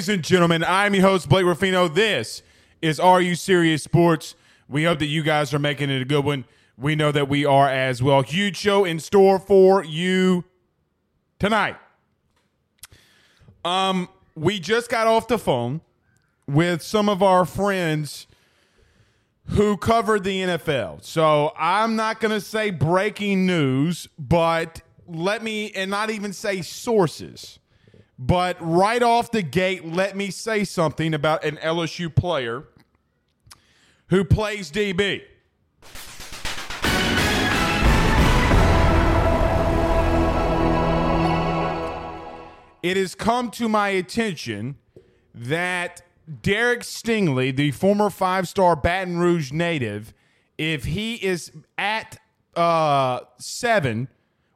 Ladies 0.00 0.08
and 0.08 0.24
gentlemen. 0.24 0.64
I'm 0.64 0.94
your 0.94 1.02
host, 1.02 1.28
Blake 1.28 1.44
Ruffino. 1.44 1.86
This 1.86 2.42
is 2.80 2.98
Are 2.98 3.20
You 3.20 3.34
Serious 3.34 3.82
Sports. 3.82 4.34
We 4.66 4.84
hope 4.84 4.98
that 5.00 5.08
you 5.08 5.22
guys 5.22 5.52
are 5.52 5.58
making 5.58 5.90
it 5.90 6.00
a 6.00 6.06
good 6.06 6.24
one. 6.24 6.46
We 6.78 6.96
know 6.96 7.12
that 7.12 7.28
we 7.28 7.44
are 7.44 7.68
as 7.68 8.02
well. 8.02 8.22
Huge 8.22 8.56
show 8.56 8.86
in 8.86 8.98
store 8.98 9.38
for 9.38 9.84
you 9.84 10.44
tonight. 11.38 11.76
Um, 13.62 14.08
we 14.34 14.58
just 14.58 14.88
got 14.88 15.06
off 15.06 15.28
the 15.28 15.36
phone 15.36 15.82
with 16.46 16.80
some 16.80 17.10
of 17.10 17.22
our 17.22 17.44
friends 17.44 18.26
who 19.48 19.76
covered 19.76 20.24
the 20.24 20.40
NFL. 20.40 21.04
So 21.04 21.52
I'm 21.58 21.94
not 21.94 22.20
going 22.20 22.32
to 22.32 22.40
say 22.40 22.70
breaking 22.70 23.44
news, 23.44 24.08
but 24.18 24.80
let 25.06 25.42
me, 25.42 25.72
and 25.72 25.90
not 25.90 26.08
even 26.08 26.32
say 26.32 26.62
sources, 26.62 27.59
but 28.22 28.58
right 28.60 29.02
off 29.02 29.30
the 29.30 29.40
gate, 29.40 29.86
let 29.86 30.14
me 30.14 30.30
say 30.30 30.62
something 30.62 31.14
about 31.14 31.42
an 31.42 31.56
LSU 31.56 32.14
player 32.14 32.64
who 34.08 34.24
plays 34.24 34.70
DB. 34.70 35.22
It 42.82 42.96
has 42.98 43.14
come 43.14 43.50
to 43.52 43.68
my 43.70 43.88
attention 43.88 44.76
that 45.34 46.02
Derek 46.42 46.80
Stingley, 46.80 47.56
the 47.56 47.70
former 47.70 48.10
five 48.10 48.46
star 48.46 48.76
Baton 48.76 49.18
Rouge 49.18 49.50
native, 49.50 50.12
if 50.58 50.84
he 50.84 51.14
is 51.14 51.52
at 51.78 52.18
uh, 52.54 53.20
seven 53.38 54.08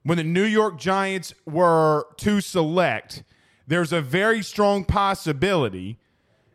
when 0.02 0.18
the 0.18 0.24
New 0.24 0.44
York 0.44 0.78
Giants 0.78 1.32
were 1.46 2.06
to 2.18 2.42
select, 2.42 3.22
there's 3.66 3.92
a 3.92 4.00
very 4.00 4.42
strong 4.42 4.84
possibility 4.84 5.98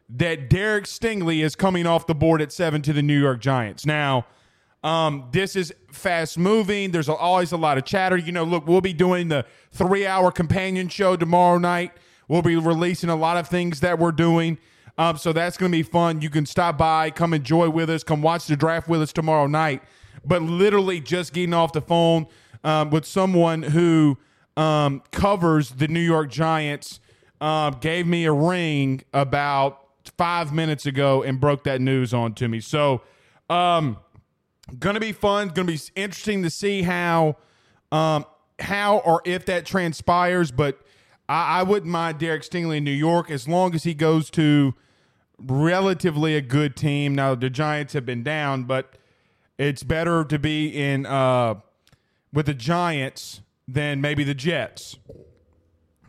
that 0.09 0.49
Derek 0.49 0.85
Stingley 0.85 1.43
is 1.43 1.55
coming 1.55 1.85
off 1.85 2.07
the 2.07 2.15
board 2.15 2.41
at 2.41 2.51
seven 2.51 2.81
to 2.83 2.93
the 2.93 3.01
New 3.01 3.19
York 3.19 3.39
Giants. 3.39 3.85
Now, 3.85 4.25
um, 4.83 5.29
this 5.31 5.55
is 5.55 5.73
fast 5.91 6.37
moving. 6.37 6.91
There's 6.91 7.09
always 7.09 7.51
a 7.51 7.57
lot 7.57 7.77
of 7.77 7.85
chatter. 7.85 8.17
You 8.17 8.31
know, 8.31 8.43
look, 8.43 8.67
we'll 8.67 8.81
be 8.81 8.93
doing 8.93 9.27
the 9.27 9.45
three 9.71 10.05
hour 10.05 10.31
companion 10.31 10.87
show 10.87 11.15
tomorrow 11.15 11.57
night. 11.57 11.91
We'll 12.27 12.41
be 12.41 12.55
releasing 12.55 13.09
a 13.09 13.15
lot 13.15 13.37
of 13.37 13.47
things 13.47 13.81
that 13.81 13.99
we're 13.99 14.11
doing. 14.11 14.57
Um, 14.97 15.17
so 15.17 15.31
that's 15.33 15.57
going 15.57 15.71
to 15.71 15.77
be 15.77 15.83
fun. 15.83 16.21
You 16.21 16.29
can 16.29 16.45
stop 16.45 16.77
by, 16.77 17.09
come 17.09 17.33
enjoy 17.33 17.69
with 17.69 17.89
us, 17.89 18.03
come 18.03 18.21
watch 18.21 18.47
the 18.47 18.55
draft 18.55 18.87
with 18.87 19.01
us 19.01 19.13
tomorrow 19.13 19.47
night. 19.47 19.81
But 20.25 20.41
literally 20.41 20.99
just 20.99 21.33
getting 21.33 21.53
off 21.53 21.71
the 21.73 21.81
phone 21.81 22.27
um, 22.63 22.89
with 22.89 23.05
someone 23.05 23.63
who 23.63 24.17
um, 24.59 25.01
covers 25.11 25.69
the 25.69 25.87
New 25.87 26.01
York 26.01 26.29
Giants 26.29 26.99
um, 27.39 27.77
gave 27.79 28.05
me 28.05 28.25
a 28.25 28.33
ring 28.33 29.01
about 29.13 29.85
five 30.17 30.53
minutes 30.53 30.85
ago 30.85 31.23
and 31.23 31.39
broke 31.39 31.63
that 31.63 31.79
news 31.79 32.13
on 32.13 32.33
to 32.33 32.49
me. 32.49 32.59
So, 32.59 33.01
um, 33.49 33.97
gonna 34.77 34.99
be 34.99 35.13
fun. 35.13 35.47
Gonna 35.49 35.71
be 35.71 35.79
interesting 35.95 36.43
to 36.43 36.49
see 36.49 36.81
how, 36.81 37.37
um, 37.93 38.25
how 38.59 38.97
or 38.97 39.21
if 39.23 39.45
that 39.45 39.65
transpires. 39.65 40.51
But 40.51 40.81
I, 41.29 41.59
I 41.59 41.63
wouldn't 41.63 41.89
mind 41.89 42.19
Derek 42.19 42.41
Stingley 42.41 42.77
in 42.77 42.83
New 42.83 42.91
York 42.91 43.31
as 43.31 43.47
long 43.47 43.73
as 43.73 43.83
he 43.83 43.93
goes 43.93 44.29
to 44.31 44.73
relatively 45.39 46.35
a 46.35 46.41
good 46.41 46.75
team. 46.75 47.15
Now 47.15 47.33
the 47.33 47.49
Giants 47.49 47.93
have 47.93 48.05
been 48.05 48.23
down, 48.23 48.65
but 48.65 48.97
it's 49.57 49.83
better 49.83 50.25
to 50.25 50.37
be 50.37 50.67
in 50.67 51.05
uh, 51.05 51.61
with 52.33 52.47
the 52.47 52.53
Giants 52.53 53.39
than 53.73 54.01
maybe 54.01 54.23
the 54.23 54.33
Jets, 54.33 54.97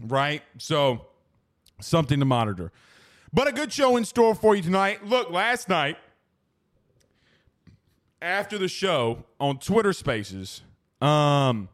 right? 0.00 0.42
So 0.58 1.06
something 1.80 2.18
to 2.18 2.24
monitor. 2.24 2.72
But 3.32 3.48
a 3.48 3.52
good 3.52 3.72
show 3.72 3.96
in 3.96 4.04
store 4.04 4.34
for 4.34 4.56
you 4.56 4.62
tonight. 4.62 5.06
Look, 5.06 5.30
last 5.30 5.68
night 5.68 5.98
after 8.22 8.58
the 8.58 8.68
show 8.68 9.24
on 9.38 9.58
Twitter 9.58 9.92
Spaces, 9.92 10.62
um, 11.00 11.68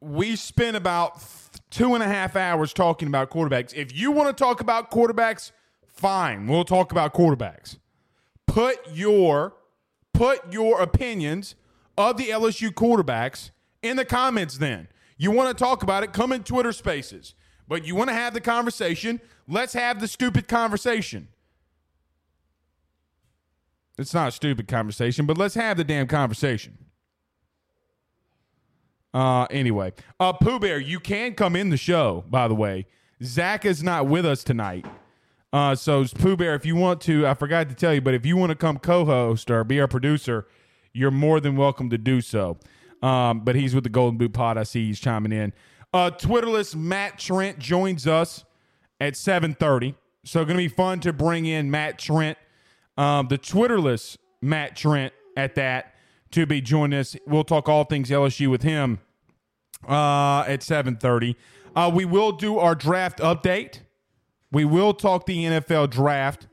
we 0.00 0.36
spent 0.36 0.76
about 0.76 1.22
two 1.70 1.94
and 1.94 2.02
a 2.02 2.06
half 2.06 2.36
hours 2.36 2.72
talking 2.72 3.08
about 3.08 3.30
quarterbacks. 3.30 3.72
If 3.72 3.96
you 3.96 4.10
want 4.10 4.36
to 4.36 4.44
talk 4.44 4.60
about 4.60 4.90
quarterbacks, 4.90 5.52
fine, 5.86 6.46
we'll 6.46 6.64
talk 6.64 6.92
about 6.92 7.14
quarterbacks. 7.14 7.78
Put 8.46 8.78
your 8.92 9.54
put 10.12 10.52
your 10.52 10.80
opinions 10.80 11.54
of 11.96 12.16
the 12.16 12.26
LSU 12.26 12.70
quarterbacks 12.70 13.50
in 13.82 13.96
the 13.96 14.04
comments. 14.04 14.58
Then 14.58 14.88
you 15.16 15.30
want 15.30 15.56
to 15.56 15.64
talk 15.64 15.82
about 15.82 16.02
it, 16.02 16.12
come 16.12 16.32
in 16.32 16.42
Twitter 16.42 16.72
Spaces. 16.72 17.34
But 17.66 17.84
you 17.84 17.94
want 17.94 18.08
to 18.08 18.14
have 18.14 18.32
the 18.32 18.40
conversation? 18.40 19.20
Let's 19.46 19.74
have 19.74 20.00
the 20.00 20.08
stupid 20.08 20.48
conversation. 20.48 21.28
It's 23.98 24.14
not 24.14 24.28
a 24.28 24.32
stupid 24.32 24.68
conversation, 24.68 25.26
but 25.26 25.36
let's 25.36 25.54
have 25.54 25.76
the 25.76 25.84
damn 25.84 26.06
conversation. 26.06 26.78
Uh, 29.12 29.44
anyway, 29.50 29.92
uh, 30.20 30.32
Pooh 30.32 30.58
Bear, 30.58 30.78
you 30.78 31.00
can 31.00 31.34
come 31.34 31.56
in 31.56 31.70
the 31.70 31.76
show. 31.76 32.24
By 32.28 32.46
the 32.46 32.54
way, 32.54 32.86
Zach 33.22 33.64
is 33.64 33.82
not 33.82 34.06
with 34.06 34.24
us 34.24 34.44
tonight. 34.44 34.86
Uh, 35.52 35.74
so 35.74 36.04
Pooh 36.04 36.36
Bear, 36.36 36.54
if 36.54 36.64
you 36.64 36.76
want 36.76 37.00
to, 37.02 37.26
I 37.26 37.34
forgot 37.34 37.68
to 37.70 37.74
tell 37.74 37.92
you, 37.92 38.00
but 38.00 38.14
if 38.14 38.24
you 38.24 38.36
want 38.36 38.50
to 38.50 38.56
come 38.56 38.78
co-host 38.78 39.50
or 39.50 39.64
be 39.64 39.80
our 39.80 39.88
producer, 39.88 40.46
you're 40.92 41.10
more 41.10 41.40
than 41.40 41.56
welcome 41.56 41.90
to 41.90 41.98
do 41.98 42.20
so. 42.20 42.58
Um, 43.02 43.40
but 43.40 43.54
he's 43.54 43.74
with 43.74 43.84
the 43.84 43.90
Golden 43.90 44.18
Boot 44.18 44.32
Pod. 44.32 44.58
I 44.58 44.64
see 44.64 44.86
he's 44.86 45.00
chiming 45.00 45.32
in. 45.32 45.52
Uh, 45.92 46.10
Twitterless 46.10 46.74
Matt 46.74 47.18
Trent 47.18 47.58
joins 47.58 48.06
us 48.06 48.44
at 49.00 49.14
7:30. 49.14 49.94
So 50.24 50.44
going 50.44 50.56
to 50.56 50.62
be 50.64 50.68
fun 50.68 51.00
to 51.00 51.12
bring 51.12 51.46
in 51.46 51.70
Matt 51.70 51.98
Trent, 51.98 52.36
um, 52.96 53.28
the 53.28 53.38
Twitterless 53.38 54.18
Matt 54.42 54.76
Trent 54.76 55.12
at 55.36 55.54
that 55.54 55.94
to 56.32 56.44
be 56.44 56.60
joining 56.60 56.98
us. 56.98 57.16
We'll 57.26 57.44
talk 57.44 57.68
all 57.68 57.84
things 57.84 58.10
LSU 58.10 58.50
with 58.50 58.62
him 58.62 58.98
uh, 59.88 60.40
at 60.40 60.60
7:30. 60.60 61.36
Uh, 61.74 61.90
we 61.94 62.04
will 62.04 62.32
do 62.32 62.58
our 62.58 62.74
draft 62.74 63.20
update. 63.20 63.80
We 64.50 64.64
will 64.64 64.94
talk 64.94 65.26
the 65.26 65.44
NFL 65.44 65.90
draft. 65.90 66.48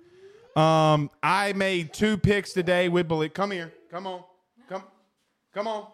Um, 0.56 1.09
I 1.21 1.53
made 1.53 1.94
two 1.94 2.18
picks 2.18 2.53
today 2.53 2.88
with 2.88 3.07
Billy. 3.07 3.30
Come 3.30 3.51
here. 3.51 3.74
Come 3.92 4.07
on. 4.07 4.24
Come. 4.69 4.83
Come 5.53 5.68
on. 5.68 5.88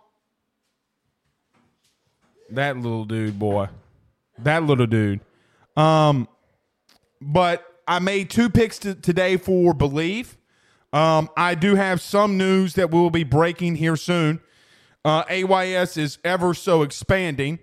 That 2.51 2.77
little 2.77 3.06
dude, 3.06 3.39
boy. 3.39 3.69
That 4.39 4.63
little 4.63 4.88
dude. 4.88 5.21
Um, 5.75 6.27
but 7.21 7.65
I 7.88 8.00
made 8.00 8.30
two 8.30 8.50
picks 8.50 8.80
t- 8.80 8.94
today 8.95 9.38
for 9.38 9.74
Bleav. 9.74 10.36
Um, 10.94 11.30
I 11.38 11.56
do 11.56 11.75
have 11.75 12.01
some 12.01 12.38
news 12.38 12.74
that 12.74 12.92
we 12.92 13.00
will 13.00 13.09
be 13.09 13.24
breaking 13.24 13.75
here 13.75 13.95
soon. 13.95 14.42
Uh, 15.06 15.24
AYS 15.30 15.98
is 15.98 16.19
ever 16.24 16.53
so 16.53 16.81
expanding. 16.81 17.59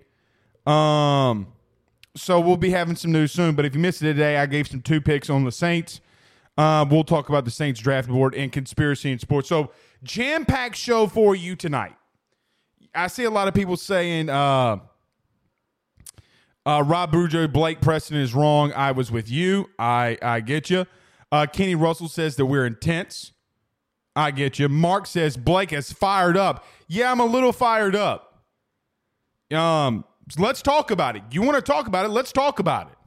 Um, 0.65 1.47
so 2.15 2.39
we'll 2.39 2.57
be 2.57 2.71
having 2.71 2.95
some 2.95 3.11
news 3.11 3.31
soon. 3.31 3.55
But 3.55 3.65
if 3.65 3.75
you 3.75 3.79
missed 3.79 4.01
it 4.01 4.13
today, 4.13 4.37
I 4.37 4.45
gave 4.45 4.67
some 4.67 4.81
two 4.81 4.99
picks 4.99 5.29
on 5.29 5.45
the 5.45 5.51
Saints. 5.51 6.01
Uh, 6.57 6.85
we'll 6.89 7.03
talk 7.03 7.29
about 7.29 7.45
the 7.45 7.51
Saints 7.51 7.79
draft 7.79 8.09
board 8.09 8.35
and 8.35 8.51
conspiracy 8.51 9.11
in 9.11 9.19
sports. 9.19 9.47
So 9.47 9.71
jam 10.03 10.45
packed 10.45 10.75
show 10.75 11.07
for 11.07 11.35
you 11.35 11.55
tonight. 11.55 11.95
I 12.93 13.07
see 13.07 13.23
a 13.23 13.29
lot 13.29 13.47
of 13.47 13.53
people 13.53 13.77
saying 13.77 14.29
uh, 14.29 14.77
uh, 16.65 16.83
Rob 16.85 17.11
Brujo, 17.11 17.51
Blake 17.51 17.81
Preston 17.81 18.17
is 18.17 18.33
wrong. 18.33 18.73
I 18.73 18.91
was 18.91 19.11
with 19.11 19.29
you. 19.29 19.69
I 19.77 20.17
I 20.21 20.41
get 20.41 20.69
you. 20.69 20.85
Uh, 21.31 21.45
Kenny 21.45 21.75
Russell 21.75 22.07
says 22.07 22.35
that 22.37 22.45
we're 22.45 22.65
intense. 22.65 23.31
I 24.15 24.31
get 24.31 24.59
you. 24.59 24.67
Mark 24.67 25.05
says 25.05 25.37
Blake 25.37 25.71
is 25.71 25.93
fired 25.93 26.35
up. 26.35 26.65
Yeah, 26.87 27.11
I'm 27.11 27.19
a 27.19 27.25
little 27.25 27.53
fired 27.53 27.95
up. 27.95 28.43
Um, 29.53 30.03
let's 30.37 30.61
talk 30.61 30.91
about 30.91 31.15
it. 31.15 31.23
You 31.31 31.41
want 31.41 31.55
to 31.55 31.61
talk 31.61 31.87
about 31.87 32.05
it? 32.05 32.09
Let's 32.09 32.31
talk 32.31 32.59
about 32.59 32.89
it. 32.89 32.97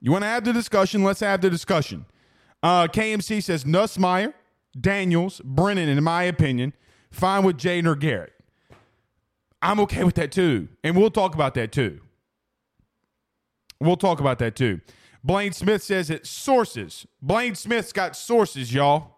You 0.00 0.12
want 0.12 0.22
to 0.22 0.28
have 0.28 0.44
the 0.44 0.52
discussion? 0.52 1.02
Let's 1.04 1.20
have 1.20 1.40
the 1.40 1.50
discussion. 1.50 2.06
Uh, 2.62 2.86
KMC 2.86 3.42
says 3.42 3.64
Nussmeier, 3.64 4.34
Daniels, 4.78 5.40
Brennan, 5.44 5.88
in 5.88 6.02
my 6.02 6.22
opinion, 6.24 6.72
fine 7.10 7.44
with 7.44 7.58
Jaden 7.58 7.86
or 7.86 7.96
Garrett. 7.96 8.32
I'm 9.62 9.80
okay 9.80 10.04
with 10.04 10.14
that 10.14 10.32
too. 10.32 10.68
And 10.82 10.96
we'll 10.96 11.10
talk 11.10 11.34
about 11.34 11.54
that 11.54 11.72
too. 11.72 12.00
We'll 13.80 13.96
talk 13.96 14.20
about 14.20 14.38
that 14.38 14.56
too. 14.56 14.80
Blaine 15.22 15.52
Smith 15.52 15.82
says 15.82 16.08
it 16.10 16.26
sources. 16.26 17.06
Blaine 17.20 17.54
Smith's 17.54 17.92
got 17.92 18.16
sources, 18.16 18.72
y'all. 18.72 19.16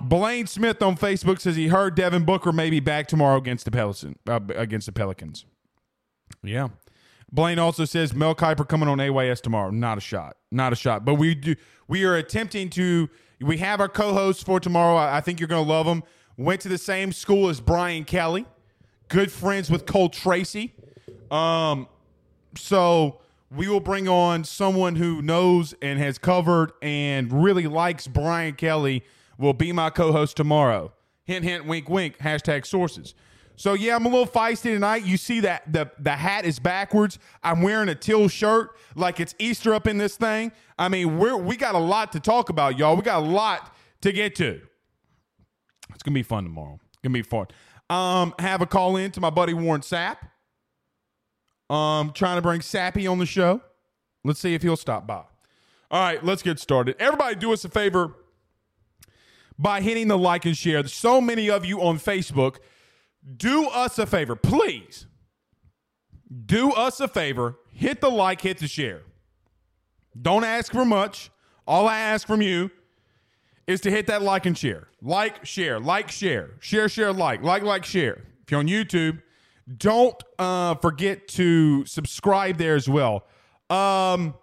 Blaine 0.00 0.46
Smith 0.46 0.82
on 0.82 0.96
Facebook 0.96 1.40
says 1.40 1.56
he 1.56 1.66
heard 1.68 1.96
Devin 1.96 2.24
Booker 2.24 2.52
may 2.52 2.70
be 2.70 2.78
back 2.80 3.08
tomorrow 3.08 3.38
against 3.38 3.64
the 3.64 3.70
Pelicans. 3.72 4.16
Uh, 4.28 4.40
against 4.54 4.86
the 4.86 4.92
Pelicans. 4.92 5.46
Yeah. 6.42 6.68
Blaine 7.32 7.58
also 7.58 7.84
says 7.84 8.14
Mel 8.14 8.34
Kiper 8.34 8.66
coming 8.66 8.88
on 8.88 9.00
AYS 9.00 9.40
tomorrow. 9.40 9.70
Not 9.70 9.98
a 9.98 10.00
shot. 10.00 10.36
Not 10.50 10.72
a 10.72 10.76
shot. 10.76 11.04
But 11.04 11.14
we 11.14 11.34
do. 11.34 11.56
We 11.88 12.04
are 12.04 12.16
attempting 12.16 12.70
to. 12.70 13.08
We 13.40 13.58
have 13.58 13.80
our 13.80 13.88
co-hosts 13.88 14.42
for 14.42 14.60
tomorrow. 14.60 14.96
I, 14.96 15.18
I 15.18 15.20
think 15.20 15.40
you're 15.40 15.48
going 15.48 15.64
to 15.64 15.70
love 15.70 15.86
them. 15.86 16.02
Went 16.36 16.60
to 16.62 16.68
the 16.68 16.78
same 16.78 17.12
school 17.12 17.48
as 17.48 17.60
Brian 17.60 18.04
Kelly. 18.04 18.46
Good 19.08 19.30
friends 19.30 19.70
with 19.70 19.86
Cole 19.86 20.08
Tracy. 20.08 20.74
Um, 21.30 21.88
so 22.56 23.20
we 23.50 23.68
will 23.68 23.80
bring 23.80 24.08
on 24.08 24.44
someone 24.44 24.96
who 24.96 25.20
knows 25.22 25.74
and 25.82 25.98
has 25.98 26.18
covered 26.18 26.72
and 26.80 27.42
really 27.44 27.66
likes 27.66 28.06
Brian 28.06 28.54
Kelly. 28.54 29.04
Will 29.38 29.52
be 29.52 29.70
my 29.72 29.90
co-host 29.90 30.36
tomorrow. 30.36 30.92
Hint, 31.24 31.44
hint, 31.44 31.66
wink, 31.66 31.88
wink. 31.90 32.18
Hashtag 32.18 32.64
sources. 32.64 33.14
So 33.56 33.72
yeah, 33.72 33.96
I'm 33.96 34.04
a 34.04 34.08
little 34.08 34.26
feisty 34.26 34.74
tonight. 34.74 35.04
You 35.04 35.16
see 35.16 35.40
that 35.40 35.72
the 35.72 35.90
the 35.98 36.12
hat 36.12 36.44
is 36.44 36.58
backwards. 36.58 37.18
I'm 37.42 37.62
wearing 37.62 37.88
a 37.88 37.94
teal 37.94 38.28
shirt 38.28 38.76
like 38.94 39.18
it's 39.18 39.34
Easter 39.38 39.74
up 39.74 39.86
in 39.86 39.98
this 39.98 40.16
thing. 40.16 40.52
I 40.78 40.88
mean, 40.88 41.18
we're 41.18 41.36
we 41.36 41.56
got 41.56 41.74
a 41.74 41.78
lot 41.78 42.12
to 42.12 42.20
talk 42.20 42.50
about, 42.50 42.78
y'all. 42.78 42.94
We 42.96 43.02
got 43.02 43.22
a 43.22 43.26
lot 43.26 43.74
to 44.02 44.12
get 44.12 44.34
to. 44.36 44.60
It's 45.94 46.02
gonna 46.02 46.14
be 46.14 46.22
fun 46.22 46.44
tomorrow. 46.44 46.78
It's 46.88 46.98
gonna 47.02 47.14
be 47.14 47.22
fun. 47.22 47.46
Um, 47.88 48.34
have 48.38 48.60
a 48.60 48.66
call 48.66 48.96
in 48.96 49.10
to 49.12 49.20
my 49.20 49.30
buddy 49.30 49.54
Warren 49.54 49.80
Sapp. 49.80 50.16
Um, 51.70 52.12
trying 52.12 52.36
to 52.36 52.42
bring 52.42 52.60
Sappy 52.60 53.06
on 53.06 53.18
the 53.18 53.26
show. 53.26 53.60
Let's 54.22 54.40
see 54.40 54.54
if 54.54 54.62
he'll 54.62 54.76
stop 54.76 55.06
by. 55.06 55.24
All 55.90 56.00
right, 56.00 56.22
let's 56.24 56.42
get 56.42 56.58
started. 56.58 56.96
Everybody, 56.98 57.36
do 57.36 57.52
us 57.52 57.64
a 57.64 57.68
favor 57.68 58.14
by 59.58 59.80
hitting 59.80 60.08
the 60.08 60.18
like 60.18 60.44
and 60.44 60.56
share. 60.56 60.82
There's 60.82 60.92
so 60.92 61.20
many 61.20 61.48
of 61.48 61.64
you 61.64 61.80
on 61.80 61.98
Facebook. 61.98 62.56
Do 63.34 63.66
us 63.68 63.98
a 63.98 64.06
favor, 64.06 64.36
please. 64.36 65.06
Do 66.46 66.72
us 66.72 67.00
a 67.00 67.08
favor. 67.08 67.56
Hit 67.72 68.00
the 68.00 68.10
like, 68.10 68.40
hit 68.40 68.58
the 68.58 68.68
share. 68.68 69.02
Don't 70.20 70.44
ask 70.44 70.72
for 70.72 70.84
much. 70.84 71.30
All 71.66 71.88
I 71.88 71.98
ask 71.98 72.26
from 72.26 72.42
you 72.42 72.70
is 73.66 73.80
to 73.82 73.90
hit 73.90 74.06
that 74.06 74.22
like 74.22 74.46
and 74.46 74.56
share. 74.56 74.88
Like, 75.02 75.44
share, 75.44 75.80
like, 75.80 76.10
share, 76.10 76.50
share, 76.60 76.88
share, 76.88 77.12
like, 77.12 77.42
like, 77.42 77.62
like, 77.62 77.84
share. 77.84 78.22
If 78.42 78.50
you're 78.50 78.60
on 78.60 78.68
YouTube, 78.68 79.20
don't 79.76 80.20
uh, 80.38 80.76
forget 80.76 81.26
to 81.28 81.84
subscribe 81.84 82.56
there 82.56 82.76
as 82.76 82.88
well. 82.88 83.26
Um, 83.68 84.34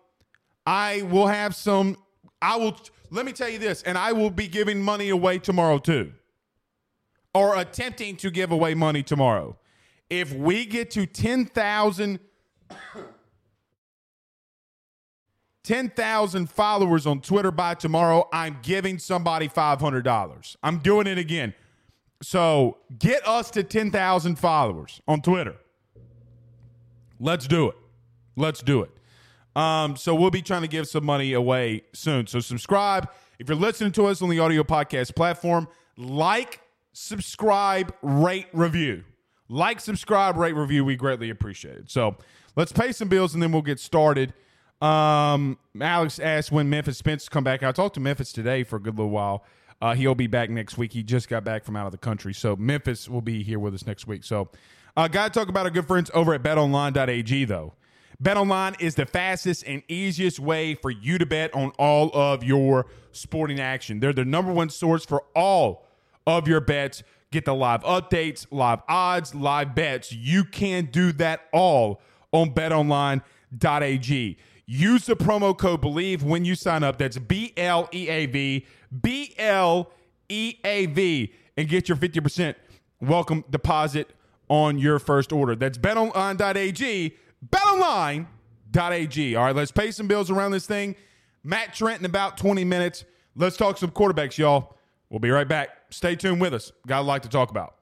I 0.65 1.03
will 1.03 1.27
have 1.27 1.56
some. 1.56 1.97
I 2.41 2.57
will. 2.57 2.77
Let 3.09 3.25
me 3.25 3.31
tell 3.31 3.47
you 3.47 3.59
this, 3.59 3.83
and 3.83 3.97
I 3.97 4.12
will 4.12 4.30
be 4.30 4.47
giving 4.47 4.81
money 4.81 5.09
away 5.09 5.39
tomorrow 5.39 5.77
too, 5.77 6.12
or 7.33 7.57
attempting 7.57 8.15
to 8.18 8.30
give 8.30 8.51
away 8.51 8.74
money 8.74 9.03
tomorrow. 9.03 9.57
If 10.09 10.33
we 10.33 10.65
get 10.65 10.91
to 10.91 11.06
ten 11.06 11.45
thousand. 11.45 12.19
10,000 15.63 16.50
followers 16.50 17.07
on 17.07 17.21
Twitter 17.21 17.50
by 17.50 17.74
tomorrow, 17.74 18.27
I'm 18.33 18.57
giving 18.62 19.00
somebody 19.00 19.47
$500. 19.47 20.56
I'm 20.62 20.80
doing 20.80 21.07
it 21.07 21.18
again. 21.18 21.53
So 22.21 22.80
get 23.00 23.25
us 23.27 23.50
to 23.51 23.63
10,000 23.63 24.35
followers 24.38 25.01
on 25.07 25.21
Twitter. 25.21 25.56
Let's 27.19 27.47
do 27.47 27.69
it. 27.69 27.75
Let's 28.35 28.62
do 28.62 28.81
it. 28.81 28.91
Um, 29.56 29.95
so 29.95 30.15
we'll 30.15 30.31
be 30.31 30.41
trying 30.41 30.63
to 30.63 30.68
give 30.68 30.88
some 30.88 31.06
money 31.06 31.33
away 31.33 31.83
soon. 31.94 32.27
So 32.27 32.39
subscribe. 32.39 33.09
If 33.39 33.47
you're 33.47 33.57
listening 33.57 33.91
to 33.94 34.07
us 34.07 34.21
on 34.21 34.30
the 34.30 34.39
audio 34.39 34.63
podcast 34.63 35.15
platform, 35.15 35.68
like, 35.97 36.59
subscribe, 36.94 37.94
rate, 38.01 38.47
review. 38.54 39.04
Like, 39.50 39.80
subscribe, 39.80 40.38
rate, 40.38 40.56
review. 40.56 40.85
We 40.85 40.95
greatly 40.95 41.30
appreciate 41.30 41.78
it. 41.78 41.92
So 41.92 42.16
let's 42.56 42.71
pay 42.71 42.92
some 42.92 43.09
bills 43.09 43.33
and 43.33 43.44
then 43.44 43.52
we'll 43.52 43.62
get 43.62 43.80
started. 43.80 44.33
Um, 44.81 45.57
Alex 45.80 46.19
asked 46.19 46.52
when 46.52 46.69
Memphis 46.69 46.97
Spence 46.97 47.28
come 47.30 47.44
back. 47.44 47.64
I 47.64 47.71
talked 47.71 47.95
to 47.95 48.00
Memphis 48.00 48.31
today 48.31 48.64
for 48.64 48.78
a 48.78 48.80
good 48.80 48.97
little 48.97 49.12
while. 49.12 49.44
Uh, 49.81 49.95
he'll 49.95 50.16
be 50.16 50.28
back 50.28 50.50
next 50.50 50.78
week. 50.78 50.94
He 50.94 51.04
just 51.04 51.28
got 51.28 51.44
back 51.44 51.66
from 51.66 51.76
out 51.76 51.85
of 51.85 51.92
the 51.92 51.97
country, 51.97 52.33
so 52.33 52.56
Memphis 52.56 53.09
will 53.09 53.21
be 53.21 53.44
here 53.44 53.59
with 53.59 53.73
us 53.73 53.85
next 53.85 54.07
week. 54.07 54.23
So, 54.23 54.50
uh, 54.95 55.07
got 55.07 55.33
to 55.33 55.40
talk 55.40 55.50
about 55.50 55.66
our 55.66 55.71
good 55.71 55.88
friends 55.88 56.09
over 56.14 56.33
at 56.33 56.44
BetOnline.ag 56.44 57.45
though. 57.45 57.73
BetOnline 58.21 58.80
is 58.80 58.95
the 58.95 59.06
fastest 59.06 59.64
and 59.66 59.83
easiest 59.88 60.40
way 60.40 60.76
for 60.76 60.92
you 60.92 61.18
to 61.18 61.26
bet 61.26 61.54
on 61.54 61.71
all 61.80 62.12
of 62.14 62.44
your 62.44 62.85
sporting 63.12 63.59
action. 63.59 64.00
They're 64.00 64.14
the 64.14 64.23
number 64.23 64.54
one 64.54 64.69
source 64.69 65.06
for 65.06 65.23
all 65.35 65.85
of 66.25 66.47
your 66.47 66.61
bets. 66.61 67.03
Get 67.31 67.45
the 67.45 67.56
live 67.56 67.81
updates, 67.83 68.45
live 68.51 68.81
odds, 68.87 69.33
live 69.33 69.73
bets. 69.73 70.11
You 70.11 70.44
can 70.44 70.85
do 70.85 71.11
that 71.13 71.42
all 71.51 72.01
on 72.31 72.53
betonline.ag. 72.53 74.37
Use 74.65 75.06
the 75.06 75.15
promo 75.15 75.57
code 75.57 75.81
BLEAV 75.81 76.23
when 76.23 76.45
you 76.45 76.56
sign 76.56 76.83
up. 76.83 76.97
That's 76.97 77.18
B 77.18 77.53
L 77.57 77.89
E 77.94 78.07
A 78.07 78.27
V, 78.27 78.65
B 79.01 79.33
L 79.37 79.92
E 80.30 80.56
A 80.63 80.85
V, 80.85 81.33
and 81.57 81.68
get 81.68 81.89
your 81.89 81.97
50% 81.97 82.56
welcome 83.01 83.44
deposit 83.49 84.13
on 84.47 84.77
your 84.77 84.99
first 84.99 85.33
order. 85.33 85.56
That's 85.56 85.77
betonline.ag, 85.77 87.18
betonline.ag. 87.49 89.35
All 89.35 89.44
right, 89.44 89.56
let's 89.56 89.71
pay 89.71 89.92
some 89.92 90.07
bills 90.07 90.31
around 90.31 90.51
this 90.51 90.65
thing. 90.65 90.95
Matt 91.44 91.73
Trent 91.73 91.99
in 91.99 92.06
about 92.06 92.37
20 92.37 92.63
minutes. 92.63 93.03
Let's 93.35 93.57
talk 93.57 93.77
some 93.77 93.92
quarterbacks, 93.92 94.37
y'all. 94.37 94.77
We'll 95.09 95.19
be 95.19 95.31
right 95.31 95.47
back. 95.47 95.82
Stay 95.94 96.16
tuned 96.16 96.42
with 96.42 96.56
us. 96.56 96.71
Got 96.88 97.02
a 97.02 97.04
lot 97.04 97.21
to 97.21 97.30
talk 97.30 97.52
about. 97.52 97.76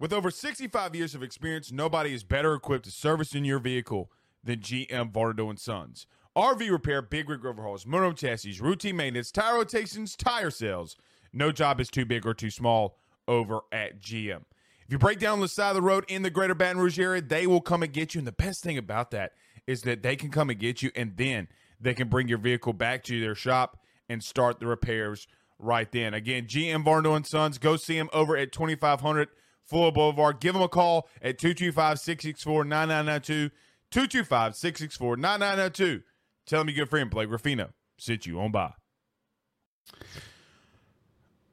With 0.00 0.12
over 0.12 0.30
65 0.30 0.94
years 0.94 1.14
of 1.14 1.22
experience, 1.22 1.70
nobody 1.70 2.12
is 2.12 2.24
better 2.24 2.54
equipped 2.54 2.84
to 2.86 2.90
service 2.90 3.32
in 3.34 3.44
your 3.44 3.60
vehicle 3.60 4.10
than 4.42 4.58
GM 4.58 5.12
Vardo 5.12 5.48
and 5.48 5.58
Sons. 5.58 6.06
RV 6.36 6.70
repair, 6.70 7.00
big 7.00 7.28
rig 7.28 7.44
overhauls, 7.44 7.86
motor 7.86 8.12
chassis, 8.12 8.60
routine 8.60 8.96
maintenance, 8.96 9.30
tire 9.30 9.56
rotations, 9.56 10.16
tire 10.16 10.50
sales. 10.50 10.96
No 11.32 11.52
job 11.52 11.80
is 11.80 11.88
too 11.88 12.04
big 12.04 12.26
or 12.26 12.34
too 12.34 12.50
small 12.50 12.96
over 13.26 13.60
at 13.70 14.00
GM. 14.00 14.42
If 14.84 14.92
you 14.92 14.98
break 14.98 15.20
down 15.20 15.34
on 15.34 15.40
the 15.40 15.48
side 15.48 15.70
of 15.70 15.76
the 15.76 15.82
road 15.82 16.04
in 16.08 16.22
the 16.22 16.30
greater 16.30 16.54
Baton 16.54 16.80
Rouge 16.80 16.98
area, 16.98 17.22
they 17.22 17.46
will 17.46 17.60
come 17.60 17.82
and 17.82 17.92
get 17.92 18.14
you. 18.14 18.18
And 18.18 18.26
the 18.26 18.32
best 18.32 18.64
thing 18.64 18.78
about 18.78 19.10
that 19.12 19.32
is 19.66 19.82
that 19.82 20.02
they 20.02 20.16
can 20.16 20.30
come 20.30 20.50
and 20.50 20.58
get 20.58 20.82
you 20.82 20.90
and 20.96 21.16
then 21.16 21.46
they 21.80 21.94
can 21.94 22.08
bring 22.08 22.26
your 22.26 22.38
vehicle 22.38 22.72
back 22.72 23.04
to 23.04 23.20
their 23.20 23.34
shop 23.34 23.78
and 24.08 24.24
start 24.24 24.58
the 24.58 24.66
repairs 24.66 25.28
right 25.58 25.90
then. 25.90 26.14
Again, 26.14 26.46
GM 26.46 26.84
Varno 26.84 27.16
and 27.16 27.26
Sons. 27.26 27.58
Go 27.58 27.76
see 27.76 27.96
him 27.96 28.08
over 28.12 28.36
at 28.36 28.52
2500 28.52 29.28
Fuller 29.64 29.92
Boulevard. 29.92 30.40
Give 30.40 30.54
him 30.54 30.62
a 30.62 30.68
call 30.68 31.08
at 31.20 31.38
225 31.38 31.98
664 31.98 32.64
9992. 32.64 33.54
225 33.90 34.56
664 34.56 35.16
9992. 35.16 36.02
Tell 36.46 36.60
him 36.62 36.68
your 36.68 36.76
good 36.76 36.90
friend 36.90 37.10
Blake 37.10 37.30
Ruffino 37.30 37.70
sent 37.98 38.26
you 38.26 38.40
on 38.40 38.50
by. 38.52 38.72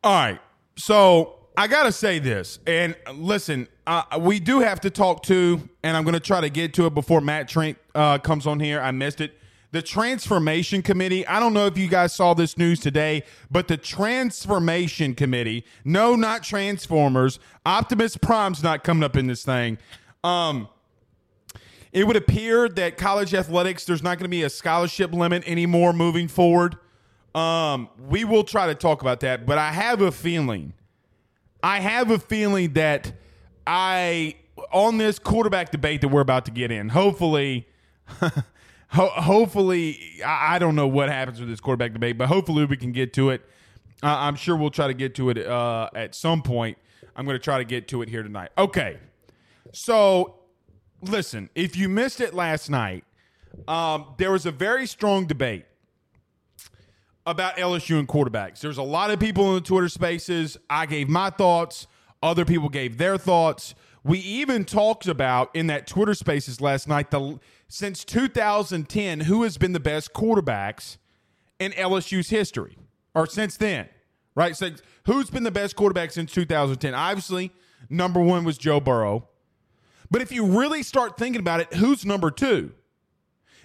All 0.03 0.13
right. 0.13 0.39
So 0.77 1.47
I 1.57 1.67
got 1.67 1.83
to 1.83 1.91
say 1.91 2.19
this. 2.19 2.59
And 2.67 2.95
listen, 3.13 3.67
uh, 3.87 4.03
we 4.19 4.39
do 4.39 4.59
have 4.59 4.81
to 4.81 4.89
talk 4.89 5.23
to, 5.23 5.67
and 5.83 5.97
I'm 5.97 6.03
going 6.03 6.13
to 6.13 6.19
try 6.19 6.41
to 6.41 6.49
get 6.49 6.73
to 6.75 6.85
it 6.85 6.93
before 6.93 7.21
Matt 7.21 7.47
Trent 7.47 7.77
uh, 7.93 8.17
comes 8.19 8.47
on 8.47 8.59
here. 8.59 8.79
I 8.79 8.91
missed 8.91 9.21
it. 9.21 9.37
The 9.75 9.81
Transformation 9.81 10.81
Committee, 10.81 11.27
I 11.27 11.37
don't 11.37 11.51
know 11.51 11.65
if 11.65 11.77
you 11.77 11.89
guys 11.89 12.13
saw 12.13 12.33
this 12.33 12.57
news 12.57 12.79
today, 12.79 13.23
but 13.51 13.67
the 13.67 13.75
Transformation 13.75 15.13
Committee, 15.13 15.65
no, 15.83 16.15
not 16.15 16.43
Transformers, 16.43 17.39
Optimus 17.65 18.15
Prime's 18.15 18.63
not 18.63 18.85
coming 18.85 19.03
up 19.03 19.17
in 19.17 19.27
this 19.27 19.43
thing. 19.43 19.77
Um, 20.23 20.69
it 21.91 22.07
would 22.07 22.15
appear 22.15 22.69
that 22.69 22.95
college 22.95 23.33
athletics, 23.33 23.83
there's 23.83 24.01
not 24.01 24.17
going 24.17 24.23
to 24.23 24.29
be 24.29 24.43
a 24.43 24.49
scholarship 24.49 25.11
limit 25.11 25.45
anymore 25.45 25.91
moving 25.91 26.29
forward. 26.29 26.77
Um, 27.35 27.89
we 28.07 28.23
will 28.23 28.45
try 28.45 28.67
to 28.67 28.75
talk 28.75 29.01
about 29.01 29.19
that, 29.19 29.45
but 29.45 29.57
I 29.57 29.73
have 29.73 29.99
a 29.99 30.13
feeling, 30.13 30.71
I 31.61 31.81
have 31.81 32.11
a 32.11 32.19
feeling 32.19 32.71
that 32.75 33.11
I, 33.67 34.35
on 34.71 34.99
this 34.99 35.19
quarterback 35.19 35.71
debate 35.71 35.99
that 35.99 36.07
we're 36.07 36.21
about 36.21 36.45
to 36.45 36.51
get 36.51 36.71
in, 36.71 36.87
hopefully, 36.87 37.67
ho- 38.89 39.09
hopefully, 39.09 40.21
I-, 40.25 40.55
I 40.55 40.59
don't 40.59 40.75
know 40.75 40.87
what 40.87 41.09
happens 41.09 41.39
with 41.39 41.49
this 41.49 41.59
quarterback 41.59 41.93
debate, 41.93 42.17
but 42.17 42.27
hopefully 42.27 42.65
we 42.65 42.77
can 42.77 42.91
get 42.91 43.13
to 43.13 43.29
it. 43.29 43.41
I'm 44.03 44.35
sure 44.35 44.55
we'll 44.55 44.71
try 44.71 44.87
to 44.87 44.93
get 44.93 45.15
to 45.15 45.29
it 45.29 45.45
uh, 45.45 45.89
at 45.95 46.15
some 46.15 46.41
point. 46.41 46.77
I'm 47.15 47.25
going 47.25 47.35
to 47.35 47.43
try 47.43 47.57
to 47.57 47.63
get 47.63 47.87
to 47.89 48.01
it 48.01 48.09
here 48.09 48.23
tonight. 48.23 48.49
Okay. 48.57 48.97
So, 49.71 50.35
listen, 51.01 51.49
if 51.55 51.75
you 51.75 51.89
missed 51.89 52.21
it 52.21 52.33
last 52.33 52.69
night, 52.69 53.03
um, 53.67 54.13
there 54.17 54.31
was 54.31 54.45
a 54.45 54.51
very 54.51 54.85
strong 54.85 55.25
debate 55.25 55.65
about 57.25 57.57
LSU 57.57 57.97
and 57.97 58.07
quarterbacks. 58.07 58.59
There's 58.59 58.77
a 58.77 58.83
lot 58.83 59.11
of 59.11 59.19
people 59.19 59.49
in 59.49 59.55
the 59.55 59.61
Twitter 59.61 59.89
spaces. 59.89 60.57
I 60.69 60.85
gave 60.85 61.09
my 61.09 61.29
thoughts, 61.29 61.87
other 62.21 62.45
people 62.45 62.69
gave 62.69 62.97
their 62.97 63.17
thoughts. 63.17 63.75
We 64.03 64.19
even 64.19 64.65
talked 64.65 65.07
about 65.07 65.55
in 65.55 65.67
that 65.67 65.87
Twitter 65.87 66.13
spaces 66.13 66.61
last 66.61 66.87
night 66.87 67.09
the 67.09 67.39
since 67.67 68.03
2010 68.05 69.21
who 69.21 69.43
has 69.43 69.57
been 69.57 69.73
the 69.73 69.79
best 69.79 70.13
quarterbacks 70.13 70.97
in 71.59 71.71
LSU's 71.73 72.29
history 72.29 72.77
or 73.13 73.25
since 73.27 73.57
then. 73.57 73.89
Right? 74.35 74.55
So 74.55 74.71
who's 75.05 75.29
been 75.29 75.43
the 75.43 75.51
best 75.51 75.75
quarterback 75.75 76.11
since 76.11 76.31
2010? 76.31 76.93
Obviously, 76.93 77.51
number 77.89 78.19
1 78.19 78.43
was 78.43 78.57
Joe 78.57 78.79
Burrow. 78.79 79.29
But 80.11 80.21
if 80.21 80.31
you 80.31 80.45
really 80.45 80.83
start 80.83 81.17
thinking 81.17 81.39
about 81.39 81.61
it, 81.61 81.73
who's 81.73 82.05
number 82.05 82.29
2? 82.29 82.71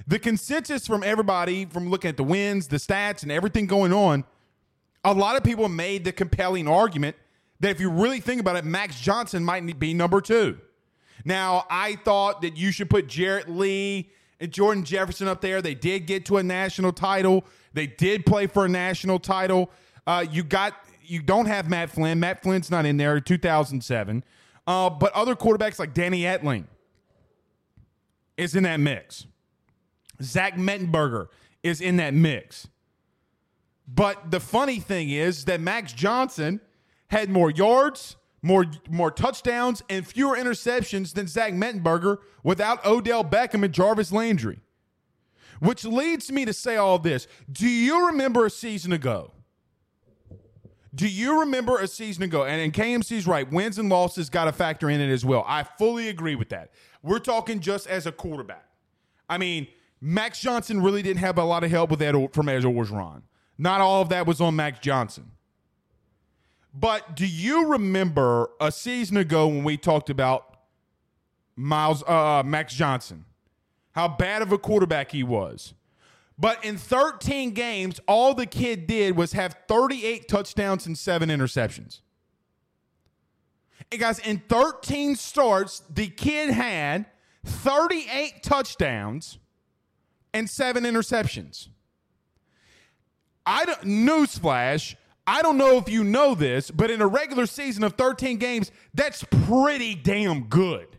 The 0.07 0.19
consensus 0.19 0.87
from 0.87 1.03
everybody, 1.03 1.67
from 1.67 1.91
looking 1.91 2.09
at 2.09 2.17
the 2.17 2.25
wins, 2.25 2.69
the 2.69 2.77
stats, 2.77 3.23
and 3.23 3.31
everything 3.31 3.67
going 3.67 3.93
on, 3.93 4.25
a 5.05 5.13
lot 5.13 5.37
of 5.37 5.45
people 5.45 5.69
made 5.69 6.05
the 6.05 6.13
compelling 6.13 6.69
argument 6.69 7.17
that 7.61 7.71
if 7.71 7.81
you 7.81 7.91
really 7.91 8.21
think 8.21 8.41
about 8.41 8.57
it, 8.57 8.65
Max 8.65 8.99
Johnson 8.99 9.45
might 9.45 9.79
be 9.79 9.93
number 9.93 10.21
two. 10.21 10.59
Now, 11.25 11.67
I 11.71 11.97
thought 11.97 12.43
that 12.43 12.57
you 12.57 12.73
should 12.73 12.91
put 12.91 13.07
Jarrett 13.07 13.49
Lee 13.49 14.11
and 14.41 14.51
Jordan 14.51 14.85
Jefferson 14.85 15.29
up 15.29 15.41
there. 15.41 15.61
They 15.61 15.75
did 15.75 16.07
get 16.07 16.25
to 16.27 16.39
a 16.39 16.43
national 16.43 16.93
title. 16.93 17.45
They 17.73 17.87
did 17.87 18.27
play 18.27 18.47
for 18.47 18.65
a 18.65 18.69
national 18.69 19.19
title. 19.19 19.71
Uh, 20.07 20.25
you 20.31 20.43
got 20.43 20.75
you 21.03 21.21
don't 21.21 21.47
have 21.47 21.69
Matt 21.69 21.91
Flynn. 21.91 22.21
Matt 22.21 22.43
Flynn's 22.43 22.71
not 22.71 22.87
in 22.87 22.97
there. 22.97 23.21
2007. 23.21 24.25
Uh, 24.67 24.89
but 24.91 25.13
other 25.13 25.35
quarterbacks 25.35 25.79
like 25.79 25.93
Danny 25.93 26.23
Etling 26.23 26.67
is 28.37 28.55
in 28.55 28.63
that 28.63 28.79
mix. 28.79 29.27
Zach 30.23 30.55
Mettenberger 30.55 31.27
is 31.63 31.81
in 31.81 31.97
that 31.97 32.15
mix. 32.15 32.69
But 33.93 34.31
the 34.31 34.41
funny 34.41 34.79
thing 34.79 35.11
is 35.11 35.47
that 35.47 35.61
Max 35.61 35.93
Johnson 35.93 36.61
had 37.09 37.29
more 37.29 37.51
yards, 37.51 38.17
more 38.43 38.67
more 38.89 39.11
touchdowns, 39.11 39.83
and 39.89 40.07
fewer 40.07 40.37
interceptions 40.37 41.13
than 41.15 41.27
Zach 41.27 41.53
Mettenberger 41.53 42.19
without 42.43 42.85
Odell 42.85 43.25
Beckham 43.25 43.65
and 43.65 43.73
Jarvis 43.73 44.13
Landry. 44.13 44.61
Which 45.61 45.85
leads 45.85 46.33
me 46.33 46.47
to 46.47 46.55
say 46.55 46.77
all 46.77 46.99
this. 46.99 47.27
Do 47.51 47.69
you 47.69 48.07
remember 48.07 48.47
a 48.47 48.51
season 48.51 48.93
ago? 48.93 49.33
Do 50.95 51.07
you 51.07 51.41
remember 51.41 51.79
a 51.79 51.87
season 51.87 52.25
ago? 52.25 52.45
And, 52.45 52.61
and 52.61 52.73
KMC's 52.73 53.27
right. 53.27 53.51
Wins 53.51 53.79
and 53.79 53.89
losses 53.89 54.29
got 54.29 54.47
to 54.47 54.53
factor 54.53 54.91
in 54.91 55.01
it 55.01 55.13
as 55.13 55.25
well. 55.25 55.45
I 55.47 55.63
fully 55.63 56.09
agree 56.09 56.35
with 56.35 56.49
that. 56.49 56.71
We're 57.03 57.21
talking 57.21 57.61
just 57.61 57.87
as 57.87 58.07
a 58.07 58.13
quarterback. 58.13 58.67
I 59.29 59.39
mean, 59.39 59.69
Max 60.01 60.41
Johnson 60.41 60.83
really 60.83 61.03
didn't 61.03 61.21
have 61.21 61.39
a 61.39 61.45
lot 61.45 61.63
of 61.63 61.71
help 61.71 61.91
with 61.91 62.01
that 62.01 62.15
from 62.33 62.49
Ed 62.49 62.65
Orgeron. 62.65 63.23
Not 63.57 63.81
all 63.81 64.03
of 64.03 64.09
that 64.09 64.27
was 64.27 64.41
on 64.41 64.57
Max 64.57 64.81
Johnson. 64.81 65.31
But 66.73 67.17
do 67.17 67.27
you 67.27 67.69
remember 67.69 68.51
a 68.61 68.71
season 68.71 69.17
ago 69.17 69.49
when 69.49 69.65
we 69.65 69.77
talked 69.77 70.11
about 70.11 70.57
Miles 71.57 72.03
uh, 72.05 72.43
Max 72.45 72.75
Johnson? 72.75 73.25
How 73.93 74.07
bad 74.07 74.43
of 74.43 74.53
a 74.53 74.59
quarterback 74.59 75.11
he 75.11 75.23
was. 75.23 75.75
But 76.39 76.65
in 76.65 76.79
13 76.79 77.51
games, 77.51 78.01
all 78.09 78.33
the 78.33 78.47
kid 78.47 78.87
did 78.87 79.15
was 79.17 79.33
have 79.33 79.57
38 79.69 80.27
touchdowns 80.27 80.87
and 80.87 80.97
seven 80.97 81.29
interceptions. 81.29 82.01
And 83.93 84.01
guys, 84.01 84.21
in 84.21 84.39
13 84.49 85.17
starts, 85.17 85.83
the 85.93 86.07
kid 86.09 86.51
had 86.51 87.07
38 87.45 88.43
touchdowns 88.43 89.39
and 90.33 90.49
seven 90.49 90.85
interceptions. 90.85 91.69
I 93.45 93.65
don't 93.65 93.83
newsflash. 93.83 94.95
I 95.27 95.43
don't 95.43 95.59
know 95.59 95.77
if 95.77 95.89
you 95.89 96.03
know 96.03 96.35
this, 96.35 96.71
but 96.71 96.91
in 96.91 97.01
a 97.01 97.07
regular 97.07 97.47
season 97.47 97.85
of 97.85 97.95
13 97.95 98.39
games, 98.39 98.73
that's 98.95 99.25
pretty 99.47 99.95
damn 99.95 100.45
good. 100.45 100.97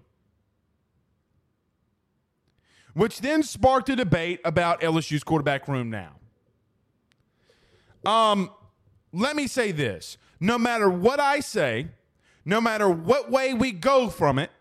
Which 2.94 3.22
then 3.22 3.44
sparked 3.44 3.90
a 3.90 3.96
debate 3.96 4.42
about 4.44 4.82
LSU's 4.82 5.24
quarterback 5.24 5.68
room 5.68 5.90
now. 5.90 6.12
Um, 8.06 8.52
let 9.12 9.36
me 9.36 9.48
say 9.48 9.72
this. 9.72 10.18
No 10.40 10.58
matter 10.58 10.90
what 10.90 11.20
I 11.20 11.40
say, 11.40 11.88
no 12.46 12.60
matter 12.60 12.90
what 12.90 13.30
way 13.30 13.54
we 13.54 13.72
go 13.72 14.10
from 14.10 14.40
it, 14.40 14.52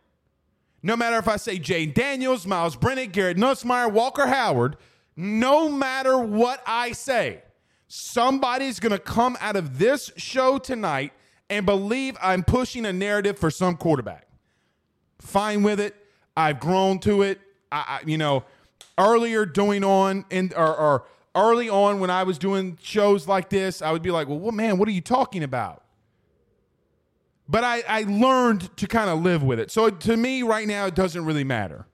no 0.83 0.97
matter 0.97 1.17
if 1.17 1.29
I 1.29 1.37
say 1.37 1.59
Jayden 1.59 1.95
Daniels, 1.95 2.47
Myles 2.47 2.77
Brennan, 2.77 3.11
Garrett 3.11 3.37
Nussmeier, 3.37 3.91
Walker 3.91 4.27
Howard, 4.27 4.77
no 5.17 5.69
matter 5.69 6.19
what 6.19 6.63
I 6.67 6.93
say, 6.93 7.43
somebody's 7.93 8.79
going 8.79 8.93
to 8.93 9.01
come 9.01 9.37
out 9.41 9.57
of 9.57 9.81
this 9.81 10.13
show 10.17 10.59
tonight 10.59 11.13
and 11.51 11.67
believe 11.67 12.17
I'm 12.23 12.45
pushing 12.45 12.87
a 12.87 12.93
narrative 12.93 13.37
for 13.37 13.51
some 13.51 13.77
quarterback. 13.77 14.29
Fine 15.19 15.65
with 15.65 15.81
it. 15.81 15.97
I've 16.37 16.61
grown 16.61 17.01
to 17.01 17.23
it. 17.23 17.41
I, 17.73 18.01
I 18.01 18.01
you 18.07 18.17
know, 18.17 18.45
earlier 18.97 19.45
doing 19.45 19.83
on 19.83 20.25
and 20.31 20.55
or, 20.55 20.77
or 20.77 21.05
early 21.35 21.69
on 21.69 21.99
when 21.99 22.11
I 22.11 22.23
was 22.23 22.39
doing 22.39 22.79
shows 22.81 23.27
like 23.27 23.51
this, 23.51 23.83
I 23.83 23.91
would 23.91 24.03
be 24.03 24.13
like, 24.13 24.29
"Well, 24.29 24.39
well 24.39 24.53
man, 24.53 24.79
what 24.79 24.87
are 24.89 24.93
you 24.93 25.01
talking 25.01 25.43
about?" 25.43 25.83
But 27.49 27.65
I, 27.65 27.83
I 27.89 28.03
learned 28.05 28.77
to 28.77 28.87
kind 28.87 29.11
of 29.11 29.21
live 29.21 29.43
with 29.43 29.59
it. 29.59 29.73
So 29.73 29.91
to 29.91 30.17
me, 30.17 30.45
right 30.45 30.69
now, 30.69 30.87
it 30.87 30.95
doesn't 30.95 31.25
really 31.25 31.45
matter. 31.45 31.87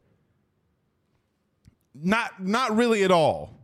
Not 1.95 2.45
not 2.45 2.77
really 2.77 3.03
at 3.03 3.11
all. 3.11 3.56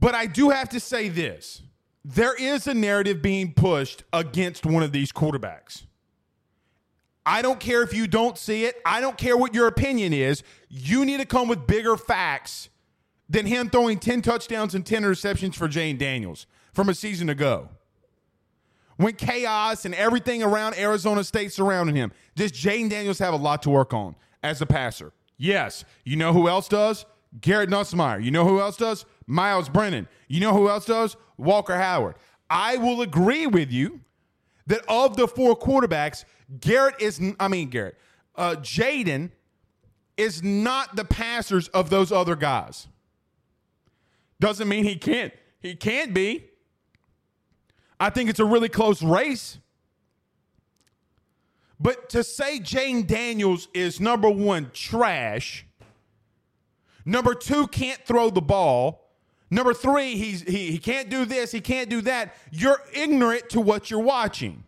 But 0.00 0.14
I 0.14 0.26
do 0.26 0.50
have 0.50 0.68
to 0.70 0.80
say 0.80 1.08
this. 1.08 1.62
There 2.04 2.34
is 2.34 2.66
a 2.66 2.74
narrative 2.74 3.22
being 3.22 3.54
pushed 3.54 4.02
against 4.12 4.66
one 4.66 4.82
of 4.82 4.90
these 4.90 5.12
quarterbacks. 5.12 5.84
I 7.24 7.40
don't 7.42 7.60
care 7.60 7.82
if 7.82 7.94
you 7.94 8.06
don't 8.06 8.36
see 8.36 8.64
it. 8.64 8.76
I 8.84 9.00
don't 9.00 9.16
care 9.16 9.36
what 9.36 9.54
your 9.54 9.68
opinion 9.68 10.12
is. 10.12 10.42
You 10.68 11.04
need 11.04 11.20
to 11.20 11.26
come 11.26 11.48
with 11.48 11.66
bigger 11.66 11.96
facts 11.96 12.68
than 13.30 13.46
him 13.46 13.70
throwing 13.70 13.98
10 13.98 14.20
touchdowns 14.20 14.74
and 14.74 14.84
10 14.84 15.02
interceptions 15.04 15.54
for 15.54 15.68
Jayden 15.68 15.96
Daniels 15.96 16.46
from 16.72 16.88
a 16.88 16.94
season 16.94 17.30
ago 17.30 17.70
when 18.96 19.14
chaos 19.14 19.84
and 19.84 19.94
everything 19.94 20.42
around 20.42 20.76
Arizona 20.76 21.24
State 21.24 21.52
surrounding 21.52 21.96
him. 21.96 22.12
Does 22.34 22.52
Jayden 22.52 22.90
Daniels 22.90 23.20
have 23.20 23.32
a 23.32 23.38
lot 23.38 23.62
to 23.62 23.70
work 23.70 23.94
on 23.94 24.16
as 24.42 24.60
a 24.60 24.66
passer? 24.66 25.12
Yes. 25.38 25.84
You 26.04 26.16
know 26.16 26.32
who 26.32 26.48
else 26.48 26.68
does? 26.68 27.06
Garrett 27.40 27.70
Nussmeier. 27.70 28.22
You 28.22 28.30
know 28.30 28.44
who 28.46 28.60
else 28.60 28.76
does? 28.76 29.04
Myles 29.26 29.68
Brennan. 29.68 30.08
You 30.28 30.40
know 30.40 30.52
who 30.52 30.68
else 30.68 30.86
does? 30.86 31.16
Walker 31.36 31.76
Howard. 31.76 32.16
I 32.50 32.76
will 32.76 33.02
agree 33.02 33.46
with 33.46 33.70
you 33.70 34.00
that 34.66 34.82
of 34.88 35.16
the 35.16 35.26
four 35.28 35.58
quarterbacks, 35.58 36.24
Garrett 36.60 36.96
is, 37.00 37.20
I 37.40 37.48
mean, 37.48 37.70
Garrett, 37.70 37.96
uh, 38.36 38.56
Jayden 38.56 39.30
is 40.16 40.42
not 40.42 40.96
the 40.96 41.04
passers 41.04 41.68
of 41.68 41.90
those 41.90 42.12
other 42.12 42.36
guys. 42.36 42.88
Doesn't 44.40 44.68
mean 44.68 44.84
he 44.84 44.96
can't 44.96 45.32
He 45.60 45.74
can't 45.74 46.12
be. 46.12 46.44
I 47.98 48.10
think 48.10 48.28
it's 48.28 48.40
a 48.40 48.44
really 48.44 48.68
close 48.68 49.02
race. 49.02 49.58
But 51.80 52.08
to 52.10 52.22
say 52.22 52.60
Jayden 52.60 53.06
Daniels 53.06 53.68
is 53.74 54.00
number 54.00 54.28
one, 54.30 54.70
trash. 54.72 55.66
Number 57.04 57.34
two, 57.34 57.66
can't 57.68 58.00
throw 58.04 58.30
the 58.30 58.42
ball. 58.42 59.03
Number 59.54 59.72
three, 59.72 60.16
he's, 60.16 60.42
he, 60.42 60.72
he 60.72 60.78
can't 60.78 61.08
do 61.08 61.24
this, 61.24 61.52
he 61.52 61.60
can't 61.60 61.88
do 61.88 62.00
that. 62.00 62.34
You're 62.50 62.80
ignorant 62.92 63.50
to 63.50 63.60
what 63.60 63.88
you're 63.88 64.00
watching. 64.00 64.64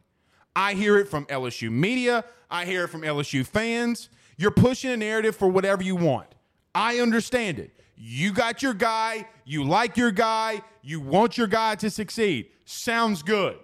I 0.55 0.75
hear 0.75 0.97
it 0.97 1.09
from 1.09 1.27
LSU 1.27 1.73
media, 1.73 2.25
I 2.49 2.67
hear 2.67 2.85
it 2.85 2.89
from 2.89 3.03
LSU 3.03 3.45
fans. 3.45 4.11
You're 4.37 4.53
pushing 4.53 4.93
a 4.93 4.97
narrative 4.97 5.35
for 5.35 5.49
whatever 5.49 5.83
you 5.83 5.97
want. 5.97 6.29
I 6.73 7.01
understand 7.01 7.59
it. 7.59 7.73
You 7.97 8.33
got 8.33 8.63
your 8.63 8.75
guy, 8.75 9.27
you 9.45 9.65
like 9.65 9.97
your 9.97 10.13
guy, 10.13 10.63
you 10.83 11.01
want 11.01 11.37
your 11.37 11.49
guy 11.49 11.75
to 11.75 11.91
succeed. 11.91 12.51
Sounds 12.65 13.25
good. 13.25 13.59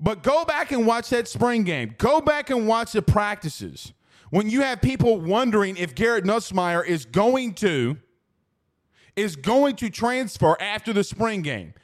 But 0.00 0.22
go 0.22 0.46
back 0.46 0.72
and 0.72 0.86
watch 0.86 1.10
that 1.10 1.28
spring 1.28 1.64
game. 1.64 1.96
Go 1.98 2.22
back 2.22 2.48
and 2.48 2.66
watch 2.66 2.92
the 2.92 3.02
practices. 3.02 3.92
When 4.30 4.48
you 4.48 4.62
have 4.62 4.80
people 4.80 5.20
wondering 5.20 5.76
if 5.76 5.94
Garrett 5.94 6.24
Nussmeier 6.24 6.86
is 6.86 7.04
going 7.04 7.52
to 7.56 7.98
is 9.16 9.36
going 9.36 9.76
to 9.76 9.90
transfer 9.90 10.56
after 10.60 10.92
the 10.92 11.04
spring 11.04 11.42
game. 11.42 11.74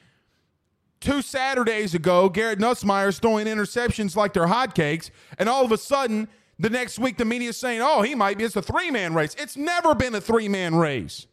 Two 1.01 1.23
Saturdays 1.23 1.95
ago, 1.95 2.29
Garrett 2.29 2.59
Nussmeier 2.59 3.09
is 3.09 3.19
throwing 3.19 3.47
interceptions 3.47 4.17
like 4.17 4.33
they're 4.33 4.47
hotcakes, 4.47 5.11
and 5.39 5.49
all 5.49 5.65
of 5.65 5.71
a 5.71 5.79
sudden, 5.79 6.29
the 6.59 6.71
next 6.71 6.99
week 6.99 7.17
the 7.19 7.25
media 7.25 7.51
is 7.51 7.57
saying, 7.57 7.81
"Oh, 7.81 8.03
he 8.03 8.15
might 8.17 8.37
be." 8.37 8.45
It's 8.45 8.57
a 8.57 8.63
three-man 8.63 9.15
race. 9.15 9.37
It's 9.39 9.57
never 9.57 9.95
been 9.95 10.15
a 10.15 10.21
three-man 10.21 10.75
race. 10.75 11.27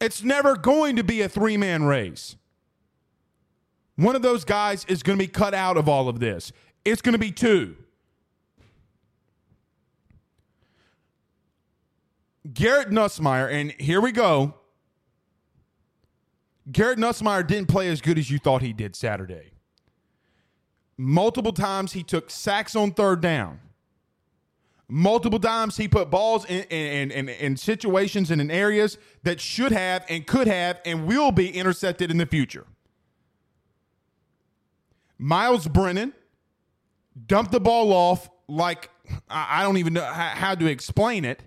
It's 0.00 0.24
never 0.24 0.56
going 0.56 0.96
to 0.96 1.04
be 1.04 1.20
a 1.22 1.28
three-man 1.28 1.84
race. 1.84 2.34
One 3.94 4.16
of 4.16 4.22
those 4.22 4.44
guys 4.44 4.84
is 4.88 5.04
going 5.04 5.16
to 5.16 5.24
be 5.24 5.30
cut 5.30 5.54
out 5.54 5.76
of 5.76 5.88
all 5.88 6.08
of 6.08 6.18
this. 6.18 6.50
It's 6.84 7.02
going 7.02 7.12
to 7.12 7.20
be 7.20 7.30
two. 7.30 7.76
Garrett 12.50 12.90
Nussmeier, 12.90 13.50
and 13.50 13.72
here 13.72 14.00
we 14.00 14.12
go. 14.12 14.54
Garrett 16.70 16.98
Nussmeier 16.98 17.46
didn't 17.46 17.68
play 17.68 17.88
as 17.88 18.00
good 18.00 18.18
as 18.18 18.30
you 18.30 18.38
thought 18.38 18.62
he 18.62 18.72
did 18.72 18.96
Saturday. 18.96 19.52
Multiple 20.96 21.52
times 21.52 21.92
he 21.92 22.02
took 22.02 22.30
sacks 22.30 22.76
on 22.76 22.92
third 22.92 23.20
down. 23.20 23.60
Multiple 24.88 25.40
times 25.40 25.76
he 25.78 25.88
put 25.88 26.10
balls 26.10 26.44
in, 26.44 26.64
in, 26.64 27.10
in, 27.10 27.28
in, 27.28 27.56
situations 27.56 28.30
and 28.30 28.40
in 28.40 28.50
areas 28.50 28.98
that 29.22 29.40
should 29.40 29.72
have 29.72 30.04
and 30.08 30.26
could 30.26 30.46
have 30.46 30.80
and 30.84 31.06
will 31.06 31.32
be 31.32 31.48
intercepted 31.48 32.10
in 32.10 32.18
the 32.18 32.26
future. 32.26 32.66
Myles 35.18 35.66
Brennan 35.66 36.12
dumped 37.26 37.52
the 37.52 37.60
ball 37.60 37.92
off 37.92 38.28
like 38.48 38.90
I 39.30 39.62
don't 39.62 39.78
even 39.78 39.94
know 39.94 40.04
how 40.04 40.54
to 40.54 40.66
explain 40.66 41.24
it. 41.24 41.42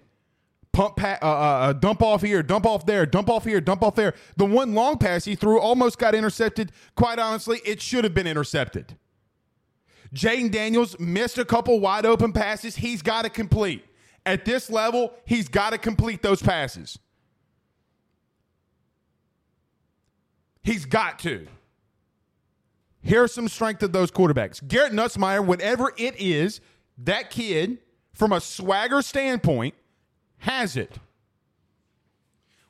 Pump, 0.75 1.01
uh, 1.01 1.17
uh, 1.21 1.25
uh, 1.25 1.73
dump 1.73 2.01
off 2.03 2.21
here, 2.21 2.43
dump 2.43 2.65
off 2.65 2.85
there, 2.85 3.05
dump 3.05 3.29
off 3.29 3.45
here, 3.45 3.61
dump 3.61 3.81
off 3.81 3.95
there. 3.95 4.13
The 4.35 4.43
one 4.43 4.73
long 4.73 4.97
pass 4.97 5.23
he 5.23 5.33
threw 5.33 5.57
almost 5.57 5.97
got 5.97 6.13
intercepted. 6.13 6.73
Quite 6.95 7.17
honestly, 7.17 7.61
it 7.63 7.81
should 7.81 8.03
have 8.03 8.13
been 8.13 8.27
intercepted. 8.27 8.97
Jayden 10.13 10.51
Daniels 10.51 10.99
missed 10.99 11.37
a 11.37 11.45
couple 11.45 11.79
wide 11.79 12.05
open 12.05 12.33
passes. 12.33 12.75
He's 12.75 13.01
got 13.01 13.21
to 13.21 13.29
complete. 13.29 13.85
At 14.25 14.43
this 14.43 14.69
level, 14.69 15.13
he's 15.23 15.47
got 15.47 15.69
to 15.69 15.77
complete 15.77 16.21
those 16.21 16.41
passes. 16.41 16.99
He's 20.61 20.83
got 20.83 21.19
to. 21.19 21.47
Here's 23.01 23.33
some 23.33 23.47
strength 23.47 23.81
of 23.81 23.93
those 23.93 24.11
quarterbacks. 24.11 24.67
Garrett 24.67 24.91
Nussmeier, 24.91 25.45
whatever 25.45 25.93
it 25.95 26.19
is, 26.19 26.59
that 26.97 27.29
kid, 27.29 27.77
from 28.13 28.33
a 28.33 28.41
swagger 28.41 29.01
standpoint, 29.01 29.73
has 30.45 30.77
it. 30.77 30.99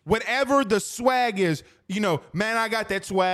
Whatever 0.06 0.64
the 0.64 0.80
swag 0.80 1.40
is, 1.40 1.62
you 1.88 2.00
know, 2.00 2.22
man, 2.32 2.56
I 2.56 2.70
got 2.70 2.88
that 2.90 3.04
swag, 3.04 3.26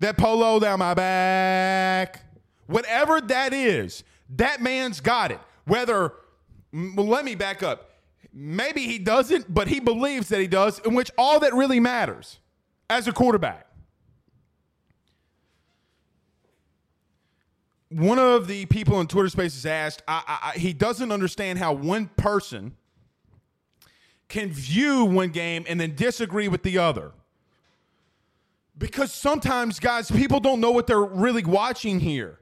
that 0.00 0.16
polo 0.16 0.58
down 0.58 0.78
my 0.78 0.94
back. 0.94 2.24
Whatever 2.66 3.20
that 3.20 3.52
is, 3.52 4.02
that 4.36 4.62
man's 4.62 5.00
got 5.00 5.30
it. 5.30 5.40
Whether, 5.66 6.14
well, 6.72 7.06
let 7.06 7.24
me 7.24 7.34
back 7.34 7.62
up. 7.62 7.90
Maybe 8.32 8.84
he 8.84 8.98
doesn't, 8.98 9.52
but 9.52 9.68
he 9.68 9.78
believes 9.80 10.28
that 10.28 10.40
he 10.40 10.46
does, 10.46 10.78
in 10.80 10.94
which 10.94 11.10
all 11.18 11.40
that 11.40 11.52
really 11.52 11.80
matters 11.80 12.38
as 12.88 13.06
a 13.08 13.12
quarterback. 13.12 13.67
One 17.90 18.18
of 18.18 18.46
the 18.46 18.66
people 18.66 18.96
on 18.96 19.06
Twitter 19.06 19.28
Spaces 19.28 19.64
asked, 19.64 20.02
I, 20.06 20.50
I, 20.54 20.58
he 20.58 20.72
doesn't 20.72 21.10
understand 21.10 21.58
how 21.58 21.72
one 21.72 22.08
person 22.16 22.76
can 24.28 24.50
view 24.50 25.04
one 25.06 25.30
game 25.30 25.64
and 25.68 25.80
then 25.80 25.94
disagree 25.94 26.48
with 26.48 26.62
the 26.62 26.78
other. 26.78 27.12
Because 28.76 29.12
sometimes, 29.12 29.80
guys, 29.80 30.10
people 30.10 30.38
don't 30.38 30.60
know 30.60 30.70
what 30.70 30.86
they're 30.86 31.02
really 31.02 31.44
watching 31.44 31.98
here. 32.00 32.38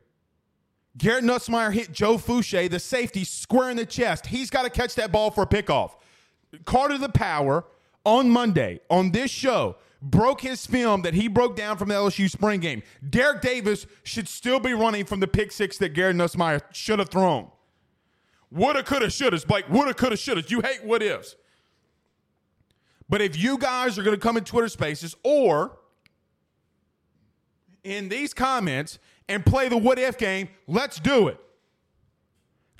Garrett 0.99 1.25
Nussmeier 1.25 1.73
hit 1.73 1.93
Joe 1.93 2.17
Foucha, 2.17 2.69
the 2.71 2.81
safety, 2.81 3.25
square 3.25 3.71
in 3.71 3.77
the 3.77 3.87
chest. 3.87 4.27
He's 4.27 4.51
got 4.51 4.63
to 4.63 4.71
catch 4.71 4.95
that 4.97 5.13
ball 5.13 5.31
for 5.31 5.43
a 5.43 5.47
pickoff. 5.47 5.93
Carter 6.65 6.99
the 6.99 7.09
Power 7.09 7.65
on 8.05 8.31
Monday 8.31 8.81
on 8.91 9.13
this 9.13 9.31
show 9.31 9.77
broke 10.03 10.41
his 10.41 10.67
film 10.67 11.03
that 11.03 11.15
he 11.15 11.29
broke 11.29 11.57
down 11.57 11.77
from 11.77 11.89
the 11.89 11.95
LSU 11.95 12.31
spring 12.31 12.61
game. 12.61 12.83
Derek 13.09 13.41
Davis 13.41 13.87
should 14.03 14.29
still 14.29 14.61
be 14.61 14.75
running 14.75 15.05
from 15.05 15.21
the 15.21 15.27
pick 15.27 15.53
six 15.53 15.79
that 15.79 15.91
Garrett 15.91 16.17
Nussmeier 16.17 16.63
should 16.73 16.99
have 16.99 17.09
thrown. 17.09 17.51
Woulda, 18.51 18.83
coulda, 18.83 19.11
shoulda. 19.11 19.41
Blake, 19.47 19.69
woulda, 19.69 19.95
coulda, 19.95 20.17
shoulda. 20.17 20.43
You 20.47 20.61
hate 20.61 20.85
what 20.85 21.03
ifs. 21.03 21.37
But 23.09 23.21
if 23.21 23.37
you 23.37 23.59
guys 23.59 23.99
are 23.99 24.03
going 24.03 24.17
to 24.17 24.21
come 24.21 24.37
in 24.37 24.45
Twitter 24.45 24.69
spaces 24.69 25.15
or 25.23 25.79
in 27.85 28.09
these 28.09 28.35
comments 28.35 28.99
and 29.29 29.45
play 29.45 29.69
the 29.69 29.77
what 29.77 29.99
if 29.99 30.19
game, 30.19 30.49
let's 30.67 30.99
do 30.99 31.29
it. 31.29 31.39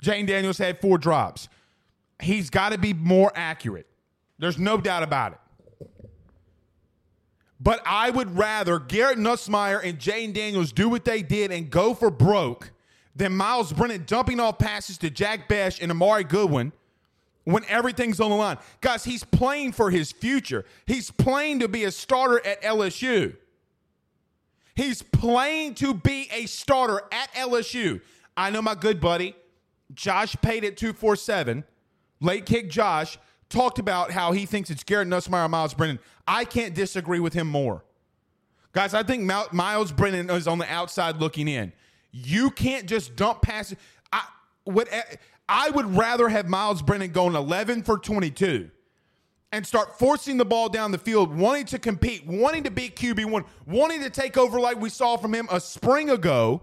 Jayden 0.03 0.27
Daniels 0.27 0.57
had 0.57 0.79
four 0.79 0.97
drops. 0.97 1.49
He's 2.21 2.49
got 2.49 2.71
to 2.71 2.77
be 2.77 2.93
more 2.93 3.31
accurate. 3.35 3.87
There's 4.37 4.57
no 4.57 4.77
doubt 4.77 5.03
about 5.03 5.33
it. 5.33 5.39
But 7.59 7.81
I 7.85 8.09
would 8.09 8.37
rather 8.37 8.79
Garrett 8.79 9.17
Nussmeier 9.17 9.83
and 9.83 9.97
Jayden 9.97 10.33
Daniels 10.33 10.71
do 10.71 10.89
what 10.89 11.05
they 11.05 11.21
did 11.21 11.51
and 11.51 11.69
go 11.69 11.93
for 11.93 12.11
broke 12.11 12.71
than 13.15 13.35
Myles 13.35 13.73
Brennan 13.73 14.03
dumping 14.05 14.39
off 14.39 14.59
passes 14.59 14.97
to 14.99 15.09
Jack 15.09 15.47
Bech 15.47 15.81
and 15.81 15.91
Armoni 15.91 16.27
Goodwin 16.27 16.71
when 17.45 17.63
everything's 17.67 18.19
on 18.19 18.29
the 18.29 18.35
line. 18.35 18.57
Guys, 18.81 19.03
he's 19.03 19.23
playing 19.23 19.71
for 19.71 19.89
his 19.89 20.11
future. 20.11 20.65
He's 20.85 21.09
playing 21.09 21.59
to 21.59 21.67
be 21.67 21.85
a 21.85 21.91
starter 21.91 22.45
at 22.45 22.61
LSU. 22.61 23.35
He's 24.75 25.01
playing 25.01 25.73
to 25.75 25.95
be 25.95 26.29
a 26.31 26.45
starter 26.45 27.01
at 27.11 27.33
LSU. 27.33 28.01
I 28.35 28.51
know 28.51 28.61
my 28.61 28.75
good 28.75 29.01
buddy, 29.01 29.35
Josh 29.95 30.35
Pate 30.43 30.63
at 30.63 30.77
247, 30.77 31.63
late 32.19 32.45
kick 32.45 32.69
Josh, 32.69 33.17
talked 33.49 33.79
about 33.79 34.11
how 34.11 34.31
he 34.31 34.45
thinks 34.45 34.69
it's 34.69 34.83
Garrett 34.83 35.07
Nussmeier 35.07 35.49
Myles 35.49 35.73
Brennan. 35.73 35.99
I 36.27 36.45
can't 36.45 36.73
disagree 36.73 37.19
with 37.19 37.33
him 37.33 37.47
more. 37.47 37.83
Guys, 38.73 38.93
I 38.93 39.03
think 39.03 39.23
Myles 39.51 39.91
Brennan 39.91 40.29
is 40.29 40.47
on 40.47 40.59
the 40.59 40.71
outside 40.71 41.17
looking 41.17 41.47
in. 41.47 41.71
You 42.11 42.51
can't 42.51 42.85
just 42.85 43.15
dump 43.15 43.41
passes. 43.41 43.77
I 44.11 44.23
would, 44.65 44.87
eh, 44.91 45.01
I 45.49 45.69
would 45.69 45.95
rather 45.95 46.29
have 46.29 46.47
Myles 46.47 46.81
Brennan 46.81 47.11
going 47.11 47.35
11 47.35 47.83
for 47.83 47.97
22 47.97 48.69
and 49.51 49.65
start 49.65 49.97
forcing 49.97 50.37
the 50.37 50.45
ball 50.45 50.69
down 50.69 50.91
the 50.91 50.97
field, 50.97 51.35
wanting 51.35 51.65
to 51.65 51.79
compete, 51.79 52.25
wanting 52.27 52.63
to 52.63 52.71
beat 52.71 52.95
QB1, 52.95 53.45
wanting 53.65 54.01
to 54.01 54.09
take 54.09 54.37
over 54.37 54.59
like 54.59 54.79
we 54.79 54.89
saw 54.89 55.17
from 55.17 55.33
him 55.33 55.47
a 55.49 55.59
spring 55.59 56.09
ago 56.09 56.61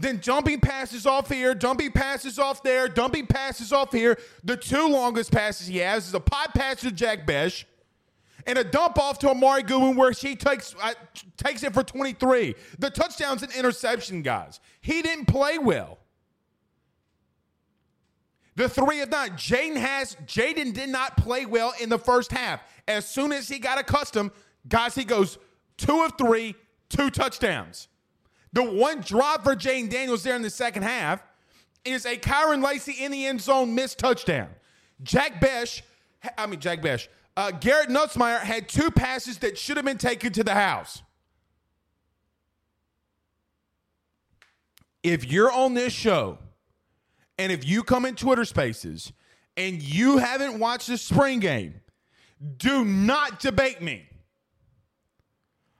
then 0.00 0.18
dumping 0.22 0.60
passes 0.60 1.04
off 1.04 1.28
here, 1.28 1.54
dumping 1.54 1.92
passes 1.92 2.38
off 2.38 2.62
there, 2.62 2.88
dumping 2.88 3.26
passes 3.26 3.70
off 3.70 3.92
here. 3.92 4.18
The 4.42 4.56
two 4.56 4.88
longest 4.88 5.30
passes 5.30 5.66
he 5.66 5.76
has 5.76 6.08
is 6.08 6.14
a 6.14 6.20
pipe 6.20 6.54
pass 6.54 6.80
to 6.80 6.90
Jack 6.90 7.26
Bech 7.26 7.66
and 8.46 8.56
a 8.56 8.64
dump 8.64 8.98
off 8.98 9.18
to 9.18 9.26
Armoni 9.26 9.66
Goodwin 9.66 9.96
where 9.96 10.14
she 10.14 10.36
takes 10.36 10.74
uh, 10.82 10.94
takes 11.36 11.62
it 11.62 11.74
for 11.74 11.84
23. 11.84 12.54
The 12.78 12.88
touchdown's 12.88 13.42
an 13.42 13.50
interception, 13.54 14.22
guys. 14.22 14.58
He 14.80 15.02
didn't 15.02 15.26
play 15.26 15.58
well. 15.58 15.98
The 18.56 18.70
three 18.70 19.02
of 19.02 19.10
nine. 19.10 19.32
Jayden 19.32 19.76
has 19.76 20.16
Jayden 20.26 20.72
did 20.72 20.88
not 20.88 21.18
play 21.18 21.44
well 21.44 21.74
in 21.78 21.90
the 21.90 21.98
first 21.98 22.32
half. 22.32 22.62
As 22.88 23.06
soon 23.06 23.32
as 23.32 23.48
he 23.48 23.58
got 23.58 23.78
accustomed, 23.78 24.30
guys, 24.66 24.94
he 24.94 25.04
goes 25.04 25.36
two 25.76 26.00
of 26.04 26.14
three, 26.16 26.54
two 26.88 27.10
touchdowns. 27.10 27.88
The 28.52 28.64
one 28.64 29.00
drop 29.00 29.44
for 29.44 29.54
Jayden 29.54 29.90
Daniels 29.90 30.22
there 30.22 30.36
in 30.36 30.42
the 30.42 30.50
second 30.50 30.82
half 30.82 31.22
is 31.84 32.04
a 32.04 32.16
Kyren 32.16 32.62
Lacy 32.62 32.92
in 33.04 33.12
the 33.12 33.26
end 33.26 33.40
zone 33.40 33.74
missed 33.74 33.98
touchdown. 33.98 34.48
Jack 35.02 35.40
Bech, 35.40 35.82
I 36.36 36.46
mean, 36.46 36.60
Jack 36.60 36.82
Bech, 36.82 37.08
Uh, 37.36 37.52
Garrett 37.52 37.88
Nussmeier 37.88 38.40
had 38.40 38.68
two 38.68 38.90
passes 38.90 39.38
that 39.38 39.56
should 39.56 39.76
have 39.76 39.86
been 39.86 39.98
taken 39.98 40.32
to 40.32 40.44
the 40.44 40.52
house. 40.52 41.02
If 45.02 45.30
you're 45.30 45.50
on 45.50 45.74
this 45.74 45.92
show 45.92 46.38
and 47.38 47.50
if 47.50 47.66
you 47.66 47.82
come 47.82 48.04
in 48.04 48.16
Twitter 48.16 48.44
spaces 48.44 49.12
and 49.56 49.80
you 49.80 50.18
haven't 50.18 50.58
watched 50.58 50.88
the 50.88 50.98
spring 50.98 51.38
game, 51.40 51.80
do 52.58 52.84
not 52.84 53.40
debate 53.40 53.80
me. 53.80 54.06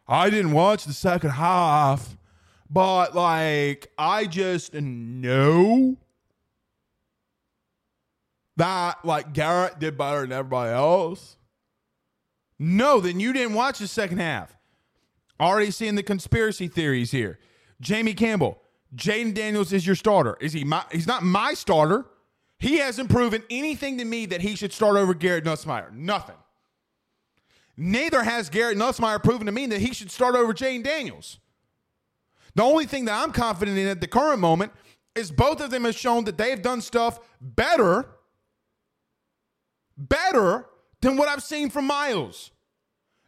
I 0.09 0.30
didn't 0.30 0.52
watch 0.52 0.85
the 0.85 0.92
second 0.94 1.30
half, 1.30 2.16
but 2.70 3.14
like, 3.14 3.90
I 3.98 4.26
just 4.26 4.72
know 4.74 5.96
that 8.56 9.04
like 9.04 9.33
Garrett 9.33 9.80
did 9.80 9.98
better 9.98 10.20
than 10.20 10.33
everybody 10.33 10.72
else. 10.72 11.37
No, 12.59 13.00
then 13.00 13.18
you 13.18 13.33
didn't 13.33 13.54
watch 13.54 13.78
the 13.78 13.88
second 13.88 14.18
half. 14.18 14.56
Already 15.40 15.70
seeing 15.70 15.94
the 15.94 16.02
conspiracy 16.02 16.68
theories 16.68 17.11
here. 17.11 17.38
Jamie 17.80 18.14
Campbell, 18.14 18.61
Jayden 18.94 19.35
Daniels 19.35 19.72
is 19.72 19.87
your 19.87 19.96
starter. 19.96 20.37
Is 20.40 20.52
he 20.52 20.64
my 20.64 20.85
he's 20.92 21.06
not 21.06 21.22
my 21.22 21.54
starter. 21.54 22.04
He 22.59 22.76
hasn't 22.76 23.09
proven 23.09 23.42
anything 23.48 23.96
to 23.98 24.04
me 24.04 24.26
that 24.26 24.42
he 24.42 24.54
should 24.54 24.74
start 24.74 24.96
over 24.96 25.14
Garrett 25.14 25.44
Nussmeier. 25.44 25.90
Nothing. 25.92 26.37
Neither 27.78 28.22
has 28.22 28.50
Garrett 28.50 28.76
Nussmeier 28.76 29.22
proven 29.24 29.46
to 29.46 29.52
me 29.52 29.64
that 29.66 29.80
he 29.80 29.94
should 29.94 30.11
start 30.11 30.35
over 30.35 30.52
Jayden 30.52 30.85
Daniels. 30.85 31.38
The 32.54 32.62
only 32.62 32.86
thing 32.86 33.04
that 33.06 33.22
I'm 33.22 33.32
confident 33.32 33.78
in 33.78 33.86
at 33.86 34.00
the 34.00 34.06
current 34.06 34.40
moment 34.40 34.72
is 35.14 35.30
both 35.30 35.60
of 35.60 35.70
them 35.70 35.84
have 35.84 35.96
shown 35.96 36.24
that 36.24 36.38
they've 36.38 36.60
done 36.60 36.80
stuff 36.80 37.20
better, 37.40 38.06
better 39.96 40.66
than 41.00 41.16
what 41.16 41.28
I've 41.28 41.42
seen 41.42 41.70
from 41.70 41.86
Miles. 41.86 42.50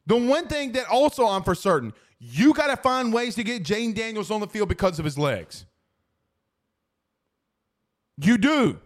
The 0.07 0.17
one 0.17 0.49
thing 0.49 0.73
that 0.73 0.89
also 0.89 1.27
I'm 1.27 1.43
for 1.43 1.55
certain, 1.55 1.93
you 2.19 2.53
got 2.55 2.69
to 2.69 2.77
find 2.77 3.13
ways 3.13 3.35
to 3.37 3.45
get 3.45 3.63
Jayden 3.63 3.95
Daniels 3.95 4.31
on 4.31 4.41
the 4.41 4.47
field 4.47 4.69
because 4.69 4.99
of 4.99 5.05
his 5.05 5.19
legs. 5.19 5.65
You 8.19 8.39
do. 8.39 8.79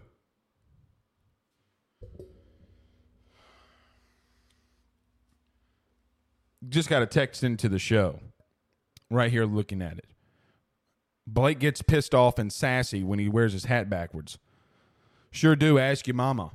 Just 6.69 6.89
got 6.89 7.01
a 7.01 7.05
text 7.05 7.43
into 7.43 7.69
the 7.69 7.79
show 7.79 8.19
right 9.09 9.31
here 9.31 9.45
looking 9.45 9.81
at 9.81 9.97
it. 9.97 10.05
Blake 11.27 11.59
gets 11.59 11.81
pissed 11.81 12.15
off 12.15 12.39
and 12.39 12.51
sassy 12.51 13.03
when 13.03 13.19
he 13.19 13.27
wears 13.27 13.51
his 13.51 13.65
hat 13.65 13.89
backwards. 13.89 14.39
Sure 15.29 15.55
do. 15.55 15.77
Ask 15.77 16.07
your 16.07 16.15
mama. 16.15 16.51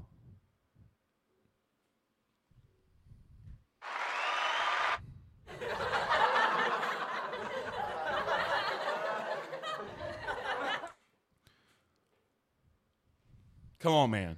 Come 13.78 13.94
on, 13.94 14.11
man. 14.11 14.37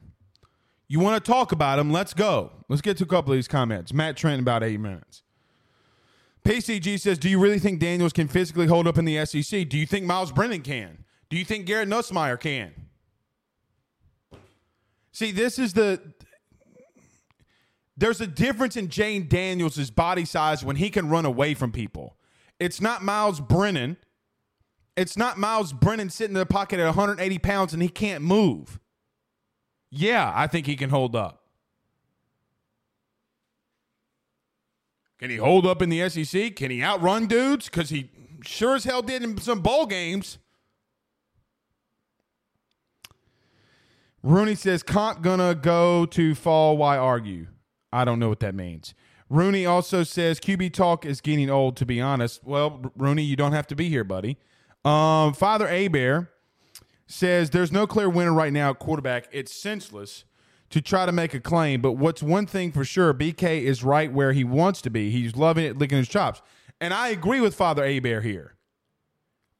You 0.88 1.00
want 1.00 1.22
to 1.22 1.32
talk 1.32 1.52
about 1.52 1.78
him? 1.78 1.92
Let's 1.92 2.14
go. 2.14 2.50
Let's 2.68 2.80
get 2.80 2.96
to 2.98 3.04
a 3.04 3.06
couple 3.06 3.32
of 3.32 3.36
these 3.36 3.48
comments. 3.48 3.92
Matt 3.92 4.16
Trent, 4.16 4.40
about 4.40 4.62
eight 4.62 4.80
minutes. 4.80 5.23
PCG 6.44 7.00
says, 7.00 7.18
Do 7.18 7.28
you 7.28 7.38
really 7.38 7.58
think 7.58 7.80
Daniels 7.80 8.12
can 8.12 8.28
physically 8.28 8.66
hold 8.66 8.86
up 8.86 8.98
in 8.98 9.04
the 9.04 9.24
SEC? 9.24 9.68
Do 9.68 9.78
you 9.78 9.86
think 9.86 10.04
Myles 10.04 10.32
Brennan 10.32 10.62
can? 10.62 11.04
Do 11.30 11.38
you 11.38 11.44
think 11.44 11.66
Garrett 11.66 11.88
Nussmeier 11.88 12.38
can? 12.38 12.72
See, 15.12 15.32
this 15.32 15.58
is 15.58 15.72
the. 15.72 16.00
There's 17.96 18.20
a 18.20 18.26
difference 18.26 18.76
in 18.76 18.88
Jayden 18.88 19.28
Daniels' 19.28 19.90
body 19.90 20.24
size 20.24 20.64
when 20.64 20.76
he 20.76 20.90
can 20.90 21.08
run 21.08 21.24
away 21.24 21.54
from 21.54 21.70
people. 21.70 22.16
It's 22.58 22.80
not 22.80 23.02
Myles 23.02 23.40
Brennan. 23.40 23.96
It's 24.96 25.16
not 25.16 25.38
Myles 25.38 25.72
Brennan 25.72 26.10
sitting 26.10 26.34
in 26.34 26.40
the 26.40 26.46
pocket 26.46 26.80
at 26.80 26.86
180 26.86 27.38
pounds 27.38 27.72
and 27.72 27.82
he 27.82 27.88
can't 27.88 28.22
move. 28.22 28.80
Yeah, 29.90 30.32
I 30.34 30.48
think 30.48 30.66
he 30.66 30.76
can 30.76 30.90
hold 30.90 31.14
up. 31.14 31.43
Can 35.24 35.30
he 35.30 35.38
hold 35.38 35.64
up 35.64 35.80
in 35.80 35.88
the 35.88 36.06
SEC? 36.10 36.54
Can 36.54 36.70
he 36.70 36.82
outrun 36.82 37.26
dudes? 37.26 37.70
Because 37.70 37.88
he 37.88 38.10
sure 38.44 38.74
as 38.74 38.84
hell 38.84 39.00
did 39.00 39.22
in 39.22 39.38
some 39.38 39.60
bowl 39.62 39.86
games. 39.86 40.36
Rooney 44.22 44.54
says, 44.54 44.82
Comp 44.82 45.22
gonna 45.22 45.54
go 45.54 46.04
to 46.04 46.34
fall. 46.34 46.76
Why 46.76 46.98
argue? 46.98 47.46
I 47.90 48.04
don't 48.04 48.18
know 48.18 48.28
what 48.28 48.40
that 48.40 48.54
means. 48.54 48.92
Rooney 49.30 49.64
also 49.64 50.02
says 50.02 50.38
QB 50.40 50.74
talk 50.74 51.06
is 51.06 51.22
getting 51.22 51.48
old. 51.48 51.78
To 51.78 51.86
be 51.86 52.02
honest, 52.02 52.44
well, 52.44 52.92
Rooney, 52.94 53.22
you 53.22 53.34
don't 53.34 53.52
have 53.52 53.66
to 53.68 53.74
be 53.74 53.88
here, 53.88 54.04
buddy. 54.04 54.36
Um, 54.84 55.32
Father 55.32 55.66
Abear 55.66 56.28
says 57.06 57.48
there's 57.48 57.72
no 57.72 57.86
clear 57.86 58.10
winner 58.10 58.34
right 58.34 58.52
now 58.52 58.72
at 58.72 58.78
quarterback. 58.78 59.28
It's 59.32 59.54
senseless 59.54 60.26
to 60.74 60.82
try 60.82 61.06
to 61.06 61.12
make 61.12 61.34
a 61.34 61.38
claim, 61.38 61.80
but 61.80 61.92
what's 61.92 62.20
one 62.20 62.46
thing 62.46 62.72
for 62.72 62.84
sure, 62.84 63.14
BK 63.14 63.62
is 63.62 63.84
right 63.84 64.12
where 64.12 64.32
he 64.32 64.42
wants 64.42 64.82
to 64.82 64.90
be. 64.90 65.08
He's 65.08 65.36
loving 65.36 65.64
it, 65.64 65.78
licking 65.78 65.98
his 65.98 66.08
chops. 66.08 66.42
And 66.80 66.92
I 66.92 67.10
agree 67.10 67.40
with 67.40 67.54
Father 67.54 67.84
Abear 67.84 68.22
here. 68.22 68.56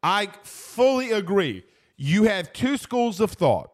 I 0.03 0.31
fully 0.42 1.12
agree. 1.12 1.62
You 1.96 2.24
have 2.24 2.53
two 2.53 2.77
schools 2.77 3.20
of 3.20 3.31
thought, 3.31 3.70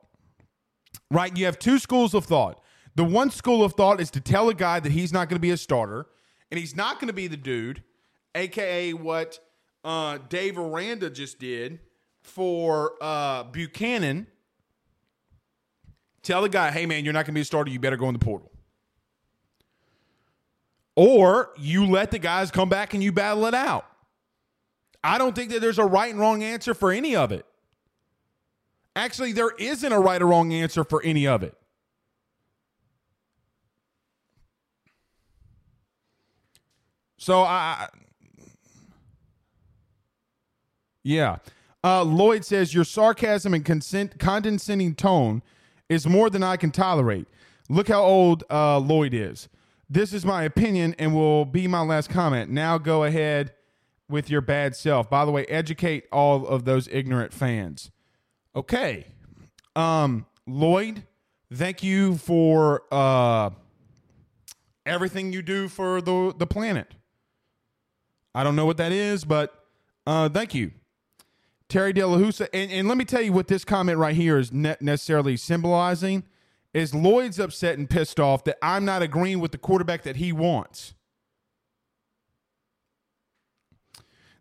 right? 1.11 1.35
You 1.35 1.47
have 1.47 1.59
two 1.59 1.79
schools 1.79 2.13
of 2.13 2.27
thought. 2.27 2.61
The 2.95 3.05
one 3.05 3.31
school 3.31 3.65
of 3.65 3.73
thought 3.73 4.03
is 4.03 4.11
to 4.11 4.21
tell 4.21 4.51
a 4.51 4.55
guy 4.55 4.79
that 4.79 4.93
he's 4.93 5.11
not 5.11 5.31
going 5.31 5.37
to 5.37 5.41
be 5.41 5.51
a 5.51 5.57
starter 5.57 6.09
and 6.51 6.61
he's 6.61 6.77
not 6.77 7.01
going 7.01 7.09
to 7.09 7.15
be 7.15 7.27
the 7.27 7.39
dude, 7.39 7.83
aka 8.35 8.93
what 8.93 9.39
uh, 9.83 10.19
Dave 10.29 10.59
Aranda 10.59 11.09
just 11.09 11.39
did 11.39 11.79
for 12.23 12.93
uh, 13.01 13.45
Bohanon, 13.45 14.27
tell 16.23 16.43
the 16.43 16.49
guy, 16.49 16.71
hey, 16.71 16.87
man, 16.87 17.05
you're 17.05 17.13
not 17.13 17.27
going 17.27 17.35
to 17.35 17.39
be 17.39 17.41
a 17.41 17.45
starter. 17.45 17.71
You 17.71 17.81
better 17.81 17.97
go 17.97 18.09
in 18.09 18.13
the 18.13 18.19
portal. 18.19 18.51
Or 20.97 21.51
you 21.57 21.87
let 21.87 22.11
the 22.11 22.19
guys 22.19 22.51
come 22.51 22.69
back 22.69 22.95
and 22.95 23.03
you 23.03 23.13
battle 23.13 23.47
it 23.47 23.55
out. 23.55 23.87
I 25.03 25.19
don't 25.19 25.35
think 25.35 25.51
that 25.51 25.61
there's 25.61 25.79
a 25.79 25.85
right 25.85 26.11
and 26.11 26.21
wrong 26.21 26.43
answer 26.43 26.75
for 26.75 26.93
any 26.93 27.17
of 27.17 27.33
it. 27.33 27.47
Actually, 28.95 29.33
there 29.33 29.51
isn't 29.51 29.93
a 29.93 29.99
right 29.99 30.21
or 30.21 30.27
wrong 30.27 30.53
answer 30.53 30.85
for 30.85 31.03
any 31.03 31.27
of 31.27 31.43
it. 31.43 31.57
So 37.17 37.43
I, 37.43 37.87
yeah. 41.03 41.37
Uh, 41.83 42.03
Lloyd 42.03 42.45
says 42.45 42.75
your 42.75 42.85
sarcasm 42.85 43.55
and 43.55 43.65
consent, 43.65 44.19
condescending 44.19 44.95
tone 44.95 45.43
is 45.91 46.07
more 46.07 46.31
than 46.31 46.43
I 46.43 46.57
can 46.57 46.71
tolerate. 46.71 47.27
Look 47.69 47.89
how 47.89 48.03
old 48.03 48.45
uh, 48.49 48.79
Lloyd 48.79 49.13
is. 49.13 49.49
This 49.91 50.13
is 50.13 50.25
my 50.25 50.45
opinion 50.45 50.95
and 50.99 51.15
will 51.15 51.45
be 51.45 51.67
my 51.67 51.83
last 51.83 52.09
comment. 52.09 52.51
Now 52.51 52.79
go 52.79 53.05
ahead 53.05 53.53
with 54.09 54.31
your 54.31 54.41
bad 54.41 54.77
self. 54.77 55.11
By 55.11 55.25
the 55.25 55.33
way, 55.33 55.45
educate 55.47 56.05
all 56.13 56.47
of 56.47 56.65
those 56.65 56.89
ignorant 56.89 57.33
fans. 57.35 57.91
Okay. 58.55 59.07
Um, 59.75 60.27
Lloyd, 60.47 61.05
thank 61.53 61.83
you 61.83 62.17
for 62.17 62.85
uh, 62.93 63.51
everything 64.87 65.33
you 65.33 65.43
do 65.43 65.69
for 65.69 66.01
the, 66.01 66.33
the 66.39 66.47
planet. 66.47 66.95
I 68.33 68.45
don't 68.45 68.55
know 68.55 68.67
what 68.67 68.77
that 68.77 68.93
is, 68.93 69.25
but 69.25 69.53
uh, 70.07 70.29
thank 70.29 70.55
you. 70.55 70.71
Terry 71.71 71.93
De 71.93 72.05
and, 72.05 72.71
and 72.71 72.89
let 72.89 72.99
me 72.99 73.05
tell 73.05 73.23
you 73.23 73.33
what 73.33 73.47
this 73.47 73.65
comment 73.65 73.97
right 73.97 74.15
here 74.15 74.39
is 74.39 74.53
ne- 74.53 74.77
necessarily 74.81 75.37
symbolizing 75.37 76.25
is 76.75 76.95
Lloyd's 76.95 77.39
upset 77.39 77.79
and 77.79 77.89
pissed 77.89 78.21
off 78.21 78.45
that 78.45 78.59
I'm 78.61 78.85
not 78.85 79.03
agreeing 79.03 79.41
with 79.41 79.53
the 79.53 79.59
quarterback 79.59 80.03
that 80.03 80.17
he 80.17 80.33
wants. 80.33 80.95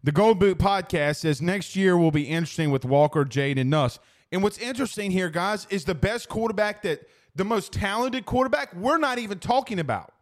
The 0.04 0.12
Gold 0.12 0.40
Boot 0.40 0.58
podcast 0.58 1.18
says 1.18 1.42
next 1.42 1.76
year 1.76 1.98
will 1.98 2.12
be 2.12 2.24
interesting 2.24 2.72
with 2.72 2.86
Walker, 2.86 3.26
Jade, 3.26 3.58
and 3.58 3.70
Nuss. 3.70 4.00
And 4.32 4.42
what's 4.42 4.58
interesting 4.58 5.12
here, 5.12 5.30
guys, 5.30 5.68
is 5.70 5.86
the 5.86 5.96
best 5.96 6.30
quarterback 6.30 6.84
that 6.84 7.02
the 7.36 7.46
most 7.46 7.74
talented 7.74 8.26
quarterback 8.26 8.74
we're 8.74 8.98
not 8.98 9.20
even 9.20 9.40
talking 9.40 9.80
about. 9.80 10.14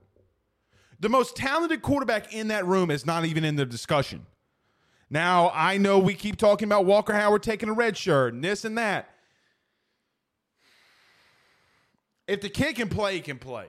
The 1.00 1.10
most 1.10 1.36
talented 1.36 1.82
quarterback 1.84 2.34
in 2.34 2.48
that 2.48 2.66
room 2.66 2.90
is 2.90 3.06
not 3.06 3.26
even 3.26 3.46
in 3.46 3.56
the 3.56 3.66
discussion. 3.66 4.26
Now, 5.10 5.52
I 5.54 5.78
know 5.78 6.00
we 6.00 6.14
keep 6.14 6.38
talking 6.38 6.68
about 6.68 6.86
Walker 6.86 7.14
Howard 7.14 7.44
taking 7.44 7.70
a 7.70 7.74
red 7.74 7.96
shirt 7.96 8.34
and 8.34 8.44
this 8.44 8.66
and 8.66 8.78
that. 8.78 9.10
If 12.28 12.42
the 12.42 12.50
kid 12.50 12.76
can 12.76 12.90
play, 12.90 13.16
he 13.16 13.22
can 13.22 13.40
play. 13.40 13.68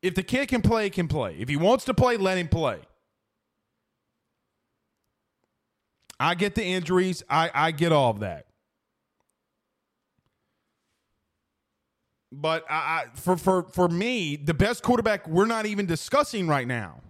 If 0.00 0.14
the 0.14 0.22
kid 0.22 0.48
can 0.48 0.62
play, 0.62 0.84
he 0.84 0.90
can 0.90 1.08
play. 1.08 1.36
If 1.38 1.48
he 1.48 1.56
wants 1.56 1.84
to 1.84 1.94
play, 1.94 2.16
let 2.16 2.38
him 2.38 2.48
play. 2.48 2.80
I 6.18 6.34
get 6.34 6.54
the 6.54 6.64
injuries. 6.64 7.22
I, 7.28 7.50
I 7.52 7.70
get 7.70 7.92
all 7.92 8.10
of 8.10 8.20
that. 8.20 8.46
But 12.30 12.64
I, 12.70 12.74
I, 12.74 13.04
for 13.14 13.36
for 13.36 13.64
for 13.64 13.88
me, 13.88 14.36
the 14.36 14.54
best 14.54 14.82
quarterback 14.82 15.28
we're 15.28 15.46
not 15.46 15.66
even 15.66 15.84
discussing 15.84 16.48
right 16.48 16.66
now. 16.66 17.02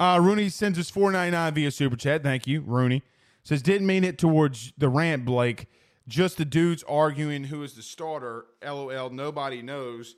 Uh, 0.00 0.20
Rooney 0.22 0.48
sends 0.48 0.78
us 0.78 0.90
four 0.90 1.10
ninety 1.10 1.32
nine 1.32 1.54
via 1.54 1.70
super 1.70 1.96
chat. 1.96 2.22
Thank 2.22 2.46
you, 2.46 2.60
Rooney. 2.60 3.02
Says 3.42 3.62
didn't 3.62 3.86
mean 3.86 4.04
it 4.04 4.18
towards 4.18 4.72
the 4.76 4.88
rant, 4.88 5.24
Blake. 5.24 5.66
Just 6.06 6.38
the 6.38 6.44
dudes 6.44 6.82
arguing 6.88 7.44
who 7.44 7.62
is 7.62 7.74
the 7.74 7.82
starter. 7.82 8.46
LOL. 8.64 9.10
Nobody 9.10 9.62
knows. 9.62 10.16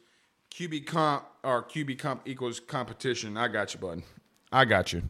QB 0.55 0.87
comp 0.87 1.25
or 1.43 1.63
QB 1.63 1.99
comp 1.99 2.23
equals 2.27 2.61
competition. 2.61 3.37
I 3.37 3.49
got 3.49 3.73
you, 3.75 3.81
bud. 3.81 4.03
I 4.53 4.65
got 4.65 4.93
you. 4.93 5.03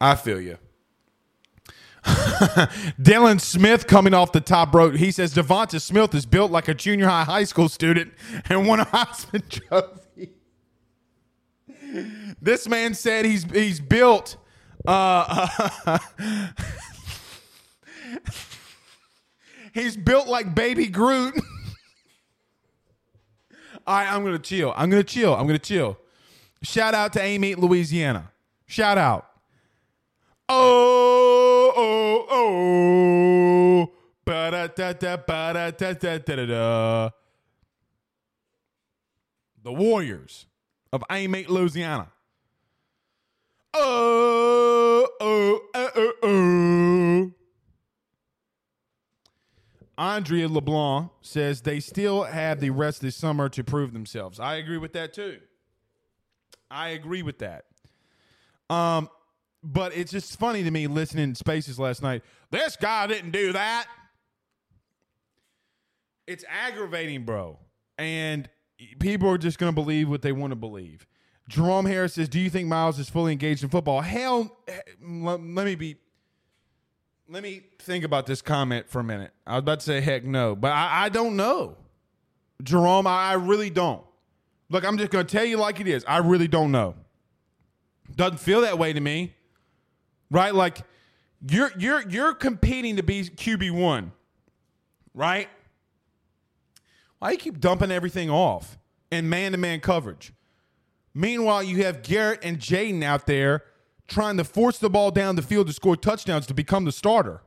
I 0.00 0.16
feel 0.16 0.40
you. 0.40 0.58
Dylan 2.04 3.40
Smith 3.40 3.86
coming 3.86 4.12
off 4.12 4.32
the 4.32 4.40
top 4.40 4.74
rope. 4.74 4.94
He 4.96 5.12
says 5.12 5.32
Devonta 5.34 5.80
Smith 5.80 6.14
is 6.14 6.26
built 6.26 6.50
like 6.50 6.66
a 6.66 6.74
junior 6.74 7.06
high 7.06 7.22
high 7.22 7.44
school 7.44 7.68
student 7.68 8.12
and 8.48 8.66
won 8.66 8.80
a 8.80 8.86
Heisman 8.86 9.48
Trophy. 9.68 10.01
This 12.40 12.68
man 12.68 12.94
said 12.94 13.24
he's 13.24 13.44
he's 13.44 13.80
built. 13.80 14.36
Uh, 14.86 15.98
he's 19.74 19.96
built 19.96 20.28
like 20.28 20.54
Baby 20.54 20.86
Groot. 20.88 21.34
Right, 23.84 24.06
I'm 24.08 24.24
gonna 24.24 24.38
chill. 24.38 24.72
I'm 24.76 24.90
gonna 24.90 25.02
chill. 25.02 25.34
I'm 25.34 25.44
gonna 25.44 25.58
chill. 25.58 25.98
Shout 26.62 26.94
out 26.94 27.12
to 27.14 27.20
Amite, 27.20 27.58
Louisiana. 27.58 28.30
Shout 28.64 28.96
out. 28.96 29.26
Oh, 30.48 31.72
oh, 31.76 32.26
oh. 32.30 33.92
Ba-da-da-da, 34.24 35.16
ba-da-da-da-da-da. 35.16 37.10
The 39.64 39.72
Warriors 39.72 40.46
of 40.92 41.02
Amite, 41.08 41.48
Louisiana. 41.48 42.08
Oh, 43.74 45.08
oh, 45.20 45.60
oh, 45.74 45.90
oh, 45.96 46.12
oh. 46.22 47.32
Andrea 49.98 50.48
LeBlanc 50.48 51.10
says 51.20 51.62
they 51.62 51.80
still 51.80 52.24
have 52.24 52.60
the 52.60 52.70
rest 52.70 52.98
of 52.98 53.02
the 53.02 53.12
summer 53.12 53.48
to 53.50 53.62
prove 53.62 53.92
themselves. 53.92 54.40
I 54.40 54.56
agree 54.56 54.78
with 54.78 54.92
that 54.94 55.12
too. 55.12 55.38
I 56.70 56.88
agree 56.90 57.22
with 57.22 57.38
that. 57.38 57.64
Um, 58.68 59.08
but 59.62 59.94
it's 59.94 60.10
just 60.10 60.38
funny 60.38 60.64
to 60.64 60.70
me 60.70 60.86
listening 60.86 61.32
to 61.32 61.36
Spaces 61.38 61.78
last 61.78 62.02
night. 62.02 62.22
This 62.50 62.76
guy 62.76 63.06
didn't 63.06 63.30
do 63.30 63.52
that. 63.52 63.86
It's 66.26 66.44
aggravating, 66.48 67.24
bro. 67.24 67.58
And 67.98 68.48
people 68.98 69.28
are 69.28 69.38
just 69.38 69.58
going 69.58 69.70
to 69.70 69.74
believe 69.74 70.08
what 70.08 70.22
they 70.22 70.32
want 70.32 70.50
to 70.52 70.56
believe. 70.56 71.06
Jerome 71.48 71.86
Harris 71.86 72.14
says, 72.14 72.28
"Do 72.28 72.38
you 72.38 72.50
think 72.50 72.68
Miles 72.68 72.98
is 72.98 73.10
fully 73.10 73.32
engaged 73.32 73.62
in 73.62 73.68
football?" 73.68 74.00
Hell, 74.00 74.56
let 75.00 75.40
me 75.40 75.74
be. 75.74 75.96
Let 77.28 77.42
me 77.42 77.62
think 77.78 78.04
about 78.04 78.26
this 78.26 78.42
comment 78.42 78.88
for 78.88 79.00
a 79.00 79.04
minute. 79.04 79.32
I 79.46 79.54
was 79.54 79.60
about 79.60 79.80
to 79.80 79.86
say, 79.86 80.00
"Heck 80.00 80.24
no," 80.24 80.54
but 80.54 80.72
I, 80.72 81.04
I 81.04 81.08
don't 81.08 81.36
know, 81.36 81.76
Jerome. 82.62 83.06
I, 83.06 83.30
I 83.30 83.32
really 83.34 83.70
don't. 83.70 84.02
Look, 84.68 84.84
I'm 84.84 84.96
just 84.96 85.10
going 85.10 85.26
to 85.26 85.36
tell 85.36 85.44
you 85.44 85.56
like 85.58 85.80
it 85.80 85.88
is. 85.88 86.04
I 86.06 86.18
really 86.18 86.48
don't 86.48 86.72
know. 86.72 86.94
Doesn't 88.16 88.38
feel 88.38 88.62
that 88.62 88.78
way 88.78 88.92
to 88.92 89.00
me, 89.00 89.34
right? 90.30 90.54
Like 90.54 90.78
you're 91.48 91.72
you're 91.78 92.08
you're 92.08 92.34
competing 92.34 92.96
to 92.96 93.02
be 93.02 93.24
QB 93.24 93.72
one, 93.72 94.12
right? 95.14 95.48
Why 97.22 97.30
you 97.30 97.36
keep 97.36 97.60
dumping 97.60 97.92
everything 97.92 98.30
off 98.30 98.80
in 99.12 99.28
man 99.28 99.52
to 99.52 99.56
man 99.56 99.78
coverage? 99.78 100.32
Meanwhile, 101.14 101.62
you 101.62 101.84
have 101.84 102.02
Garrett 102.02 102.40
and 102.42 102.58
Jayden 102.58 103.04
out 103.04 103.28
there 103.28 103.62
trying 104.08 104.38
to 104.38 104.44
force 104.44 104.78
the 104.78 104.90
ball 104.90 105.12
down 105.12 105.36
the 105.36 105.42
field 105.42 105.68
to 105.68 105.72
score 105.72 105.94
touchdowns 105.94 106.48
to 106.48 106.54
become 106.54 106.84
the 106.84 106.90
starter. 106.90 107.42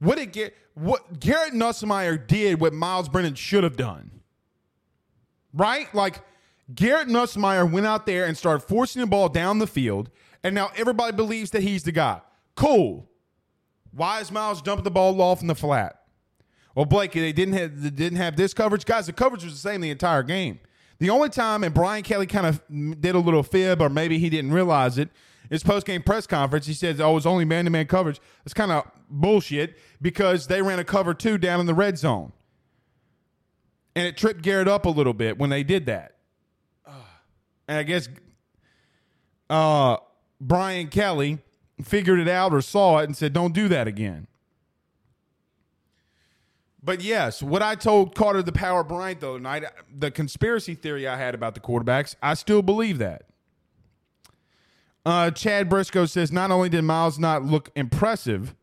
What 0.00 0.18
did 0.18 0.32
Garrett, 0.32 0.54
what 0.74 1.18
Garrett 1.18 1.54
Nussmeier 1.54 2.26
did 2.26 2.60
what 2.60 2.74
Myles 2.74 3.08
Brennan 3.08 3.36
should 3.36 3.64
have 3.64 3.78
done. 3.78 4.10
Right? 5.54 5.92
Like 5.94 6.20
Garrett 6.74 7.08
Nussmeier 7.08 7.72
went 7.72 7.86
out 7.86 8.04
there 8.04 8.26
and 8.26 8.36
started 8.36 8.68
forcing 8.68 9.00
the 9.00 9.06
ball 9.06 9.30
down 9.30 9.60
the 9.60 9.66
field, 9.66 10.10
and 10.44 10.54
now 10.54 10.72
everybody 10.76 11.16
believes 11.16 11.52
that 11.52 11.62
he's 11.62 11.84
the 11.84 11.92
guy. 11.92 12.20
Cool. 12.54 13.08
Why 13.92 14.20
is 14.20 14.30
Myles 14.30 14.60
dumping 14.60 14.84
the 14.84 14.90
ball 14.90 15.22
off 15.22 15.40
in 15.40 15.46
the 15.46 15.54
flat? 15.54 15.97
Well, 16.78 16.84
Blake, 16.84 17.10
they 17.10 17.32
didn't 17.32 17.54
have 17.54 17.82
they 17.82 17.90
didn't 17.90 18.18
have 18.18 18.36
this 18.36 18.54
coverage, 18.54 18.84
guys. 18.84 19.06
The 19.06 19.12
coverage 19.12 19.42
was 19.42 19.52
the 19.52 19.58
same 19.58 19.80
the 19.80 19.90
entire 19.90 20.22
game. 20.22 20.60
The 21.00 21.10
only 21.10 21.28
time, 21.28 21.64
and 21.64 21.74
Brian 21.74 22.04
Kelly 22.04 22.28
kind 22.28 22.46
of 22.46 22.62
did 23.00 23.16
a 23.16 23.18
little 23.18 23.42
fib, 23.42 23.82
or 23.82 23.88
maybe 23.88 24.20
he 24.20 24.30
didn't 24.30 24.52
realize 24.52 24.96
it. 24.96 25.08
His 25.50 25.64
post 25.64 25.86
game 25.86 26.04
press 26.04 26.24
conference, 26.28 26.66
he 26.66 26.74
said, 26.74 27.00
"Oh, 27.00 27.10
it 27.10 27.14
was 27.14 27.26
only 27.26 27.44
man 27.44 27.64
to 27.64 27.70
man 27.72 27.88
coverage." 27.88 28.20
It's 28.44 28.54
kind 28.54 28.70
of 28.70 28.88
bullshit 29.10 29.76
because 30.00 30.46
they 30.46 30.62
ran 30.62 30.78
a 30.78 30.84
cover 30.84 31.14
two 31.14 31.36
down 31.36 31.58
in 31.58 31.66
the 31.66 31.74
red 31.74 31.98
zone, 31.98 32.30
and 33.96 34.06
it 34.06 34.16
tripped 34.16 34.42
Garrett 34.42 34.68
up 34.68 34.86
a 34.86 34.90
little 34.90 35.14
bit 35.14 35.36
when 35.36 35.50
they 35.50 35.64
did 35.64 35.86
that. 35.86 36.14
And 37.66 37.76
I 37.76 37.82
guess 37.82 38.08
uh, 39.50 39.96
Brian 40.40 40.86
Kelly 40.86 41.38
figured 41.82 42.20
it 42.20 42.28
out 42.28 42.54
or 42.54 42.60
saw 42.60 42.98
it 42.98 43.06
and 43.06 43.16
said, 43.16 43.32
"Don't 43.32 43.52
do 43.52 43.66
that 43.66 43.88
again." 43.88 44.28
But 46.82 47.02
yes, 47.02 47.42
what 47.42 47.62
I 47.62 47.74
told 47.74 48.14
Carter 48.14 48.42
the 48.42 48.52
Power 48.52 48.84
Bryant 48.84 49.42
night, 49.42 49.64
the 49.92 50.10
conspiracy 50.10 50.74
theory 50.74 51.08
I 51.08 51.16
had 51.16 51.34
about 51.34 51.54
the 51.54 51.60
quarterbacks, 51.60 52.14
I 52.22 52.34
still 52.34 52.62
believe 52.62 52.98
that. 52.98 53.24
Uh, 55.04 55.30
Chad 55.30 55.68
Briscoe 55.68 56.06
says 56.06 56.30
not 56.30 56.50
only 56.50 56.68
did 56.68 56.82
Miles 56.82 57.18
not 57.18 57.42
look 57.42 57.70
impressive 57.74 58.54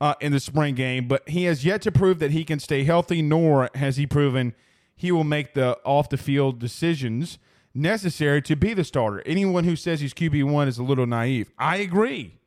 uh, 0.00 0.14
in 0.20 0.32
the 0.32 0.40
spring 0.40 0.74
game, 0.74 1.06
but 1.06 1.28
he 1.28 1.44
has 1.44 1.64
yet 1.64 1.82
to 1.82 1.92
prove 1.92 2.18
that 2.18 2.30
he 2.30 2.44
can 2.44 2.58
stay 2.58 2.84
healthy, 2.84 3.22
nor 3.22 3.68
has 3.74 3.96
he 3.96 4.06
proven 4.06 4.54
he 4.96 5.12
will 5.12 5.24
make 5.24 5.54
the 5.54 5.78
off 5.84 6.08
the 6.08 6.16
field 6.16 6.58
decisions 6.58 7.38
necessary 7.74 8.42
to 8.42 8.56
be 8.56 8.74
the 8.74 8.84
starter. 8.84 9.22
Anyone 9.24 9.64
who 9.64 9.76
says 9.76 10.00
he's 10.00 10.14
QB1 10.14 10.66
is 10.66 10.78
a 10.78 10.82
little 10.82 11.06
naive. 11.06 11.52
I 11.58 11.76
agree. 11.76 12.38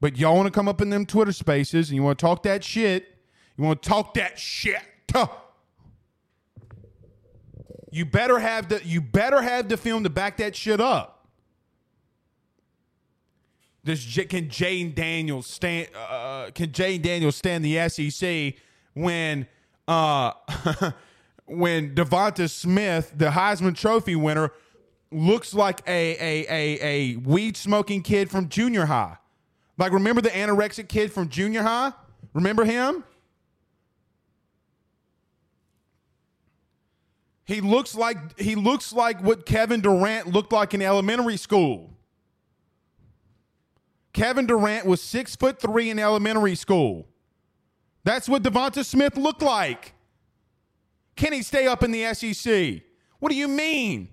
But 0.00 0.16
y'all 0.16 0.36
want 0.36 0.46
to 0.46 0.52
come 0.52 0.68
up 0.68 0.80
in 0.80 0.90
them 0.90 1.06
Twitter 1.06 1.32
spaces 1.32 1.90
and 1.90 1.96
you 1.96 2.02
want 2.02 2.18
to 2.18 2.24
talk 2.24 2.42
that 2.44 2.64
shit 2.64 3.11
you 3.56 3.64
want 3.64 3.82
to 3.82 3.88
talk 3.88 4.14
that 4.14 4.38
shit? 4.38 4.82
You 7.92 8.06
better 8.06 8.38
have 8.38 8.70
the 8.70 8.80
you 8.84 9.02
better 9.02 9.42
have 9.42 9.68
the 9.68 9.76
film 9.76 10.04
to 10.04 10.10
back 10.10 10.38
that 10.38 10.56
shit 10.56 10.80
up. 10.80 11.28
Does 13.84 14.02
can 14.30 14.48
Jayden 14.48 14.94
Daniels 14.94 15.46
stand? 15.46 15.88
Uh, 15.94 16.50
can 16.54 16.70
Jayden 16.70 17.02
Daniels 17.02 17.36
stand 17.36 17.62
the 17.62 17.86
SEC 17.90 18.54
when 18.94 19.46
uh, 19.86 20.32
when 21.44 21.94
Devonta 21.94 22.48
Smith, 22.48 23.12
the 23.14 23.26
Heisman 23.26 23.76
Trophy 23.76 24.16
winner, 24.16 24.52
looks 25.10 25.52
like 25.52 25.82
a 25.86 26.16
a 26.16 26.46
a 26.48 26.78
a 26.82 27.16
weed 27.16 27.58
smoking 27.58 28.02
kid 28.02 28.30
from 28.30 28.48
junior 28.48 28.86
high? 28.86 29.18
Like 29.76 29.92
remember 29.92 30.22
the 30.22 30.30
anorexic 30.30 30.88
kid 30.88 31.12
from 31.12 31.28
junior 31.28 31.62
high? 31.62 31.92
Remember 32.32 32.64
him? 32.64 33.04
He 37.44 37.60
looks 37.60 37.94
like 37.94 38.38
he 38.38 38.54
looks 38.54 38.92
like 38.92 39.20
what 39.22 39.46
Kevin 39.46 39.80
Durant 39.80 40.28
looked 40.28 40.52
like 40.52 40.74
in 40.74 40.82
elementary 40.82 41.36
school. 41.36 41.90
Kevin 44.12 44.46
Durant 44.46 44.86
was 44.86 45.00
six 45.00 45.34
foot 45.34 45.60
three 45.60 45.90
in 45.90 45.98
elementary 45.98 46.54
school. 46.54 47.08
That's 48.04 48.28
what 48.28 48.42
Devonta 48.42 48.84
Smith 48.84 49.16
looked 49.16 49.42
like. 49.42 49.94
Can 51.16 51.32
he 51.32 51.42
stay 51.42 51.66
up 51.66 51.82
in 51.82 51.90
the 51.90 52.14
SEC? 52.14 52.82
What 53.18 53.30
do 53.30 53.36
you 53.36 53.48
mean? 53.48 54.08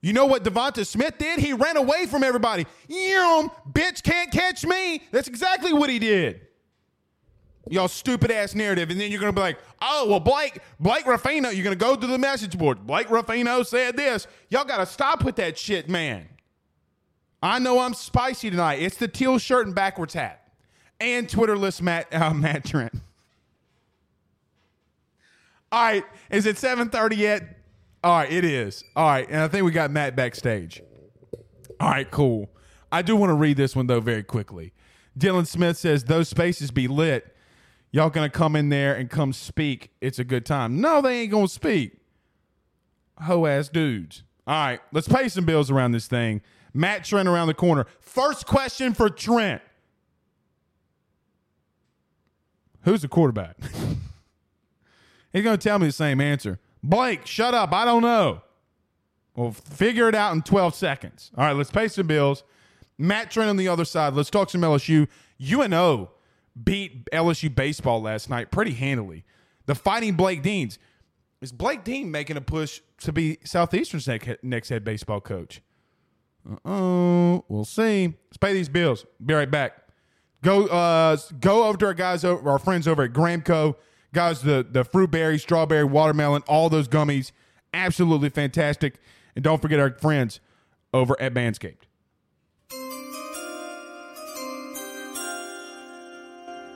You 0.00 0.12
know 0.12 0.26
what 0.26 0.44
Devonta 0.44 0.86
Smith 0.86 1.18
did? 1.18 1.40
He 1.40 1.52
ran 1.52 1.76
away 1.76 2.06
from 2.06 2.22
everybody. 2.22 2.66
Yum, 2.86 3.50
bitch 3.70 4.02
can't 4.02 4.30
catch 4.30 4.64
me. 4.64 5.02
That's 5.10 5.28
exactly 5.28 5.72
what 5.72 5.90
he 5.90 5.98
did 5.98 6.47
y'all 7.70 7.88
stupid 7.88 8.30
ass 8.30 8.54
narrative, 8.54 8.90
and 8.90 9.00
then 9.00 9.10
you're 9.10 9.20
gonna 9.20 9.32
be 9.32 9.40
like, 9.40 9.58
oh 9.80 10.06
well, 10.08 10.20
Blake 10.20 10.60
Blake 10.80 11.06
Ruffino, 11.06 11.50
you're 11.50 11.64
gonna 11.64 11.76
go 11.76 11.96
to 11.96 12.06
the 12.06 12.18
message 12.18 12.56
board. 12.56 12.86
Blake 12.86 13.10
Ruffino 13.10 13.62
said 13.62 13.96
this. 13.96 14.26
Y'all 14.48 14.64
gotta 14.64 14.86
stop 14.86 15.24
with 15.24 15.36
that 15.36 15.58
shit, 15.58 15.88
man. 15.88 16.28
I 17.42 17.58
know 17.58 17.78
I'm 17.78 17.94
spicy 17.94 18.50
tonight. 18.50 18.76
It's 18.76 18.96
the 18.96 19.08
teal 19.08 19.38
shirt 19.38 19.66
and 19.66 19.74
backwards 19.74 20.14
hat, 20.14 20.52
and 21.00 21.28
Twitterless 21.28 21.80
Matt 21.80 22.12
uh, 22.14 22.34
Matt 22.34 22.64
Trent. 22.64 22.94
All 25.70 25.82
right, 25.82 26.04
is 26.30 26.46
it 26.46 26.56
7:30 26.56 27.16
yet? 27.16 27.42
All 28.02 28.18
right, 28.18 28.32
it 28.32 28.44
is. 28.44 28.84
All 28.96 29.06
right, 29.06 29.28
and 29.28 29.40
I 29.40 29.48
think 29.48 29.64
we 29.64 29.72
got 29.72 29.90
Matt 29.90 30.16
backstage. 30.16 30.82
All 31.80 31.90
right, 31.90 32.10
cool. 32.10 32.48
I 32.90 33.02
do 33.02 33.16
want 33.16 33.30
to 33.30 33.34
read 33.34 33.56
this 33.56 33.76
one 33.76 33.86
though 33.86 34.00
very 34.00 34.22
quickly. 34.22 34.72
Dylan 35.18 35.46
Smith 35.46 35.76
says 35.76 36.04
those 36.04 36.28
spaces 36.28 36.70
be 36.70 36.88
lit 36.88 37.34
y'all 37.90 38.10
gonna 38.10 38.30
come 38.30 38.56
in 38.56 38.68
there 38.68 38.94
and 38.94 39.10
come 39.10 39.32
speak. 39.32 39.90
It's 40.00 40.18
a 40.18 40.24
good 40.24 40.46
time. 40.46 40.80
No, 40.80 41.00
they 41.00 41.20
ain't 41.20 41.30
gonna 41.30 41.48
speak. 41.48 41.98
Ho 43.22 43.46
ass 43.46 43.68
dudes. 43.68 44.22
All 44.46 44.54
right, 44.54 44.80
let's 44.92 45.08
pay 45.08 45.28
some 45.28 45.44
bills 45.44 45.70
around 45.70 45.92
this 45.92 46.06
thing. 46.06 46.40
Matt 46.72 47.04
Trent 47.04 47.28
around 47.28 47.48
the 47.48 47.54
corner. 47.54 47.86
First 48.00 48.46
question 48.46 48.94
for 48.94 49.10
Trent. 49.10 49.62
Who's 52.82 53.02
the 53.02 53.08
quarterback? 53.08 53.56
He's 55.32 55.44
to 55.44 55.56
tell 55.58 55.78
me 55.78 55.86
the 55.86 55.92
same 55.92 56.20
answer. 56.20 56.58
Blake, 56.82 57.26
shut 57.26 57.54
up. 57.54 57.72
I 57.72 57.84
don't 57.84 58.02
know. 58.02 58.42
Well, 59.36 59.52
figure 59.52 60.08
it 60.08 60.14
out 60.14 60.34
in 60.34 60.42
12 60.42 60.74
seconds. 60.74 61.30
All 61.36 61.44
right, 61.44 61.54
let's 61.54 61.70
pay 61.70 61.88
some 61.88 62.06
bills. 62.06 62.44
Matt 62.96 63.30
Trent 63.30 63.50
on 63.50 63.56
the 63.56 63.68
other 63.68 63.84
side. 63.84 64.14
Let's 64.14 64.30
talk 64.30 64.50
some 64.50 64.62
LSU. 64.62 65.06
UNO 65.40 66.10
beat 66.64 67.06
LSU 67.10 67.54
baseball 67.54 68.02
last 68.02 68.28
night 68.30 68.50
pretty 68.50 68.72
handily. 68.72 69.24
The 69.66 69.74
fighting 69.74 70.14
Blake 70.14 70.42
Deans. 70.42 70.78
Is 71.40 71.52
Blake 71.52 71.84
Dean 71.84 72.10
making 72.10 72.36
a 72.36 72.40
push 72.40 72.80
to 72.98 73.12
be 73.12 73.38
Southeastern's 73.44 74.08
next 74.42 74.68
head 74.70 74.82
baseball 74.82 75.20
coach? 75.20 75.62
Oh, 76.64 77.44
we'll 77.48 77.64
see. 77.64 78.14
Let's 78.28 78.38
pay 78.38 78.54
these 78.54 78.68
bills. 78.68 79.06
Be 79.24 79.34
right 79.34 79.50
back. 79.50 79.84
Go, 80.42 80.66
uh, 80.66 81.16
go 81.40 81.64
over 81.64 81.78
to 81.78 81.86
our 81.86 81.94
guys, 81.94 82.24
over, 82.24 82.48
our 82.50 82.58
friends 82.58 82.88
over 82.88 83.02
at 83.02 83.12
Gramco. 83.12 83.76
Guys, 84.14 84.40
the 84.40 84.66
the 84.68 84.84
fruit 84.84 85.10
berry, 85.10 85.38
strawberry, 85.38 85.84
watermelon, 85.84 86.42
all 86.48 86.70
those 86.70 86.88
gummies, 86.88 87.30
absolutely 87.74 88.30
fantastic. 88.30 88.98
And 89.36 89.44
don't 89.44 89.60
forget 89.60 89.78
our 89.78 89.90
friends 89.98 90.40
over 90.94 91.20
at 91.20 91.34
Manscaped. 91.34 91.87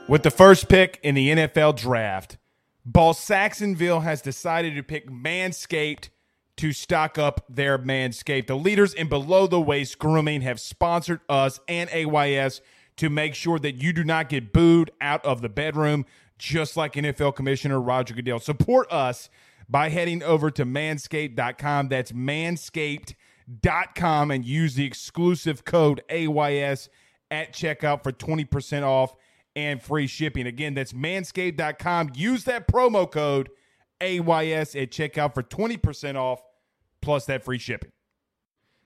With 0.09 0.23
the 0.23 0.31
first 0.31 0.67
pick 0.67 0.99
in 1.01 1.15
the 1.15 1.29
NFL 1.29 1.77
draft, 1.77 2.35
Ball 2.85 3.13
Saxonville 3.13 4.03
has 4.03 4.21
decided 4.21 4.75
to 4.75 4.83
pick 4.83 5.09
Manscaped 5.09 6.09
to 6.57 6.73
stock 6.73 7.17
up 7.17 7.45
their 7.49 7.79
Manscaped. 7.79 8.47
The 8.47 8.57
leaders 8.57 8.93
in 8.93 9.07
below 9.07 9.47
the 9.47 9.61
waist 9.61 9.99
grooming 9.99 10.41
have 10.41 10.59
sponsored 10.59 11.21
us 11.29 11.61
and 11.69 11.89
AYS 11.91 12.59
to 12.97 13.09
make 13.09 13.33
sure 13.33 13.59
that 13.59 13.81
you 13.81 13.93
do 13.93 14.03
not 14.03 14.27
get 14.27 14.51
booed 14.51 14.91
out 14.99 15.25
of 15.25 15.41
the 15.41 15.47
bedroom, 15.47 16.05
just 16.37 16.75
like 16.75 16.95
NFL 16.95 17.35
Commissioner 17.35 17.79
Roger 17.79 18.13
Goodell. 18.13 18.39
Support 18.39 18.91
us 18.91 19.29
by 19.69 19.87
heading 19.87 20.21
over 20.21 20.51
to 20.51 20.65
manscaped.com. 20.65 21.87
That's 21.87 22.11
manscaped.com 22.11 24.31
and 24.31 24.45
use 24.45 24.75
the 24.75 24.85
exclusive 24.85 25.63
code 25.63 26.03
AYS 26.09 26.89
at 27.31 27.53
checkout 27.53 28.03
for 28.03 28.11
20% 28.11 28.83
off 28.83 29.15
and 29.55 29.81
free 29.81 30.07
shipping. 30.07 30.47
Again, 30.47 30.73
that's 30.73 30.93
manscaped.com. 30.93 32.11
Use 32.15 32.43
that 32.45 32.67
promo 32.67 33.09
code 33.09 33.49
AYS 34.01 34.75
at 34.75 34.91
checkout 34.91 35.33
for 35.33 35.43
20% 35.43 36.15
off 36.15 36.41
plus 37.01 37.25
that 37.25 37.43
free 37.43 37.59
shipping. 37.59 37.91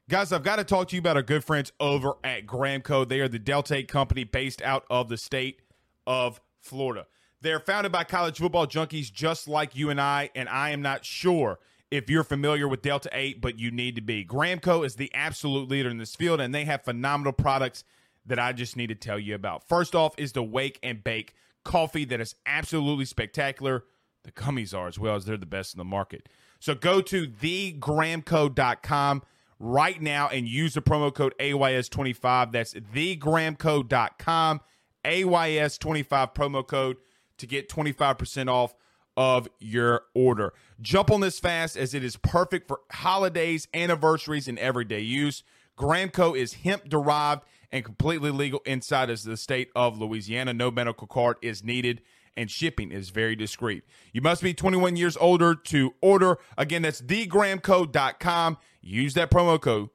Guys, 0.10 0.32
I've 0.32 0.44
got 0.44 0.56
to 0.56 0.64
talk 0.64 0.88
to 0.90 0.96
you 0.96 1.00
about 1.00 1.18
our 1.18 1.24
good 1.24 1.44
friends 1.44 1.74
over 1.80 2.14
at 2.24 2.46
Gramco. 2.46 3.08
They 3.08 3.20
are 3.20 3.28
the 3.28 3.40
Delta 3.40 3.76
8 3.76 3.88
company 3.90 4.24
based 4.24 4.62
out 4.62 4.86
of 4.90 5.10
the 5.10 5.18
state 5.18 5.62
of 6.06 6.40
Florida. 6.62 7.08
They're 7.42 7.60
founded 7.60 7.92
by 7.92 8.04
college 8.06 8.38
football 8.38 8.68
junkies 8.68 9.12
just 9.12 9.48
like 9.48 9.76
you 9.76 9.90
and 9.90 10.00
I, 10.00 10.30
and 10.34 10.48
I 10.48 10.72
am 10.72 10.82
not 10.82 11.04
sure 11.06 11.60
if 11.92 12.10
you're 12.10 12.24
familiar 12.24 12.68
with 12.68 12.82
Delta 12.82 13.10
8, 13.12 13.42
but 13.42 13.60
you 13.60 13.70
need 13.70 13.96
to 13.96 14.02
be. 14.02 14.26
Gramco 14.26 14.86
is 14.86 14.96
the 14.96 15.14
absolute 15.14 15.70
leader 15.70 15.90
in 15.90 15.98
this 15.98 16.16
field, 16.16 16.40
and 16.42 16.54
they 16.54 16.66
have 16.66 16.84
phenomenal 16.84 17.34
products 17.34 17.84
that 18.28 18.40
I 18.40 18.54
just 18.54 18.78
need 18.78 18.88
to 18.88 18.96
tell 18.96 19.18
you 19.18 19.36
about. 19.36 19.68
First 19.68 19.96
off 19.96 20.14
is 20.18 20.34
the 20.34 20.44
Wake 20.44 20.80
and 20.84 21.04
Bake 21.04 21.34
coffee 21.64 22.06
that 22.06 22.22
is 22.22 22.36
absolutely 22.46 23.06
spectacular. 23.06 23.86
The 24.24 24.32
gummies 24.32 24.78
are 24.78 24.88
as 24.88 25.00
well 25.00 25.16
as 25.16 25.26
they're 25.26 25.38
the 25.38 25.46
best 25.46 25.74
in 25.74 25.78
the 25.80 25.86
market. 25.86 26.30
So 26.60 26.76
go 26.76 27.02
to 27.02 27.28
thegramco.com 27.28 29.24
right 29.60 30.02
now 30.02 30.28
and 30.28 30.48
use 30.48 30.74
the 30.74 30.82
promo 30.82 31.14
code 31.14 31.34
AYS25. 31.40 32.52
That's 32.52 32.74
thegramco.com, 32.74 34.62
AYS25 35.06 36.36
promo 36.36 36.68
code 36.68 36.98
to 37.38 37.48
get 37.48 37.70
25% 37.70 38.50
off 38.50 38.74
of 39.16 39.48
your 39.60 40.04
order. 40.14 40.54
Jump 40.80 41.10
on 41.10 41.22
this 41.22 41.40
fast 41.40 41.76
as 41.76 41.94
it 41.94 42.04
is 42.04 42.18
perfect 42.18 42.68
for 42.68 42.82
holidays, 42.92 43.68
anniversaries, 43.74 44.48
and 44.48 44.60
everyday 44.60 45.00
use. 45.00 45.44
Gramco 45.78 46.38
is 46.38 46.54
hemp 46.54 46.88
derived 46.88 47.44
and 47.72 47.84
completely 47.84 48.32
legal 48.32 48.62
inside 48.66 49.10
of 49.10 49.22
the 49.24 49.38
state 49.38 49.70
of 49.76 49.98
Louisiana. 49.98 50.54
No 50.54 50.72
medical 50.72 51.08
card 51.08 51.38
is 51.42 51.64
needed 51.64 52.02
and 52.38 52.50
shipping 52.50 52.92
is 52.92 53.10
very 53.10 53.36
discreet. 53.36 53.84
You 54.14 54.22
must 54.22 54.44
be 54.44 54.54
21 54.54 54.96
years 54.96 55.18
older 55.18 55.56
to 55.56 55.94
order. 56.02 56.38
Again, 56.58 56.84
that's 56.84 57.02
thegramco.com. 57.02 58.58
Use 58.82 59.16
that 59.16 59.32
promo 59.32 59.60
code 59.60 59.90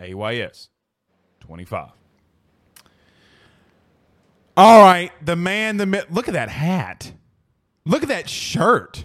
AYS25. 0.00 1.92
All 4.56 4.82
right, 4.82 5.10
the 5.24 5.34
man, 5.34 5.78
the 5.78 6.06
look 6.10 6.28
at 6.28 6.34
that 6.34 6.48
hat. 6.48 7.12
Look 7.86 8.02
at 8.02 8.08
that 8.08 8.28
shirt. 8.28 9.04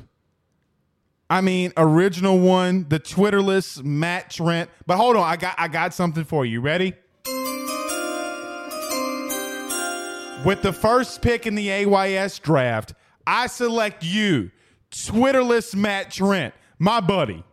I 1.30 1.42
mean, 1.42 1.74
original 1.78 2.40
one, 2.40 2.88
the 2.90 3.00
Twitterless 3.00 3.84
Matt 3.84 4.30
Trent. 4.32 4.70
But 4.86 4.98
hold 4.98 5.16
on, 5.16 5.24
I 5.24 5.38
got 5.38 5.56
I 5.58 5.68
got 5.68 5.94
something 5.94 6.24
for 6.24 6.46
you. 6.46 6.62
Ready? 6.62 6.94
With 10.46 10.62
the 10.62 10.72
first 10.72 11.22
pick 11.22 11.46
in 11.46 11.56
the 11.56 11.70
AYS 11.70 12.40
draft, 12.40 12.94
I 13.28 13.48
select 13.48 14.06
you, 14.06 14.52
Twitterless 14.90 15.76
Matt 15.76 16.12
Trent, 16.12 16.54
my 16.80 17.02
buddy. 17.02 17.44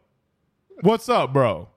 What's 0.82 1.08
up, 1.08 1.32
bro? 1.32 1.68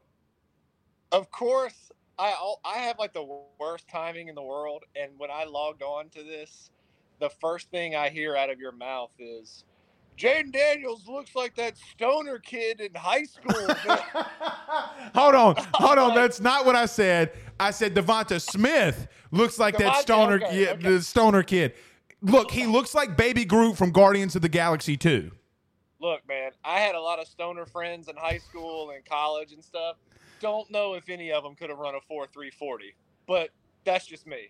Of 1.11 1.31
course, 1.31 1.91
I 2.19 2.35
I 2.63 2.77
have 2.77 2.99
like 2.99 3.13
the 3.13 3.25
worst 3.59 3.87
timing 3.87 4.27
in 4.27 4.35
the 4.35 4.43
world, 4.43 4.83
and 4.95 5.11
when 5.17 5.31
I 5.31 5.45
logged 5.45 5.81
on 5.81 6.09
to 6.09 6.23
this, 6.23 6.69
the 7.19 7.29
first 7.41 7.71
thing 7.71 7.95
I 7.95 8.09
hear 8.09 8.35
out 8.35 8.51
of 8.51 8.59
your 8.59 8.71
mouth 8.71 9.11
is, 9.17 9.63
Jayden 10.19 10.51
Daniels 10.51 11.08
looks 11.08 11.34
like 11.34 11.55
that 11.55 11.77
stoner 11.77 12.39
kid 12.39 12.82
in 12.82 12.93
high 12.93 13.23
school. 13.23 13.53
hold 15.15 15.34
on, 15.34 15.55
hold 15.73 15.97
on. 15.97 16.13
That's 16.13 16.41
not 16.41 16.65
what 16.65 16.75
I 16.75 16.88
said. 16.88 17.32
I 17.58 17.71
said 17.71 17.95
Devonta 17.95 18.41
Smith 18.41 19.08
looks 19.32 19.58
like 19.58 19.77
that 19.77 19.95
stoner, 19.97 20.36
okay, 20.36 20.63
yeah, 20.63 20.71
okay. 20.71 20.89
the 20.89 21.01
stoner 21.01 21.41
kid. 21.41 21.73
Look, 22.21 22.51
he 22.51 22.65
looks 22.65 22.93
like 22.93 23.15
Baby 23.15 23.45
Groot 23.45 23.77
from 23.77 23.91
Guardians 23.91 24.36
of 24.36 24.41
the 24.41 24.49
Galaxy 24.49 24.97
too. 24.97 25.32
Look, 26.01 26.27
man, 26.27 26.51
I 26.65 26.79
had 26.79 26.95
a 26.95 27.01
lot 27.01 27.19
of 27.19 27.27
stoner 27.27 27.65
friends 27.65 28.10
in 28.10 28.17
high 28.17 28.39
school 28.39 28.89
and 28.89 29.05
college 29.05 29.53
and 29.53 29.63
stuff. 29.63 29.95
Don't 30.41 30.69
know 30.69 30.95
if 30.95 31.08
any 31.08 31.32
of 31.32 31.43
them 31.43 31.55
could 31.55 31.69
have 31.69 31.79
run 31.79 31.95
a 31.95 32.01
4 32.01 32.27
340, 32.27 32.93
but 33.25 33.51
that's 33.86 34.05
just 34.05 34.27
me. 34.27 34.49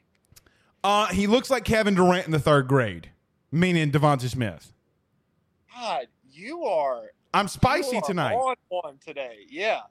Uh, 0.83 1.07
he 1.07 1.27
looks 1.27 1.51
like 1.51 1.63
Kevin 1.63 1.93
Durant 1.93 2.25
in 2.25 2.31
the 2.31 2.39
third 2.39 2.67
grade, 2.67 3.11
meaning 3.51 3.91
Devonta 3.91 4.29
Smith. 4.29 4.73
God, 5.79 6.07
you 6.29 6.65
are. 6.65 7.03
I'm 7.33 7.47
spicy 7.47 7.97
are 7.97 8.01
tonight. 8.01 8.33
On 8.33 8.55
one 8.69 8.97
today, 9.05 9.45
yeah. 9.49 9.81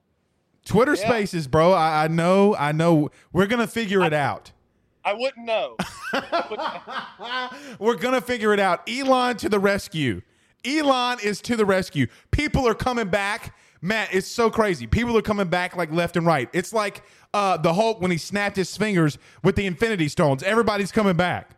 Twitter 0.64 0.94
yeah. 0.94 1.06
Spaces, 1.08 1.48
bro. 1.48 1.72
I, 1.72 2.04
I, 2.04 2.08
know, 2.08 2.54
I 2.56 2.72
know. 2.72 3.10
We're 3.32 3.46
gonna 3.46 3.66
figure 3.66 4.02
it 4.02 4.12
I, 4.12 4.18
out. 4.18 4.52
I 5.04 5.14
wouldn't 5.14 5.46
know. 5.46 5.76
We're 7.78 7.96
gonna 7.96 8.20
figure 8.20 8.52
it 8.52 8.60
out. 8.60 8.88
Elon 8.88 9.38
to 9.38 9.48
the 9.48 9.58
rescue. 9.58 10.20
Elon 10.64 11.18
is 11.22 11.40
to 11.42 11.56
the 11.56 11.64
rescue. 11.64 12.06
People 12.32 12.68
are 12.68 12.74
coming 12.74 13.08
back. 13.08 13.56
Matt, 13.80 14.12
it's 14.12 14.26
so 14.26 14.50
crazy. 14.50 14.86
People 14.86 15.16
are 15.16 15.22
coming 15.22 15.48
back 15.48 15.76
like 15.76 15.90
left 15.92 16.16
and 16.16 16.26
right. 16.26 16.50
It's 16.52 16.72
like 16.72 17.02
uh, 17.32 17.56
the 17.56 17.72
Hulk 17.72 18.00
when 18.00 18.10
he 18.10 18.18
snapped 18.18 18.56
his 18.56 18.76
fingers 18.76 19.16
with 19.42 19.56
the 19.56 19.64
Infinity 19.64 20.08
Stones. 20.08 20.42
Everybody's 20.42 20.92
coming 20.92 21.16
back. 21.16 21.52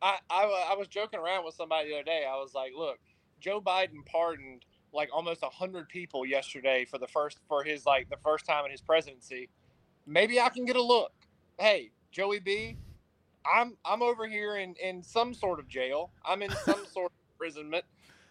I, 0.00 0.18
I, 0.28 0.70
I 0.72 0.74
was 0.74 0.88
joking 0.88 1.20
around 1.20 1.44
with 1.44 1.54
somebody 1.54 1.90
the 1.90 1.96
other 1.96 2.04
day. 2.04 2.24
I 2.28 2.36
was 2.36 2.54
like, 2.54 2.72
look, 2.76 2.98
Joe 3.42 3.60
Biden 3.60 4.06
pardoned 4.06 4.64
like 4.92 5.10
almost 5.12 5.42
hundred 5.42 5.88
people 5.88 6.24
yesterday 6.24 6.84
for 6.84 6.98
the 6.98 7.08
first 7.08 7.38
for 7.48 7.64
his 7.64 7.84
like 7.84 8.08
the 8.08 8.16
first 8.22 8.46
time 8.46 8.64
in 8.64 8.70
his 8.70 8.80
presidency. 8.80 9.48
Maybe 10.06 10.40
I 10.40 10.48
can 10.48 10.64
get 10.64 10.76
a 10.76 10.82
look. 10.82 11.12
Hey, 11.58 11.90
Joey 12.12 12.38
B, 12.38 12.76
I'm 13.52 13.76
I'm 13.84 14.02
over 14.02 14.28
here 14.28 14.56
in 14.56 14.74
in 14.82 15.02
some 15.02 15.34
sort 15.34 15.58
of 15.58 15.68
jail. 15.68 16.12
I'm 16.24 16.42
in 16.42 16.50
some 16.64 16.86
sort 16.92 17.10
of 17.10 17.18
imprisonment. 17.34 17.84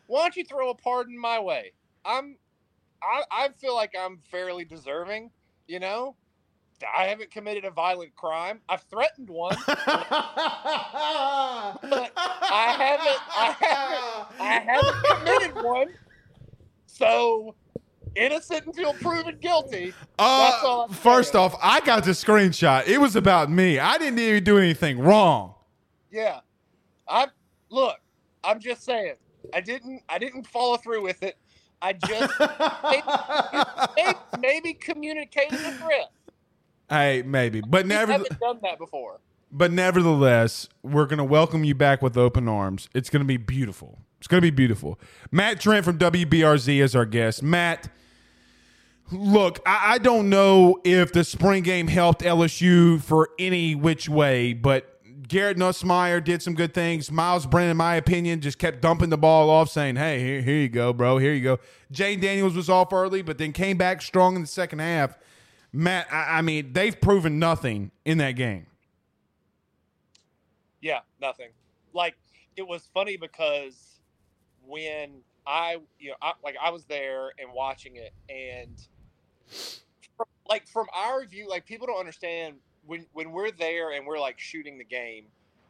Why 0.08 0.22
don't 0.22 0.36
you 0.36 0.46
throw 0.46 0.70
a 0.70 0.76
pardon 0.76 1.20
my 1.20 1.40
way? 1.40 1.74
I'm 2.06 2.38
I 3.04 3.24
I 3.30 3.50
feel 3.60 3.76
like 3.76 3.94
I'm 4.00 4.20
fairly 4.32 4.64
deserving. 4.64 5.32
You 5.68 5.80
know, 5.80 6.16
I 6.98 7.06
haven't 7.06 7.32
committed 7.32 7.66
a 7.66 7.72
violent 7.72 8.16
crime. 8.16 8.60
I've 8.70 8.84
threatened 8.84 9.30
one, 9.30 9.56
but 9.68 9.78
I 12.18 12.76
haven't. 12.78 13.22
I 13.38 13.56
haven't. 13.60 14.40
I 14.40 14.54
haven't 14.60 15.04
committed 15.18 15.64
one. 15.64 15.94
So 16.86 17.56
innocent 18.22 18.66
until 18.68 18.94
proven 18.94 19.38
guilty. 19.40 19.94
Uh, 20.20 20.88
first 20.88 21.36
off, 21.36 21.56
I 21.62 21.82
got 21.82 22.04
the 22.04 22.12
screenshot. 22.12 22.88
It 22.88 23.00
was 23.00 23.16
about 23.16 23.50
me. 23.50 23.80
I 23.80 23.98
didn't 23.98 24.20
even 24.20 24.44
do 24.44 24.58
anything 24.58 25.00
wrong. 25.00 25.56
Yeah, 26.12 26.40
I 27.08 27.28
look. 27.70 27.98
I'm 28.44 28.60
just 28.60 28.84
saying. 28.84 29.16
I 29.54 29.62
didn't. 29.62 30.04
I 30.10 30.18
didn't 30.18 30.48
follow 30.48 30.78
through 30.78 31.04
with 31.04 31.24
it. 31.24 31.38
I 31.82 31.94
just 31.94 32.34
maybe, 33.96 34.18
maybe 34.40 34.74
communicated 34.74 35.60
a 35.60 35.72
threat. 35.74 36.12
Hey, 36.90 37.24
maybe, 37.26 37.62
but 37.62 37.88
never. 37.88 38.12
haven't 38.12 38.40
done 38.40 38.60
that 38.62 38.78
before. 38.78 39.20
But 39.52 39.72
nevertheless, 39.72 40.70
we're 40.82 41.06
going 41.06 41.18
to 41.18 41.24
welcome 41.26 41.64
you 41.64 41.76
back 41.76 42.02
with 42.02 42.18
open 42.18 42.48
arms. 42.48 42.88
It's 42.94 43.10
going 43.10 43.22
to 43.22 43.28
be 43.28 43.38
beautiful. 43.38 44.00
It's 44.20 44.28
going 44.28 44.40
to 44.40 44.46
be 44.46 44.56
beautiful. 44.56 45.00
Matt 45.32 45.60
Trent 45.60 45.84
from 45.84 45.98
WBRZ 45.98 46.82
is 46.82 46.96
our 46.96 47.06
guest. 47.06 47.42
Matt, 47.44 47.90
look, 49.12 49.60
I, 49.66 49.94
I 49.94 49.98
don't 49.98 50.30
know 50.30 50.80
if 50.84 51.12
the 51.12 51.24
spring 51.24 51.64
game 51.64 51.88
helped 51.88 52.22
LSU 52.22 53.02
for 53.02 53.30
any 53.38 53.76
which 53.76 54.10
way, 54.10 54.54
but 54.54 54.88
Garrett 55.28 55.58
Nussmeier 55.58 56.24
did 56.24 56.42
some 56.42 56.56
good 56.56 56.74
things. 56.74 57.12
Myles 57.12 57.46
Brennan, 57.46 57.72
in 57.72 57.78
my 57.78 57.96
opinion, 57.96 58.42
just 58.42 58.58
kept 58.58 58.82
dumping 58.82 59.10
the 59.10 59.18
ball 59.18 59.50
off, 59.50 59.70
saying, 59.70 59.96
hey, 59.96 60.20
here, 60.20 60.42
here 60.42 60.58
you 60.58 60.70
go, 60.70 60.92
bro. 60.92 61.18
Here 61.18 61.34
you 61.34 61.42
go. 61.42 61.60
Jayden 61.94 62.22
Daniels 62.22 62.56
was 62.56 62.70
off 62.70 62.92
early, 62.92 63.22
but 63.22 63.38
then 63.38 63.54
came 63.54 63.78
back 63.78 64.02
strong 64.02 64.36
in 64.36 64.42
the 64.42 64.48
second 64.48 64.80
half. 64.80 65.18
Matt, 65.72 66.08
I, 66.12 66.40
I 66.40 66.42
mean, 66.42 66.74
they've 66.74 67.00
proven 67.00 67.40
nothing 67.40 67.92
in 68.04 68.18
that 68.18 68.32
game. 68.32 68.66
Yeah, 70.82 71.00
nothing. 71.22 71.50
Like 71.94 72.16
it 72.58 72.68
was 72.68 72.90
funny 72.94 73.16
because 73.16 74.02
when 74.66 75.22
I, 75.48 75.78
you 76.00 76.10
know, 76.10 76.16
I, 76.22 76.34
like 76.44 76.56
I 76.62 76.72
was 76.72 76.86
there 76.86 77.32
and 77.40 77.54
watching 77.54 77.96
it, 77.96 78.14
and 78.30 78.76
like 80.48 80.68
from 80.68 80.88
our 80.94 81.26
view, 81.26 81.48
like 81.50 81.66
people 81.66 81.88
don't 81.88 82.00
understand 82.00 82.56
when 82.86 83.06
when 83.14 83.32
we're 83.32 83.52
there 83.52 83.92
and 83.92 84.06
we're 84.06 84.20
like 84.20 84.40
shooting 84.40 84.78
the 84.78 84.84
game, 84.84 85.26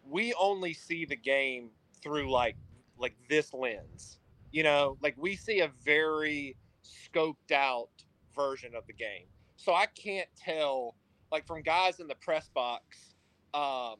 we 0.10 0.34
only 0.40 0.74
see 0.74 1.06
the 1.06 1.16
game 1.16 1.70
through 2.02 2.32
like 2.32 2.56
like 2.98 3.16
this 3.30 3.54
lens. 3.54 4.18
You 4.52 4.64
know, 4.64 4.98
like 5.02 5.16
we 5.18 5.36
see 5.36 5.62
a 5.62 5.72
very 5.84 6.56
scoped 6.84 7.52
out 7.54 7.90
version 8.36 8.76
of 8.76 8.86
the 8.88 8.94
game. 8.94 9.26
So 9.56 9.74
I 9.74 9.86
can't 9.86 10.28
tell 10.38 10.96
like 11.32 11.46
from 11.46 11.62
guys 11.62 12.00
in 12.00 12.08
the 12.08 12.16
press 12.16 12.50
box 12.54 13.16
um 13.54 13.96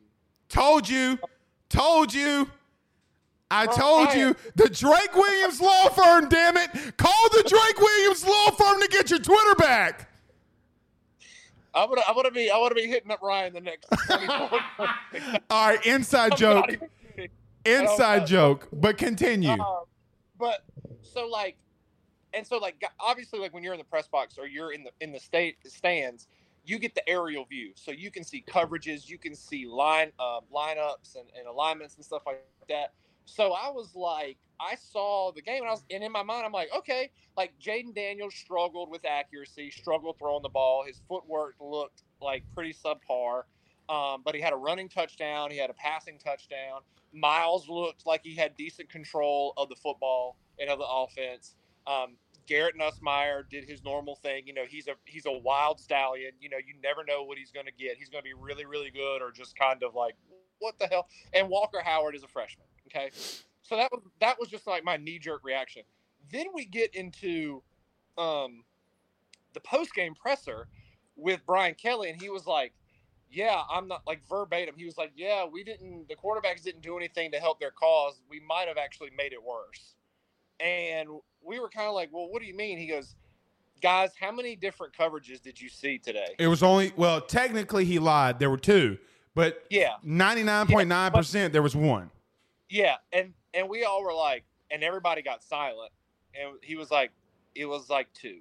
Told 0.52 0.90
you. 0.90 1.18
Told 1.70 2.14
you. 2.14 2.50
I 3.52 3.66
Bro, 3.66 3.76
told 3.76 4.14
you. 4.14 4.36
The 4.56 4.70
Drake 4.70 5.14
Williams 5.14 5.60
Law 5.60 5.90
Firm, 5.90 6.30
damn 6.30 6.56
it. 6.56 6.98
Call 6.98 7.30
the 7.32 7.44
Drake 7.48 7.80
Williams 7.80 8.26
Law 8.26 8.52
Firm 8.52 8.82
to 8.82 8.88
get 8.88 9.10
your 9.10 9.20
Twitter 9.20 9.56
back. 9.56 10.10
I 11.74 11.86
would 11.86 12.00
I 12.00 12.12
would 12.14 12.34
be 12.34 12.50
I 12.50 12.58
want 12.58 12.76
to 12.76 12.82
be 12.82 12.88
hitting 12.88 13.12
up 13.12 13.22
Ryan 13.22 13.54
the 13.54 13.62
next 13.62 13.88
All 15.50 15.68
right, 15.68 15.86
inside 15.86 16.36
joke. 16.36 16.66
even 16.70 17.30
Inside 17.66 18.26
joke. 18.26 18.68
But 18.74 18.98
continue. 18.98 19.52
Um, 19.52 19.84
but 20.38 20.64
so 21.02 21.28
like, 21.28 21.58
and 22.34 22.46
so 22.48 22.58
like, 22.58 22.84
obviously, 23.00 23.40
like 23.40 23.54
when 23.54 23.64
you're 23.64 23.74
in 23.74 23.80
the 23.80 23.86
press 23.86 24.08
box 24.08 24.38
or 24.38 24.48
you're 24.48 24.72
in 24.74 24.84
the 24.84 24.92
in 25.02 25.12
the 25.12 25.20
state 25.20 25.58
stands, 25.66 26.28
you 26.66 26.80
get 26.80 26.96
the 26.96 27.08
aerial 27.08 27.46
view, 27.46 27.72
so 27.76 27.92
you 27.92 28.12
can 28.12 28.24
see 28.24 28.44
coverages, 28.48 29.10
you 29.10 29.18
can 29.18 29.36
see 29.36 29.66
line 29.66 30.12
uh, 30.20 30.40
lineups 30.54 31.16
and, 31.16 31.30
and 31.38 31.48
alignments 31.48 31.96
and 31.96 32.06
stuff 32.06 32.24
like 32.26 32.44
that. 32.70 32.94
So 33.26 33.54
I 33.54 33.70
was 33.70 33.96
like, 33.96 34.38
I 34.60 34.76
saw 34.76 35.32
the 35.32 35.42
game, 35.42 35.62
and 35.62 35.68
I 35.68 35.72
was, 35.72 35.84
and 35.90 36.04
in 36.04 36.12
my 36.12 36.24
mind, 36.24 36.46
I'm 36.46 36.52
like, 36.52 36.70
okay, 36.78 37.10
like 37.38 37.54
Jayden 37.60 37.96
Daniels 37.96 38.36
struggled 38.36 38.90
with 38.90 39.06
accuracy, 39.06 39.72
struggled 39.72 40.18
throwing 40.20 40.44
the 40.44 40.50
ball. 40.50 40.84
His 40.86 41.02
footwork 41.08 41.56
looked 41.60 42.04
like 42.22 42.44
pretty 42.54 42.74
subpar, 42.74 43.44
um, 43.90 44.22
but 44.24 44.36
he 44.36 44.42
had 44.42 44.54
a 44.54 44.58
running 44.58 44.90
touchdown, 44.90 45.50
he 45.52 45.58
had 45.58 45.70
a 45.70 45.74
passing 45.74 46.20
touchdown. 46.20 46.82
Myles 47.14 47.68
looked 47.68 48.06
like 48.06 48.22
he 48.24 48.36
had 48.36 48.56
decent 48.56 48.90
control 48.90 49.54
of 49.58 49.70
the 49.70 49.76
football 49.76 50.38
and 50.60 50.70
of 50.70 50.80
the 50.80 50.86
offense. 50.88 51.56
Um, 51.88 52.16
Garrett 52.48 52.76
Nussmeier 52.78 53.44
did 53.50 53.68
his 53.68 53.84
normal 53.84 54.16
thing. 54.16 54.46
You 54.46 54.54
know, 54.54 54.66
he's 54.68 54.88
a 54.88 54.94
he's 55.06 55.26
a 55.26 55.32
wild 55.32 55.80
stallion. 55.80 56.34
You 56.40 56.50
know, 56.50 56.58
you 56.58 56.76
never 56.84 57.04
know 57.04 57.24
what 57.24 57.38
he's 57.38 57.52
going 57.52 57.66
to 57.66 57.72
get. 57.72 57.98
He's 57.98 58.10
going 58.10 58.24
to 58.24 58.28
be 58.28 58.34
really 58.34 58.66
really 58.66 58.92
good 58.92 59.22
or 59.22 59.32
just 59.32 59.56
kind 59.58 59.84
of 59.84 59.96
like 59.96 60.16
what 60.60 60.78
the 60.80 60.88
hell. 60.88 61.08
And 61.34 61.50
Walker 61.50 61.82
Howard 61.84 62.16
is 62.16 62.24
a 62.24 62.28
freshman. 62.28 62.66
Okay, 62.94 63.12
so 63.62 63.78
that 63.78 63.92
was 63.92 64.02
that 64.20 64.40
was 64.40 64.50
just 64.50 64.68
like 64.68 64.84
my 64.84 64.98
knee 64.98 65.20
jerk 65.20 65.42
reaction. 65.44 65.84
Then 66.32 66.48
we 66.54 66.66
get 66.66 66.94
into 66.96 67.64
um, 68.18 68.64
the 69.54 69.60
post 69.62 69.94
game 69.94 70.14
presser 70.14 70.68
with 71.16 71.42
Brian 71.46 71.76
Kelly, 71.76 72.10
and 72.10 72.22
he 72.22 72.30
was 72.30 72.46
like, 72.46 72.74
"Yeah, 73.32 73.62
I'm 73.72 73.88
not 73.88 74.02
like 74.06 74.22
verbatim." 74.28 74.76
He 74.78 74.86
was 74.86 74.98
like, 74.98 75.12
"Yeah, 75.16 75.46
we 75.46 75.64
didn't. 75.64 76.10
The 76.10 76.16
quarterbacks 76.16 76.64
didn't 76.64 76.82
do 76.82 76.98
anything 76.98 77.32
to 77.32 77.40
help 77.40 77.60
their 77.60 77.72
cause. 77.72 78.22
We 78.30 78.40
might 78.42 78.68
have 78.68 78.78
actually 78.78 79.12
made 79.18 79.34
it 79.34 79.44
worse." 79.44 79.96
And 80.60 81.10
we 81.42 81.60
were 81.60 81.70
kind 81.70 81.88
of 81.88 81.94
like, 81.94 82.10
"Well, 82.12 82.28
what 82.30 82.42
do 82.42 82.48
you 82.48 82.56
mean?" 82.56 82.78
He 82.78 82.88
goes, 82.88 83.16
"Guys, 83.82 84.12
how 84.20 84.32
many 84.32 84.56
different 84.56 84.94
coverages 84.94 85.42
did 85.42 85.62
you 85.62 85.70
see 85.70 85.98
today?" 85.98 86.36
It 86.38 86.48
was 86.48 86.62
only, 86.62 86.94
well, 86.98 87.22
technically 87.22 87.86
he 87.86 88.00
lied. 88.00 88.40
There 88.40 88.50
were 88.50 88.58
two, 88.58 88.98
but 89.34 89.66
Yeah, 89.70 89.96
99.9% 90.06 91.52
there 91.52 91.62
was 91.62 91.76
one. 91.76 92.12
Yeah, 92.72 92.96
and 93.12 93.34
and 93.54 93.70
we 93.70 93.84
all 93.84 94.04
were 94.04 94.14
like, 94.14 94.46
and 94.72 94.82
everybody 94.84 95.22
got 95.22 95.44
silent, 95.44 95.92
and 96.34 96.54
he 96.64 96.76
was 96.76 96.90
like, 96.90 97.12
"It 97.54 97.66
was 97.66 97.90
like 97.90 98.12
two. 98.14 98.40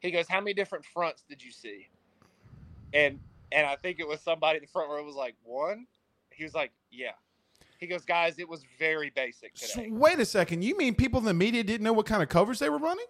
He 0.00 0.10
goes, 0.10 0.28
"How 0.28 0.40
many 0.40 0.52
different 0.52 0.84
fronts 0.84 1.24
did 1.28 1.42
you 1.42 1.50
see?" 1.50 1.88
And 2.92 3.18
and 3.50 3.66
I 3.66 3.76
think 3.76 3.98
it 3.98 4.06
was 4.06 4.20
somebody 4.20 4.58
in 4.58 4.62
the 4.62 4.68
front 4.68 4.90
row 4.90 5.02
was 5.02 5.16
like, 5.16 5.34
"One." 5.42 5.86
He 6.30 6.44
was 6.44 6.54
like, 6.54 6.70
"Yeah." 6.90 7.12
He 7.78 7.86
goes, 7.86 8.04
"Guys, 8.04 8.38
it 8.38 8.48
was 8.48 8.62
very 8.78 9.10
basic 9.10 9.52
So, 9.54 9.80
today." 9.80 9.90
wait 9.90 10.20
a 10.20 10.26
second. 10.26 10.62
You 10.62 10.76
mean 10.76 10.94
people 10.94 11.18
in 11.20 11.24
the 11.24 11.34
media 11.34 11.64
didn't 11.64 11.82
know 11.82 11.94
what 11.94 12.06
kind 12.06 12.22
of 12.22 12.28
covers 12.28 12.58
they 12.58 12.68
were 12.68 12.78
running? 12.78 13.06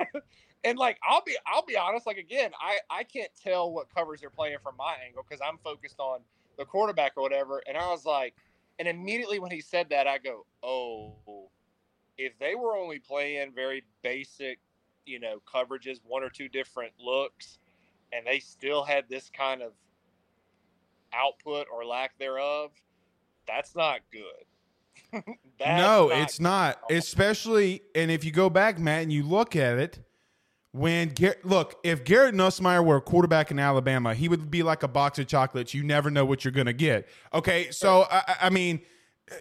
and 0.64 0.78
like 0.78 0.98
I'll 1.06 1.22
be 1.22 1.36
I'll 1.46 1.66
be 1.66 1.76
honest, 1.76 2.06
like 2.06 2.16
again, 2.16 2.52
I 2.58 2.78
I 2.88 3.04
can't 3.04 3.30
tell 3.40 3.70
what 3.70 3.94
covers 3.94 4.20
they're 4.20 4.30
playing 4.30 4.58
from 4.62 4.74
my 4.78 4.96
angle 5.06 5.24
because 5.28 5.42
I'm 5.46 5.58
focused 5.58 6.00
on 6.00 6.20
the 6.56 6.64
quarterback 6.64 7.12
or 7.16 7.22
whatever. 7.22 7.62
And 7.68 7.76
I 7.76 7.88
was 7.90 8.04
like, 8.06 8.34
and 8.78 8.88
immediately 8.88 9.38
when 9.38 9.50
he 9.50 9.60
said 9.60 9.88
that, 9.90 10.06
I 10.06 10.18
go, 10.18 10.46
oh, 10.62 11.50
if 12.16 12.38
they 12.38 12.54
were 12.54 12.76
only 12.76 12.98
playing 12.98 13.52
very 13.54 13.84
basic, 14.02 14.58
you 15.06 15.20
know, 15.20 15.40
coverages, 15.52 16.00
one 16.06 16.22
or 16.22 16.30
two 16.30 16.48
different 16.48 16.92
looks, 16.98 17.58
and 18.12 18.26
they 18.26 18.38
still 18.38 18.84
had 18.84 19.04
this 19.08 19.30
kind 19.30 19.62
of 19.62 19.72
output 21.12 21.66
or 21.72 21.84
lack 21.84 22.18
thereof, 22.18 22.70
that's 23.46 23.74
not 23.74 24.00
good. 24.12 24.44
That's 25.58 25.80
no, 25.80 26.08
not 26.08 26.18
it's 26.18 26.40
not. 26.40 26.78
Especially, 26.90 27.82
and 27.94 28.10
if 28.10 28.24
you 28.24 28.30
go 28.30 28.50
back, 28.50 28.78
Matt, 28.78 29.04
and 29.04 29.12
you 29.12 29.22
look 29.22 29.56
at 29.56 29.78
it, 29.78 30.00
when 30.72 31.14
look, 31.44 31.78
if 31.82 32.04
Garrett 32.04 32.34
Nussmeier 32.34 32.84
were 32.84 32.96
a 32.96 33.00
quarterback 33.00 33.50
in 33.50 33.58
Alabama, 33.58 34.14
he 34.14 34.28
would 34.28 34.50
be 34.50 34.62
like 34.62 34.82
a 34.82 34.88
box 34.88 35.18
of 35.18 35.26
chocolates. 35.26 35.72
You 35.74 35.82
never 35.82 36.10
know 36.10 36.24
what 36.24 36.44
you're 36.44 36.52
going 36.52 36.66
to 36.66 36.72
get. 36.72 37.08
Okay, 37.32 37.70
so 37.70 38.06
I, 38.10 38.36
I- 38.42 38.50
mean, 38.50 38.80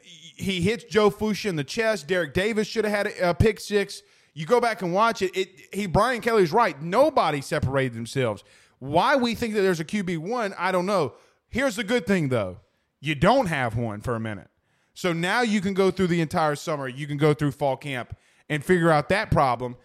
he 0.03 0.61
hits 0.61 0.84
Joe 0.86 1.09
Fuchsia 1.09 1.49
in 1.49 1.55
the 1.55 1.63
chest. 1.63 2.07
Derek 2.07 2.34
Davis 2.34 2.67
should 2.67 2.86
have 2.86 2.93
had 2.93 3.07
a, 3.07 3.30
a 3.30 3.34
pick 3.34 3.59
six. 3.59 4.01
You 4.34 4.45
go 4.45 4.61
back 4.61 4.82
and 4.82 4.93
watch 4.93 5.21
it. 5.21 5.36
It 5.36 5.49
he 5.73 5.86
Brian 5.86 6.21
Kelly's 6.21 6.51
right. 6.51 6.80
Nobody 6.82 7.41
separated 7.41 7.93
themselves. 7.95 8.43
Why 8.80 9.15
we 9.15 9.34
think 9.34 9.53
that 9.55 9.61
there's 9.61 9.80
a 9.80 9.86
QB 9.86 10.19
one, 10.19 10.53
I 10.57 10.71
don't 10.71 10.86
know. 10.86 11.13
Here's 11.49 11.75
the 11.75 11.84
good 11.84 12.05
thing 12.05 12.30
though, 12.30 12.57
you 12.99 13.15
don't 13.15 13.47
have 13.47 13.75
one 13.75 14.01
for 14.01 14.15
a 14.15 14.19
minute. 14.19 14.49
So 14.93 15.13
now 15.13 15.41
you 15.41 15.61
can 15.61 15.73
go 15.73 15.89
through 15.91 16.07
the 16.07 16.21
entire 16.21 16.55
summer. 16.55 16.88
You 16.88 17.07
can 17.07 17.17
go 17.17 17.34
through 17.34 17.51
fall 17.51 17.78
camp 17.78 18.15
and 18.49 18.63
figure 18.63 18.89
out 18.91 19.09
that 19.09 19.32
problem. 19.32 19.75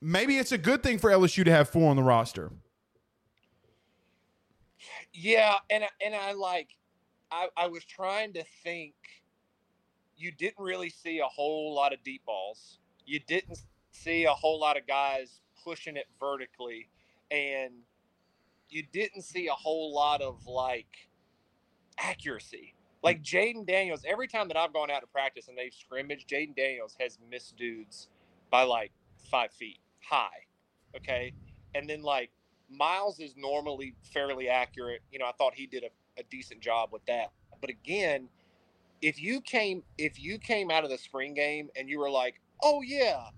Maybe 0.00 0.38
it's 0.38 0.52
a 0.52 0.58
good 0.58 0.82
thing 0.82 0.98
for 0.98 1.10
LSU 1.10 1.44
to 1.44 1.50
have 1.50 1.68
four 1.68 1.90
on 1.90 1.96
the 1.96 2.02
roster. 2.02 2.52
Yeah, 5.12 5.54
and 5.70 5.84
and 6.04 6.14
I 6.14 6.32
like, 6.32 6.68
I 7.30 7.48
I 7.56 7.66
was 7.66 7.84
trying 7.84 8.32
to 8.34 8.44
think. 8.62 8.94
You 10.16 10.32
didn't 10.32 10.58
really 10.58 10.90
see 10.90 11.20
a 11.20 11.26
whole 11.26 11.72
lot 11.74 11.92
of 11.92 12.02
deep 12.02 12.24
balls. 12.26 12.78
You 13.06 13.20
didn't 13.20 13.58
see 13.92 14.24
a 14.24 14.32
whole 14.32 14.58
lot 14.58 14.76
of 14.76 14.84
guys 14.84 15.40
pushing 15.64 15.96
it 15.96 16.06
vertically, 16.18 16.88
and 17.30 17.72
you 18.68 18.84
didn't 18.92 19.22
see 19.22 19.46
a 19.46 19.52
whole 19.52 19.94
lot 19.94 20.20
of 20.20 20.46
like 20.46 21.08
accuracy. 21.98 22.74
Like 23.02 23.22
Jayden 23.22 23.64
Daniels, 23.64 24.04
every 24.06 24.26
time 24.26 24.48
that 24.48 24.56
I've 24.56 24.72
gone 24.72 24.90
out 24.90 25.00
to 25.00 25.06
practice 25.06 25.46
and 25.46 25.56
they've 25.56 25.72
scrimmaged, 25.72 26.28
Jayden 26.28 26.56
Daniels 26.56 26.96
has 26.98 27.18
missed 27.30 27.56
dudes 27.56 28.08
by 28.50 28.64
like 28.64 28.90
five 29.30 29.52
feet 29.52 29.78
high. 30.08 30.46
Okay. 30.96 31.32
And 31.74 31.88
then 31.88 32.02
like 32.02 32.30
Myles 32.70 33.20
is 33.20 33.34
normally 33.36 33.94
fairly 34.12 34.48
accurate. 34.48 35.00
You 35.10 35.18
know, 35.18 35.26
I 35.26 35.32
thought 35.32 35.54
he 35.54 35.66
did 35.66 35.84
a, 35.84 36.20
a 36.20 36.22
decent 36.30 36.60
job 36.60 36.90
with 36.92 37.04
that. 37.06 37.32
But 37.60 37.70
again, 37.70 38.28
if 39.02 39.20
you 39.20 39.40
came 39.40 39.82
if 39.96 40.20
you 40.20 40.38
came 40.38 40.70
out 40.70 40.84
of 40.84 40.90
the 40.90 40.98
spring 40.98 41.34
game 41.34 41.68
and 41.76 41.88
you 41.88 41.98
were 41.98 42.10
like, 42.10 42.40
oh 42.62 42.82
yeah, 42.82 43.28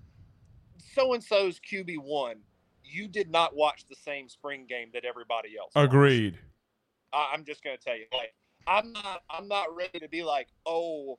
so 0.95 1.14
and 1.14 1.23
so's 1.23 1.61
QB 1.61 1.99
one, 1.99 2.37
you 2.83 3.09
did 3.09 3.31
not 3.31 3.55
watch 3.55 3.85
the 3.89 3.97
same 3.97 4.29
spring 4.29 4.66
game 4.68 4.89
that 4.95 5.05
everybody 5.05 5.51
else. 5.59 5.73
watched. 5.75 5.93
Agreed. 5.93 6.39
I, 7.12 7.31
I'm 7.33 7.45
just 7.45 7.62
gonna 7.62 7.77
tell 7.77 7.97
you, 7.97 8.07
like, 8.12 8.35
I'm 8.66 8.93
not, 8.93 9.23
I'm 9.31 9.49
not 9.49 9.75
ready 9.75 9.99
to 9.99 10.09
be 10.09 10.23
like, 10.23 10.49
oh, 10.66 11.18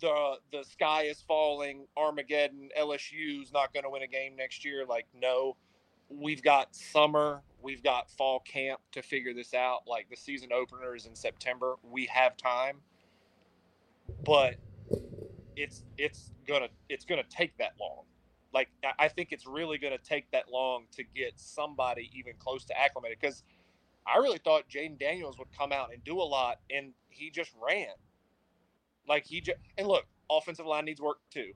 the 0.00 0.36
the 0.52 0.64
sky 0.64 1.04
is 1.04 1.22
falling, 1.26 1.86
Armageddon, 1.96 2.70
LSU's 2.78 3.52
not 3.52 3.72
going 3.72 3.84
to 3.84 3.90
win 3.90 4.02
a 4.02 4.06
game 4.06 4.36
next 4.36 4.64
year. 4.64 4.84
Like, 4.86 5.06
no, 5.14 5.56
we've 6.08 6.42
got 6.42 6.74
summer, 6.74 7.42
we've 7.62 7.82
got 7.82 8.10
fall 8.10 8.40
camp 8.40 8.80
to 8.92 9.02
figure 9.02 9.32
this 9.32 9.54
out. 9.54 9.82
Like 9.86 10.08
the 10.10 10.16
season 10.16 10.50
opener 10.52 10.94
is 10.94 11.06
in 11.06 11.14
September. 11.14 11.76
We 11.82 12.06
have 12.06 12.36
time, 12.36 12.78
but 14.24 14.56
it's 15.56 15.84
it's 15.98 16.32
gonna 16.46 16.68
it's 16.88 17.04
gonna 17.04 17.22
take 17.28 17.56
that 17.58 17.72
long. 17.80 18.04
Like 18.52 18.68
I 18.98 19.08
think 19.08 19.30
it's 19.30 19.46
really 19.46 19.78
gonna 19.78 19.98
take 19.98 20.30
that 20.32 20.50
long 20.50 20.86
to 20.92 21.04
get 21.04 21.32
somebody 21.36 22.10
even 22.14 22.34
close 22.38 22.64
to 22.66 22.78
acclimated 22.78 23.18
because 23.20 23.44
I 24.06 24.18
really 24.18 24.38
thought 24.38 24.68
Jayden 24.68 24.98
Daniels 24.98 25.38
would 25.38 25.52
come 25.56 25.72
out 25.72 25.92
and 25.92 26.02
do 26.02 26.20
a 26.20 26.24
lot, 26.24 26.58
and 26.70 26.92
he 27.10 27.30
just 27.30 27.52
ran. 27.62 27.88
Like 29.10 29.26
he 29.26 29.40
just 29.40 29.58
and 29.76 29.88
look, 29.88 30.06
offensive 30.30 30.66
line 30.66 30.84
needs 30.84 31.00
work 31.00 31.18
too. 31.32 31.50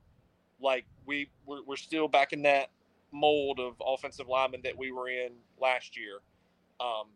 Like 0.61 0.87
we 1.07 1.31
we're, 1.47 1.63
we're 1.65 1.77
still 1.77 2.09
back 2.09 2.33
in 2.33 2.43
that 2.43 2.71
mold 3.13 3.61
of 3.61 3.81
offensive 3.81 4.27
linemen 4.27 4.61
that 4.65 4.77
we 4.77 4.91
were 4.91 5.09
in 5.09 5.31
last 5.61 5.97
year. 5.97 6.19
Um, 6.81 7.07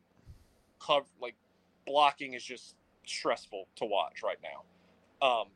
cover 0.79 1.07
like 1.21 1.35
blocking 1.87 2.35
is 2.35 2.45
just 2.45 2.77
stressful 3.05 3.67
to 3.77 3.85
watch 3.85 4.23
right 4.23 4.39
now. 4.41 5.27
Um, 5.27 5.49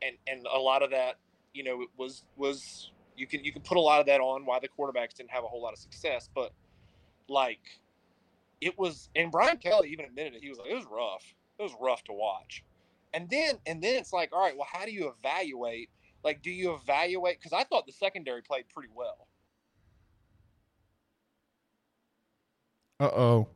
and 0.00 0.16
and 0.28 0.46
a 0.46 0.58
lot 0.60 0.84
of 0.84 0.90
that, 0.92 1.16
you 1.52 1.64
know, 1.64 1.82
it 1.82 1.88
was 1.96 2.22
was 2.36 2.92
you 3.16 3.26
can 3.26 3.42
you 3.44 3.52
can 3.52 3.62
put 3.62 3.78
a 3.78 3.80
lot 3.80 3.98
of 3.98 4.06
that 4.06 4.20
on 4.20 4.46
why 4.46 4.60
the 4.60 4.68
quarterbacks 4.68 5.14
didn't 5.14 5.32
have 5.32 5.42
a 5.42 5.48
whole 5.48 5.60
lot 5.60 5.72
of 5.72 5.80
success, 5.80 6.30
but 6.32 6.52
like 7.28 7.80
it 8.60 8.78
was 8.78 9.08
and 9.16 9.32
Brian 9.32 9.56
Kelly 9.56 9.90
even 9.90 10.04
admitted 10.04 10.36
it. 10.36 10.42
He 10.44 10.50
was 10.50 10.58
like, 10.60 10.70
it 10.70 10.76
was 10.76 10.86
rough. 10.88 11.34
It 11.58 11.64
was 11.64 11.72
rough 11.80 12.04
to 12.04 12.12
watch. 12.12 12.62
And 13.12 13.28
then 13.28 13.56
and 13.66 13.82
then 13.82 13.96
it's 13.96 14.12
like, 14.12 14.30
all 14.32 14.40
right, 14.40 14.56
well, 14.56 14.68
how 14.70 14.84
do 14.84 14.92
you 14.92 15.12
evaluate? 15.18 15.90
Like, 16.22 16.42
do 16.42 16.50
you 16.50 16.74
evaluate? 16.74 17.38
Because 17.40 17.52
I 17.52 17.64
thought 17.64 17.86
the 17.86 17.92
secondary 17.92 18.42
played 18.42 18.64
pretty 18.72 18.90
well. 18.94 19.26
Uh 23.00 23.10
oh, 23.16 23.48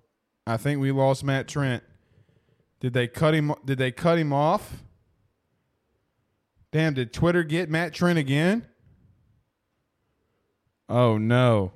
I 0.47 0.57
think 0.57 0.81
we 0.81 0.91
lost 0.91 1.23
Matt 1.23 1.47
Trent. 1.49 1.83
Did 2.81 2.95
they 2.95 3.07
cut 3.07 3.35
him? 3.35 3.55
Did 3.65 3.79
they 3.79 3.93
cut 3.93 4.19
him 4.19 4.33
off? 4.33 4.83
Damn! 6.73 6.95
Did 6.95 7.13
Twitter 7.13 7.45
get 7.45 7.71
Matt 7.71 7.93
Trent 7.95 8.19
again? 8.19 8.67
Oh 10.89 11.19
no. 11.19 11.73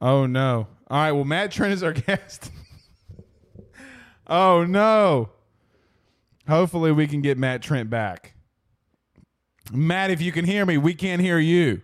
Oh 0.00 0.26
no. 0.26 0.66
All 0.88 0.98
right. 0.98 1.12
Well, 1.12 1.24
Matt 1.24 1.52
Trent 1.52 1.72
is 1.72 1.82
our 1.82 1.92
guest. 1.94 2.50
oh 4.26 4.64
no. 4.64 5.30
Hopefully, 6.48 6.92
we 6.92 7.06
can 7.06 7.20
get 7.22 7.38
Matt 7.38 7.62
Trent 7.62 7.90
back. 7.90 8.34
Matt, 9.72 10.10
if 10.10 10.20
you 10.20 10.32
can 10.32 10.44
hear 10.44 10.66
me, 10.66 10.78
we 10.78 10.94
can't 10.94 11.20
hear 11.22 11.38
you. 11.38 11.82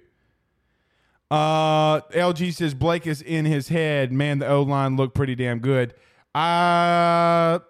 Uh, 1.31 2.01
LG 2.13 2.55
says 2.55 2.75
Blake 2.75 3.07
is 3.07 3.21
in 3.21 3.45
his 3.45 3.69
head. 3.69 4.13
Man, 4.13 4.39
the 4.39 4.49
O 4.49 4.63
line 4.63 4.97
looked 4.97 5.15
pretty 5.15 5.35
damn 5.35 5.59
good. 5.59 5.95
I 6.35 7.61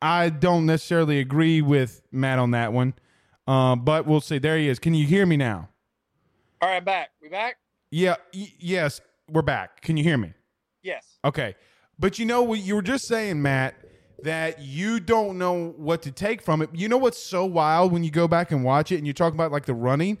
I 0.00 0.28
don't 0.30 0.66
necessarily 0.66 1.18
agree 1.20 1.60
with 1.62 2.02
Matt 2.10 2.38
on 2.38 2.52
that 2.52 2.72
one, 2.72 2.94
uh, 3.46 3.76
but 3.76 4.06
we'll 4.06 4.20
see. 4.20 4.38
There 4.38 4.56
he 4.56 4.68
is. 4.68 4.78
Can 4.78 4.94
you 4.94 5.06
hear 5.06 5.26
me 5.26 5.36
now? 5.36 5.68
All 6.60 6.68
right, 6.68 6.84
back. 6.84 7.10
We 7.20 7.28
back? 7.28 7.56
Yeah. 7.90 8.16
Y- 8.34 8.52
yes, 8.58 9.00
we're 9.28 9.42
back. 9.42 9.80
Can 9.82 9.96
you 9.96 10.04
hear 10.04 10.16
me? 10.16 10.32
Yes. 10.82 11.18
Okay. 11.24 11.54
But 11.98 12.18
you 12.18 12.24
know 12.26 12.42
what 12.42 12.60
you 12.60 12.74
were 12.74 12.82
just 12.82 13.06
saying, 13.06 13.42
Matt, 13.42 13.74
that 14.22 14.60
you 14.60 15.00
don't 15.00 15.38
know 15.38 15.74
what 15.76 16.02
to 16.02 16.10
take 16.10 16.42
from 16.42 16.62
it. 16.62 16.70
You 16.72 16.88
know 16.88 16.96
what's 16.96 17.18
so 17.18 17.44
wild 17.44 17.92
when 17.92 18.04
you 18.04 18.10
go 18.10 18.28
back 18.28 18.52
and 18.52 18.64
watch 18.64 18.92
it 18.92 18.98
and 18.98 19.06
you 19.06 19.12
talk 19.12 19.34
about 19.34 19.52
like 19.52 19.66
the 19.66 19.74
running? 19.74 20.18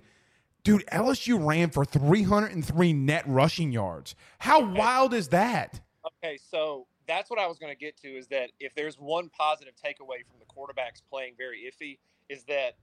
Dude, 0.64 0.84
LSU 0.92 1.44
ran 1.44 1.70
for 1.70 1.84
303 1.84 2.92
net 2.92 3.24
rushing 3.26 3.72
yards. 3.72 4.14
How 4.38 4.64
wild 4.64 5.12
is 5.12 5.28
that? 5.28 5.80
Okay, 6.06 6.38
so 6.50 6.86
that's 7.06 7.30
what 7.30 7.38
I 7.38 7.46
was 7.46 7.58
going 7.58 7.72
to 7.72 7.78
get 7.78 7.96
to 7.98 8.08
is 8.08 8.28
that 8.28 8.50
if 8.60 8.74
there's 8.74 8.96
one 8.96 9.28
positive 9.28 9.74
takeaway 9.74 10.24
from 10.24 10.38
the 10.38 10.46
quarterbacks 10.46 11.02
playing 11.10 11.34
very 11.36 11.70
iffy, 11.70 11.98
is 12.28 12.44
that 12.44 12.76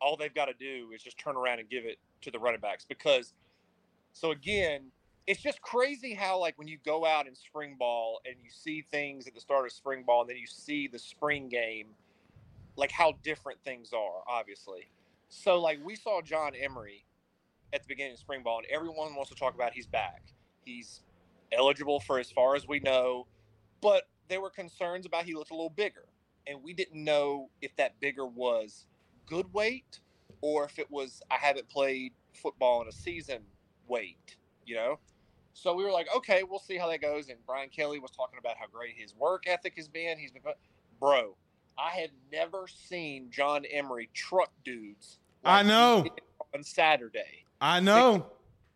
all 0.00 0.16
they've 0.16 0.34
got 0.34 0.46
to 0.46 0.54
do 0.54 0.90
is 0.94 1.02
just 1.02 1.18
turn 1.18 1.36
around 1.36 1.58
and 1.58 1.68
give 1.68 1.84
it 1.84 1.98
to 2.22 2.30
the 2.30 2.38
running 2.38 2.60
backs. 2.60 2.84
Because, 2.88 3.34
so 4.12 4.30
again, 4.30 4.90
it's 5.28 5.42
just 5.42 5.60
crazy 5.60 6.14
how, 6.14 6.38
like, 6.38 6.56
when 6.56 6.66
you 6.68 6.78
go 6.86 7.04
out 7.04 7.26
in 7.26 7.34
spring 7.34 7.76
ball 7.78 8.18
and 8.24 8.36
you 8.42 8.48
see 8.50 8.80
things 8.80 9.26
at 9.26 9.34
the 9.34 9.40
start 9.40 9.66
of 9.66 9.72
spring 9.72 10.02
ball 10.02 10.22
and 10.22 10.30
then 10.30 10.38
you 10.38 10.46
see 10.46 10.88
the 10.88 10.98
spring 10.98 11.50
game, 11.50 11.88
like, 12.76 12.90
how 12.90 13.12
different 13.22 13.62
things 13.62 13.92
are, 13.92 14.22
obviously. 14.26 14.88
So, 15.28 15.60
like, 15.60 15.80
we 15.84 15.96
saw 15.96 16.22
John 16.22 16.52
Emery 16.58 17.04
at 17.74 17.82
the 17.82 17.88
beginning 17.88 18.14
of 18.14 18.18
spring 18.18 18.42
ball, 18.42 18.56
and 18.56 18.66
everyone 18.74 19.14
wants 19.14 19.28
to 19.28 19.36
talk 19.36 19.54
about 19.54 19.74
he's 19.74 19.86
back. 19.86 20.22
He's 20.64 21.02
eligible 21.52 22.00
for 22.00 22.18
as 22.18 22.30
far 22.30 22.56
as 22.56 22.66
we 22.66 22.80
know, 22.80 23.26
but 23.82 24.08
there 24.28 24.40
were 24.40 24.48
concerns 24.48 25.04
about 25.04 25.24
he 25.24 25.34
looked 25.34 25.50
a 25.50 25.54
little 25.54 25.68
bigger, 25.68 26.06
and 26.46 26.62
we 26.62 26.72
didn't 26.72 27.04
know 27.04 27.50
if 27.60 27.76
that 27.76 28.00
bigger 28.00 28.26
was 28.26 28.86
good 29.26 29.52
weight 29.52 30.00
or 30.40 30.64
if 30.64 30.78
it 30.78 30.90
was 30.90 31.20
I 31.30 31.36
haven't 31.36 31.68
played 31.68 32.14
football 32.32 32.80
in 32.80 32.88
a 32.88 32.92
season 32.92 33.42
weight, 33.86 34.36
you 34.64 34.74
know. 34.74 34.98
So 35.60 35.74
we 35.74 35.82
were 35.82 35.90
like, 35.90 36.06
okay, 36.16 36.44
we'll 36.44 36.60
see 36.60 36.76
how 36.76 36.88
that 36.88 37.00
goes. 37.00 37.28
And 37.30 37.38
Brian 37.44 37.68
Kelly 37.68 37.98
was 37.98 38.12
talking 38.12 38.38
about 38.38 38.56
how 38.56 38.66
great 38.70 38.94
his 38.96 39.14
work 39.16 39.44
ethic 39.48 39.74
has 39.76 39.88
been. 39.88 40.16
He's 40.16 40.30
been, 40.30 40.42
bro. 41.00 41.36
I 41.76 41.90
have 42.00 42.10
never 42.32 42.66
seen 42.68 43.28
John 43.30 43.64
Emery 43.70 44.08
truck 44.14 44.52
dudes. 44.64 45.18
I 45.44 45.64
know. 45.64 46.06
On 46.54 46.62
Saturday, 46.62 47.44
I 47.60 47.80
know. 47.80 48.26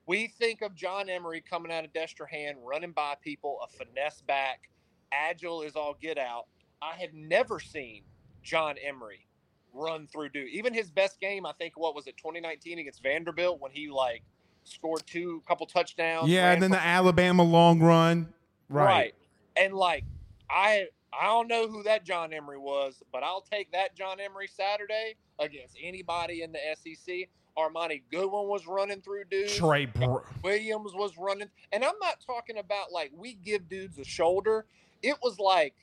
we 0.07 0.27
think 0.27 0.61
of 0.63 0.75
John 0.75 1.09
Emery 1.09 1.41
coming 1.41 1.73
out 1.73 1.85
of 1.85 1.93
Destrehan, 1.93 2.55
running 2.63 2.93
by 2.93 3.15
people, 3.23 3.59
a 3.63 3.69
finesse 3.69 4.21
back, 4.23 4.69
agile 5.13 5.63
is 5.63 5.75
all 5.75 5.97
get 6.01 6.19
out. 6.19 6.47
I 6.83 6.97
have 6.97 7.15
never 7.15 7.61
seen 7.61 8.03
John 8.43 8.75
Emery 8.85 9.27
run 9.73 10.07
through 10.07 10.31
dude. 10.31 10.49
Even 10.51 10.75
his 10.75 10.91
best 10.91 11.21
game, 11.21 11.47
I 11.47 11.53
think, 11.53 11.75
what 11.77 11.95
was 11.95 12.07
it, 12.09 12.17
2019 12.17 12.81
against 12.81 13.03
Vanderbilt 13.03 13.61
when 13.61 13.71
he 13.71 13.89
like 13.89 14.23
scored 14.65 15.03
two 15.07 15.43
couple 15.47 15.67
touchdowns. 15.67 16.29
Yeah, 16.29 16.53
and 16.53 16.63
then 16.63 16.71
for- 16.71 16.77
the 16.77 16.83
Alabama 16.83 17.43
long 17.43 17.81
run. 17.81 18.33
Right. 18.69 18.85
right. 18.85 19.15
And 19.57 19.75
like 19.75 20.05
I 20.49 20.87
I 21.13 21.27
don't 21.27 21.49
know 21.49 21.69
who 21.69 21.83
that 21.83 22.05
John 22.05 22.33
Emery 22.33 22.59
was, 22.59 23.03
but 23.13 23.23
I'll 23.23 23.43
take 23.43 23.73
that 23.73 23.95
John 23.95 24.19
Emery 24.21 24.49
Saturday 24.49 25.17
against 25.39 25.77
anybody 25.83 26.43
in 26.43 26.53
the 26.53 26.59
SEC. 26.75 27.29
Armoni 27.57 28.01
Goodwin 28.11 28.49
was 28.49 28.67
running 28.67 29.03
through 29.03 29.25
dudes. 29.25 29.55
Trey 29.57 29.85
Br- 29.85 30.21
Williams 30.43 30.93
was 30.95 31.19
running. 31.19 31.49
And 31.71 31.85
I'm 31.85 31.99
not 32.01 32.19
talking 32.27 32.57
about 32.57 32.93
like 32.93 33.13
we 33.15 33.35
give 33.35 33.69
dudes 33.69 33.99
a 33.99 34.05
shoulder. 34.05 34.65
It 35.03 35.17
was 35.23 35.39
like 35.39 35.75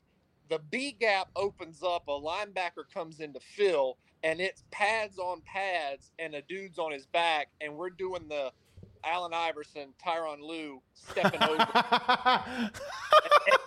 the 0.49 0.59
B 0.71 0.95
gap 0.99 1.29
opens 1.35 1.83
up, 1.83 2.07
a 2.07 2.11
linebacker 2.11 2.91
comes 2.91 3.19
in 3.19 3.33
to 3.33 3.39
fill, 3.39 3.97
and 4.23 4.41
it's 4.41 4.63
pads 4.71 5.19
on 5.19 5.41
pads, 5.41 6.11
and 6.17 6.33
a 6.33 6.41
dude's 6.41 6.79
on 6.79 6.91
his 6.91 7.05
back, 7.05 7.49
and 7.61 7.75
we're 7.75 7.91
doing 7.91 8.27
the 8.27 8.51
Allen 9.03 9.33
Iverson, 9.33 9.93
Tyronn 10.03 10.41
Lue 10.41 10.81
stepping 10.93 11.41
over. 11.43 11.67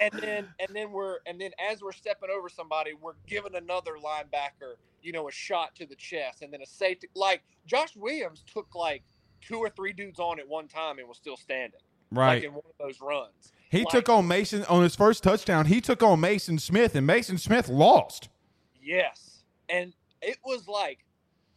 and, 0.01 0.13
and 0.13 0.23
then 0.23 0.49
and 0.61 0.75
then 0.75 0.93
we're 0.93 1.19
and 1.27 1.41
then 1.41 1.51
as 1.71 1.83
we're 1.83 1.93
stepping 1.93 2.31
over 2.31 2.49
somebody, 2.49 2.93
we're 2.95 3.15
giving 3.27 3.55
another 3.55 3.93
linebacker, 4.03 4.75
you 5.03 5.13
know, 5.13 5.29
a 5.29 5.33
shot 5.33 5.75
to 5.77 5.87
the 5.87 5.97
chest, 5.97 6.43
and 6.43 6.53
then 6.53 6.63
a 6.63 6.67
safety. 6.67 7.09
Like 7.15 7.43
Josh 7.67 7.97
Williams 7.97 8.45
took 8.53 8.75
like 8.75 9.03
two 9.41 9.59
or 9.59 9.69
three 9.71 9.93
dudes 9.93 10.19
on 10.19 10.39
at 10.39 10.49
one 10.49 10.69
time 10.69 10.99
and 10.99 11.09
was 11.09 11.17
still 11.17 11.37
standing, 11.37 11.81
like 12.11 12.19
right. 12.19 12.45
in 12.45 12.53
one 12.53 12.65
of 12.67 12.75
those 12.79 13.01
runs. 13.01 13.53
He 13.71 13.81
like- 13.81 13.89
took 13.89 14.09
on 14.09 14.29
Mason 14.29 14.65
on 14.67 14.83
his 14.83 14.95
first 14.95 15.23
touchdown. 15.23 15.67
He 15.67 15.81
took 15.81 16.03
on 16.03 16.21
Mason 16.21 16.59
Smith, 16.59 16.95
and 16.95 17.07
Mason 17.07 17.39
Smith 17.39 17.69
lost. 17.69 18.29
Yes, 18.83 19.45
and 19.69 19.95
it 20.21 20.39
was 20.45 20.69
like 20.69 21.05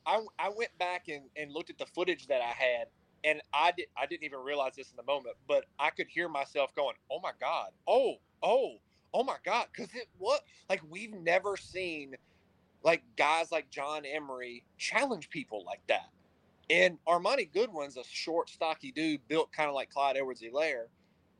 I 0.05 0.21
I 0.37 0.49
went 0.49 0.77
back 0.77 1.07
and, 1.07 1.23
and 1.35 1.51
looked 1.51 1.69
at 1.69 1.77
the 1.77 1.85
footage 1.85 2.27
that 2.27 2.41
I 2.41 2.51
had, 2.51 2.87
and 3.25 3.41
I 3.53 3.71
did 3.71 3.87
I 3.97 4.05
didn't 4.05 4.23
even 4.23 4.39
realize 4.39 4.75
this 4.75 4.91
in 4.91 4.95
the 4.95 5.03
moment, 5.03 5.35
but 5.47 5.65
I 5.79 5.89
could 5.89 6.07
hear 6.07 6.29
myself 6.29 6.73
going, 6.75 6.95
"Oh 7.11 7.19
my 7.19 7.31
god! 7.39 7.71
Oh 7.87 8.15
oh 8.43 8.75
oh 9.13 9.23
my 9.23 9.37
god!" 9.43 9.67
Because 9.73 9.93
it 9.93 10.07
what 10.17 10.41
like 10.69 10.81
we've 10.89 11.13
never 11.13 11.57
seen 11.57 12.15
like 12.83 13.03
guys 13.17 13.51
like 13.51 13.69
John 13.71 14.05
Emery 14.05 14.63
challenge 14.77 15.29
people 15.29 15.63
like 15.65 15.81
that. 15.87 16.09
And 16.69 16.97
Armoni 17.07 17.51
Goodwin's 17.51 17.97
a 17.97 18.03
short, 18.03 18.49
stocky 18.49 18.91
dude 18.91 19.27
built 19.27 19.51
kind 19.51 19.69
of 19.69 19.75
like 19.75 19.89
Clyde 19.91 20.17
Edwards-Helaire, 20.17 20.85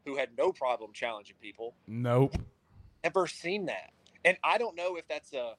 who 0.06 0.18
had 0.18 0.30
no 0.38 0.52
problem 0.52 0.92
challenging 0.94 1.36
people 1.42 1.76
Nope. 1.88 2.36
ever 3.04 3.26
seen 3.26 3.66
that. 3.68 3.92
And 4.24 4.38
I 4.44 4.58
don't 4.58 4.76
know 4.76 4.98
if 4.98 5.08
that's 5.08 5.34
a 5.34 5.54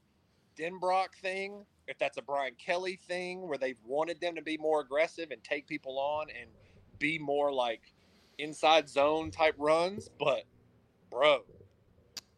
Denbrock 0.56 1.14
thing, 1.20 1.64
if 1.88 1.98
that's 1.98 2.16
a 2.18 2.22
Brian 2.22 2.54
Kelly 2.58 2.98
thing 3.08 3.46
where 3.46 3.58
they've 3.58 3.78
wanted 3.84 4.20
them 4.20 4.34
to 4.34 4.42
be 4.42 4.56
more 4.56 4.80
aggressive 4.80 5.30
and 5.30 5.42
take 5.44 5.66
people 5.66 5.98
on 5.98 6.26
and 6.30 6.50
be 6.98 7.18
more 7.18 7.52
like 7.52 7.92
inside 8.38 8.88
zone 8.88 9.30
type 9.30 9.54
runs. 9.58 10.08
But, 10.18 10.44
bro, 11.10 11.40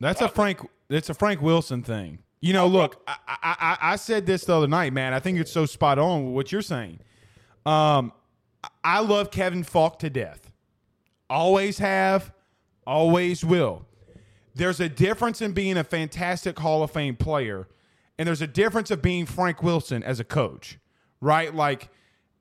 That's 0.01 0.21
a 0.21 0.29
Frank. 0.29 0.61
It's 0.91 1.11
a 1.11 1.15
Frank 1.15 1.43
Wilson 1.43 1.83
thing. 1.83 2.19
You 2.41 2.53
know, 2.53 2.67
look, 2.67 3.03
I, 3.07 3.17
I, 3.27 3.37
I, 3.43 3.79
I 3.93 3.97
said 3.97 4.25
this 4.25 4.45
the 4.45 4.57
other 4.57 4.69
night, 4.69 4.93
man. 4.93 5.13
I 5.13 5.19
think 5.21 5.39
it's 5.39 5.51
so 5.51 5.67
spot 5.67 5.99
on 5.99 6.27
with 6.27 6.35
what 6.35 6.53
you're 6.53 6.63
saying. 6.63 7.01
Um, 7.67 8.13
I 8.85 9.01
love 9.01 9.31
Kevin 9.31 9.65
Faulk 9.65 9.99
to 10.01 10.11
death. 10.11 10.53
Always 11.29 11.79
have, 11.79 12.33
always 12.87 13.45
will. 13.45 13.87
There's 14.55 14.81
a 14.81 14.89
difference 14.89 15.43
in 15.43 15.53
being 15.53 15.77
a 15.77 15.85
fantastic 15.85 16.59
Hall 16.59 16.83
of 16.83 16.91
Fame 16.91 17.17
player, 17.17 17.69
and 18.19 18.27
there's 18.27 18.43
a 18.43 18.47
difference 18.47 18.91
of 18.91 19.01
being 19.01 19.27
Frank 19.27 19.63
Wilson 19.63 20.03
as 20.03 20.19
a 20.21 20.25
coach, 20.25 20.79
right? 21.21 21.55
Like 21.55 21.89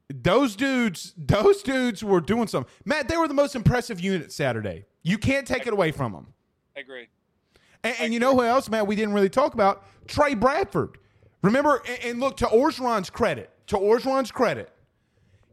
those 0.09 0.55
dudes, 0.55 1.13
those 1.17 1.61
dudes 1.61 2.03
were 2.03 2.21
doing 2.21 2.47
something. 2.47 2.71
Matt, 2.86 3.07
they 3.07 3.17
were 3.17 3.28
the 3.28 3.34
most 3.34 3.55
impressive 3.55 3.99
unit 3.99 4.32
Saturday. 4.32 4.86
You 5.03 5.17
can't 5.17 5.47
take 5.47 5.67
it 5.67 5.73
away 5.73 5.91
from 5.91 6.11
them. 6.11 6.28
I 6.75 6.82
agree. 6.82 7.07
And, 7.84 7.95
and 7.99 8.13
you 8.13 8.19
know 8.19 8.34
who 8.34 8.43
else, 8.43 8.69
Matt? 8.69 8.88
We 8.88 8.95
didn't 8.95 9.13
really 9.13 9.30
talk 9.30 9.53
about 9.53 9.86
Tre 10.07 10.34
Bradford. 10.34 10.97
Remember, 11.41 11.82
and, 11.88 12.03
and 12.03 12.19
look 12.19 12.38
to 12.38 12.45
Orgeron's 12.45 13.09
credit. 13.09 13.51
To 13.67 13.78
Orgeron's 13.78 14.32
credit, 14.32 14.71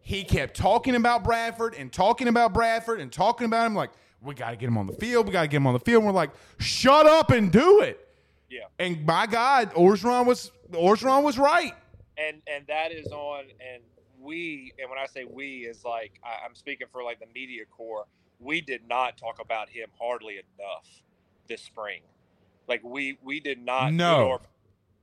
he 0.01 0.23
kept 0.23 0.57
talking 0.57 0.95
about 0.95 1.25
Bradford 1.25 1.75
and 1.75 1.93
talking 1.93 2.29
about 2.29 2.55
Bradford 2.55 3.01
and 3.01 3.11
talking 3.13 3.45
about 3.47 3.67
him 3.67 3.75
like, 3.75 3.91
we 4.23 4.35
got 4.35 4.51
to 4.51 4.57
get 4.57 4.69
him 4.69 4.79
on 4.79 4.87
the 4.87 4.93
field. 4.93 5.27
We 5.27 5.33
got 5.33 5.43
to 5.43 5.49
get 5.49 5.57
him 5.59 5.67
on 5.67 5.75
the 5.75 5.81
field. 5.81 6.03
And 6.03 6.07
we're 6.07 6.17
like, 6.17 6.31
shut 6.59 7.07
up 7.07 7.31
and 7.31 7.51
do 7.51 7.81
it. 7.81 8.04
Yeah. 8.51 8.65
And 8.79 9.05
by 9.07 9.27
God, 9.27 9.73
Orgeron 9.75 10.27
was 10.27 10.51
Orgeron 10.71 11.23
was 11.23 11.39
right. 11.39 11.75
And 12.17 12.41
and 12.47 12.67
that 12.69 12.93
is 12.93 13.07
on 13.09 13.45
and 13.61 13.83
we 14.21 14.73
and 14.79 14.89
when 14.89 14.99
I 14.99 15.07
say 15.07 15.25
we 15.25 15.59
is 15.67 15.85
like 15.85 16.21
I, 16.25 16.45
I'm 16.47 16.55
speaking 16.55 16.87
for 16.93 17.03
like 17.03 17.21
the 17.21 17.27
media 17.35 17.65
corps. 17.71 18.07
We 18.41 18.61
did 18.61 18.87
not 18.89 19.17
talk 19.17 19.41
about 19.41 19.69
him 19.69 19.89
hardly 20.01 20.35
enough 20.35 20.87
this 21.49 21.63
spring. 21.63 22.03
Like 22.69 22.83
we 22.85 23.19
we 23.23 23.41
did 23.41 23.59
not 23.65 23.93
No. 23.93 24.21
ignore- 24.21 24.41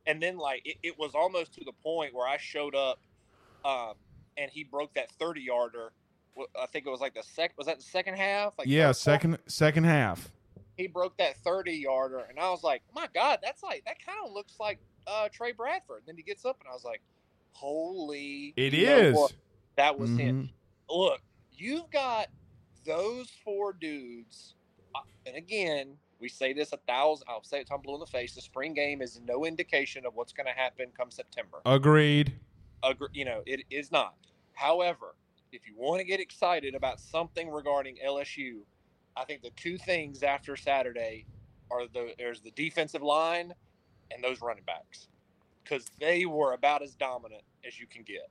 And 0.08 0.22
then 0.22 0.38
like 0.38 0.62
it, 0.66 0.78
it 0.84 0.98
was 1.00 1.12
almost 1.14 1.54
to 1.56 1.64
the 1.66 1.74
point 1.84 2.14
where 2.14 2.28
I 2.28 2.38
showed 2.38 2.76
up, 2.76 3.00
um, 3.66 3.94
and 4.38 4.50
he 4.52 4.64
broke 4.64 4.94
that 4.96 5.12
thirty 5.20 5.42
yarder. 5.42 5.92
I 6.60 6.66
think 6.68 6.86
it 6.88 6.90
was 6.90 7.02
like 7.02 7.14
the 7.14 7.24
sec. 7.24 7.54
Was 7.58 7.68
that 7.68 7.78
the 7.78 7.84
second 7.84 8.16
half? 8.18 8.58
Like 8.58 8.68
Yeah, 8.68 8.92
second 8.94 9.38
second 9.48 9.84
half. 9.84 10.32
He 10.78 10.88
broke 10.88 11.18
that 11.18 11.38
30 11.44 11.74
yarder 11.74 12.20
and 12.30 12.40
i 12.40 12.50
was 12.50 12.64
like 12.64 12.82
my 12.96 13.08
god 13.14 13.40
that's 13.44 13.62
like 13.64 13.84
that 13.86 13.98
kind 14.06 14.18
of 14.26 14.32
looks 14.32 14.56
like 14.60 14.80
uh 15.08 15.28
tre 15.32 15.52
bradford 15.52 16.00
And 16.00 16.08
then 16.08 16.18
he 16.18 16.24
gets 16.24 16.46
up 16.46 16.58
and 16.62 16.70
i 16.70 16.74
was 16.74 16.84
like 16.84 17.02
holy 17.54 18.54
It 18.56 18.74
you 18.74 18.86
know 18.86 18.98
is. 18.98 19.16
what? 19.16 19.34
that 19.78 19.98
was 19.98 20.10
him 20.18 20.50
Mhm. 20.90 20.96
look 20.96 21.22
you've 21.52 21.90
got 21.92 22.28
those 22.86 23.30
four 23.44 23.74
dudes 23.74 24.56
uh, 24.96 25.00
and 25.26 25.36
again 25.36 25.98
we 26.20 26.28
say 26.30 26.54
this 26.54 26.72
a 26.74 26.78
thousand 26.88 27.28
i'll 27.30 27.44
say 27.44 27.60
it 27.62 27.68
till 27.68 27.76
i'm 27.78 27.82
blue 27.82 27.94
in 27.96 28.00
the 28.00 28.06
face 28.06 28.34
the 28.36 28.42
spring 28.42 28.74
game 28.74 29.02
is 29.02 29.20
no 29.26 29.46
indication 29.46 30.06
of 30.06 30.16
what's 30.16 30.34
going 30.34 30.48
to 30.48 30.54
happen 30.54 30.88
come 30.98 31.12
september 31.12 31.62
Agreed. 31.66 32.34
Agre- 32.84 33.10
you 33.14 33.26
know 33.26 33.44
it 33.46 33.62
is 33.70 33.92
not 33.92 34.16
however 34.54 35.16
if 35.52 35.68
you 35.68 35.74
want 35.78 36.00
to 36.00 36.06
get 36.06 36.20
excited 36.20 36.74
about 36.76 37.00
something 37.00 37.50
regarding 37.50 37.98
lsu 38.06 38.60
i 39.18 39.24
think 39.26 39.42
the 39.42 39.52
two 39.56 39.78
things 39.78 40.24
after 40.24 40.56
saturday 40.56 41.26
are 41.70 41.88
the 41.94 42.14
there's 42.18 42.42
the 42.42 42.52
defensive 42.52 43.02
line 43.02 43.54
and 44.14 44.24
those 44.24 44.42
running 44.42 44.64
backs 44.66 45.08
because 45.64 45.86
they 46.00 46.26
were 46.26 46.54
about 46.54 46.82
as 46.82 46.96
dominant 46.96 47.44
as 47.66 47.80
you 47.80 47.88
can 47.88 48.04
get 48.04 48.30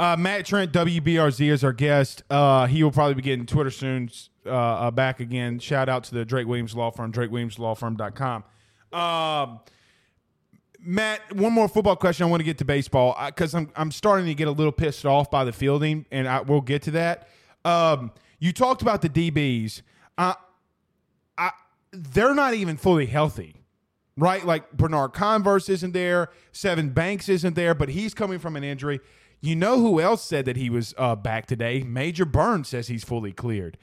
Uh, 0.00 0.16
Matt 0.18 0.44
Trent, 0.44 0.72
WBRZ, 0.72 1.52
is 1.52 1.62
our 1.62 1.72
guest. 1.72 2.24
Uh, 2.28 2.66
he 2.66 2.82
will 2.82 2.90
probably 2.90 3.14
be 3.14 3.22
getting 3.22 3.46
Twitter 3.46 3.70
soon 3.70 4.10
uh, 4.44 4.50
uh, 4.50 4.90
back 4.90 5.20
again. 5.20 5.60
Shout 5.60 5.88
out 5.88 6.02
to 6.04 6.14
the 6.16 6.24
Drake 6.24 6.48
Williams 6.48 6.74
Law 6.74 6.90
Firm, 6.90 7.12
drakewilliamslawfirm.com. 7.12 8.44
Um, 8.92 9.60
Matt, 10.80 11.20
one 11.36 11.52
more 11.52 11.68
football 11.68 11.94
question. 11.94 12.26
I 12.26 12.30
want 12.30 12.40
to 12.40 12.44
get 12.44 12.58
to 12.58 12.64
baseball 12.64 13.16
because 13.26 13.54
I'm, 13.54 13.70
I'm 13.76 13.92
starting 13.92 14.26
to 14.26 14.34
get 14.34 14.48
a 14.48 14.50
little 14.50 14.72
pissed 14.72 15.06
off 15.06 15.30
by 15.30 15.44
the 15.44 15.52
fielding, 15.52 16.06
and 16.10 16.26
I, 16.26 16.40
we'll 16.40 16.60
get 16.60 16.82
to 16.82 16.90
that. 16.92 17.28
Um, 17.64 18.10
you 18.40 18.52
talked 18.52 18.82
about 18.82 19.00
the 19.00 19.08
DBs. 19.08 19.82
Uh, 20.16 20.34
I, 21.36 21.50
they're 21.92 22.34
not 22.34 22.54
even 22.54 22.76
fully 22.76 23.06
healthy 23.06 23.64
right? 24.16 24.44
Like 24.44 24.72
Bernard 24.72 25.12
Converse 25.12 25.68
isn't 25.68 25.92
there, 25.92 26.30
Sevyn 26.52 26.94
Banks 26.94 27.28
isn't 27.28 27.54
there, 27.54 27.74
but 27.74 27.88
he's 27.88 28.14
coming 28.14 28.38
from 28.38 28.56
an 28.56 28.64
injury. 28.64 29.00
You 29.40 29.56
know 29.56 29.78
who 29.78 30.00
else 30.00 30.24
said 30.24 30.46
that 30.46 30.56
he 30.56 30.70
was 30.70 30.94
uh, 30.96 31.16
back 31.16 31.46
today? 31.46 31.82
Major 31.82 32.24
Burns 32.24 32.68
says 32.68 32.88
he's 32.88 33.04
fully 33.04 33.32
cleared. 33.32 33.76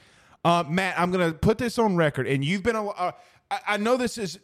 Uh, 0.44 0.64
Matt, 0.68 1.00
I'm 1.00 1.12
going 1.12 1.32
to 1.32 1.38
put 1.38 1.60
this 1.60 1.78
on 1.78 1.96
record, 1.96 2.28
and 2.28 2.44
you've 2.44 2.64
been. 2.64 2.76
A, 2.76 2.88
uh, 2.88 3.12
I, 3.52 3.60
I 3.68 3.78
know 3.78 3.96
this 3.96 4.18
is. 4.18 4.40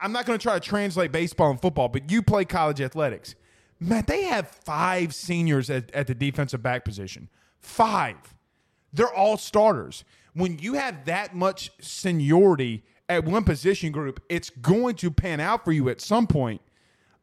I'm 0.00 0.12
not 0.12 0.24
going 0.24 0.38
to 0.38 0.42
try 0.42 0.54
to 0.54 0.60
translate 0.60 1.10
baseball 1.10 1.50
and 1.50 1.60
football, 1.60 1.88
but 1.88 2.10
you 2.10 2.22
play 2.22 2.44
college 2.44 2.80
athletics. 2.80 3.34
Matt, 3.80 4.06
they 4.06 4.22
have 4.24 4.48
five 4.48 5.14
seniors 5.14 5.68
at, 5.68 5.90
at 5.92 6.06
the 6.06 6.14
defensive 6.14 6.62
back 6.62 6.84
position. 6.84 7.28
Five. 7.58 8.16
They're 8.92 9.12
all 9.12 9.36
starters. 9.36 10.04
When 10.34 10.58
you 10.58 10.74
have 10.74 11.04
that 11.06 11.34
much 11.34 11.70
seniority 11.80 12.84
at 13.08 13.24
one 13.24 13.44
position 13.44 13.92
group, 13.92 14.22
it's 14.28 14.50
going 14.50 14.94
to 14.96 15.10
pan 15.10 15.40
out 15.40 15.64
for 15.64 15.72
you 15.72 15.88
at 15.88 16.00
some 16.00 16.26
point. 16.26 16.60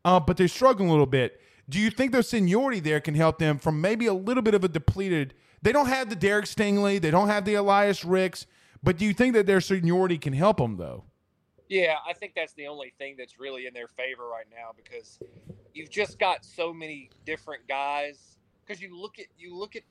Uh, 0.03 0.19
but 0.19 0.37
they're 0.37 0.47
struggling 0.47 0.89
a 0.89 0.91
little 0.91 1.05
bit. 1.05 1.41
Do 1.69 1.79
you 1.79 1.89
think 1.89 2.11
their 2.11 2.21
seniority 2.21 2.79
there 2.79 3.01
can 3.01 3.15
help 3.15 3.39
them 3.39 3.57
from 3.57 3.81
maybe 3.81 4.05
a 4.05 4.13
little 4.13 4.43
bit 4.43 4.53
of 4.53 4.63
a 4.63 4.67
depleted? 4.67 5.33
They 5.61 5.71
don't 5.71 5.87
have 5.87 6.09
the 6.09 6.15
Derek 6.15 6.45
Stingley, 6.45 7.01
they 7.01 7.11
don't 7.11 7.27
have 7.27 7.43
the 7.43 7.55
Elias 7.55 8.05
Ricks, 8.05 8.45
but 8.83 8.97
do 8.97 9.05
you 9.05 9.13
think 9.13 9.33
that 9.33 9.47
their 9.47 9.59
seniority 9.59 10.17
can 10.17 10.33
help 10.33 10.57
them 10.57 10.77
though? 10.77 11.03
Yeah, 11.67 11.95
I 12.07 12.13
think 12.13 12.33
that's 12.35 12.53
the 12.53 12.67
only 12.67 12.93
thing 12.97 13.15
that's 13.17 13.39
really 13.39 13.65
in 13.65 13.73
their 13.73 13.87
favor 13.87 14.27
right 14.27 14.45
now 14.49 14.71
because 14.75 15.19
you've 15.73 15.89
just 15.89 16.17
got 16.19 16.45
so 16.45 16.73
many 16.73 17.09
different 17.25 17.67
guys. 17.67 18.37
Because 18.65 18.81
you 18.81 18.97
look 18.97 19.19
at 19.19 19.25
you 19.37 19.55
look 19.55 19.75
at 19.75 19.83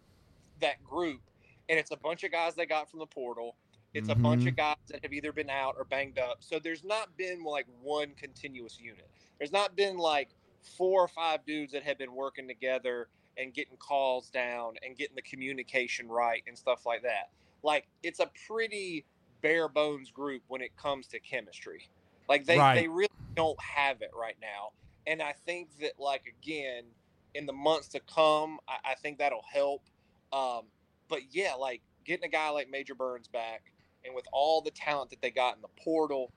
that 0.60 0.82
group, 0.84 1.20
and 1.68 1.78
it's 1.78 1.90
a 1.90 1.96
bunch 1.96 2.24
of 2.24 2.32
guys 2.32 2.54
they 2.54 2.66
got 2.66 2.90
from 2.90 3.00
the 3.00 3.06
portal. 3.06 3.56
It's 3.94 4.08
a 4.10 4.14
bunch 4.14 4.44
Mhm. 4.44 4.48
of 4.48 4.56
guys 4.56 4.76
that 4.88 5.02
have 5.02 5.12
either 5.12 5.32
been 5.32 5.48
out 5.48 5.74
or 5.78 5.84
banged 5.84 6.18
up. 6.18 6.38
So 6.42 6.58
there's 6.58 6.84
not 6.84 7.16
been 7.16 7.42
like 7.42 7.66
one 7.80 8.14
continuous 8.14 8.78
unit. 8.78 9.08
There's 9.38 9.52
not 9.52 9.74
been 9.74 9.96
like 9.96 10.28
four 10.76 11.02
or 11.02 11.08
five 11.08 11.44
dudes 11.46 11.72
that 11.72 11.82
have 11.84 11.96
been 11.96 12.14
working 12.14 12.46
together 12.46 13.08
and 13.38 13.54
getting 13.54 13.76
calls 13.78 14.28
down 14.30 14.74
and 14.84 14.96
getting 14.96 15.14
the 15.16 15.22
communication 15.22 16.08
right 16.08 16.42
and 16.46 16.58
stuff 16.58 16.84
like 16.84 17.02
that. 17.02 17.30
Like 17.62 17.86
it's 18.02 18.20
a 18.20 18.30
pretty 18.46 19.06
bare 19.40 19.68
bones 19.68 20.10
group 20.10 20.42
when 20.48 20.60
it 20.60 20.76
comes 20.76 21.06
to 21.08 21.20
chemistry. 21.20 21.88
Like 22.28 22.44
they, 22.44 22.58
Right. 22.58 22.74
they 22.74 22.88
really 22.88 23.08
don't 23.34 23.60
have 23.62 24.02
it 24.02 24.10
right 24.14 24.36
now. 24.40 24.72
And 25.06 25.22
I 25.22 25.32
think 25.32 25.78
that 25.78 25.98
like 25.98 26.26
again, 26.26 26.84
in 27.34 27.46
the 27.46 27.52
months 27.52 27.88
to 27.88 28.00
come, 28.00 28.60
I, 28.68 28.78
I 28.90 28.94
think 28.94 29.18
that'll 29.18 29.42
help. 29.50 29.82
Um, 30.32 30.66
but 31.08 31.20
yeah, 31.30 31.54
like 31.54 31.82
getting 32.04 32.24
a 32.24 32.28
guy 32.28 32.48
like 32.50 32.70
Major 32.70 32.94
Burns 32.94 33.28
back 33.28 33.72
and 34.04 34.14
with 34.14 34.26
all 34.32 34.60
the 34.60 34.70
talent 34.70 35.10
that 35.10 35.20
they 35.20 35.30
got 35.30 35.56
in 35.56 35.62
the 35.62 35.82
portal, 35.82 36.32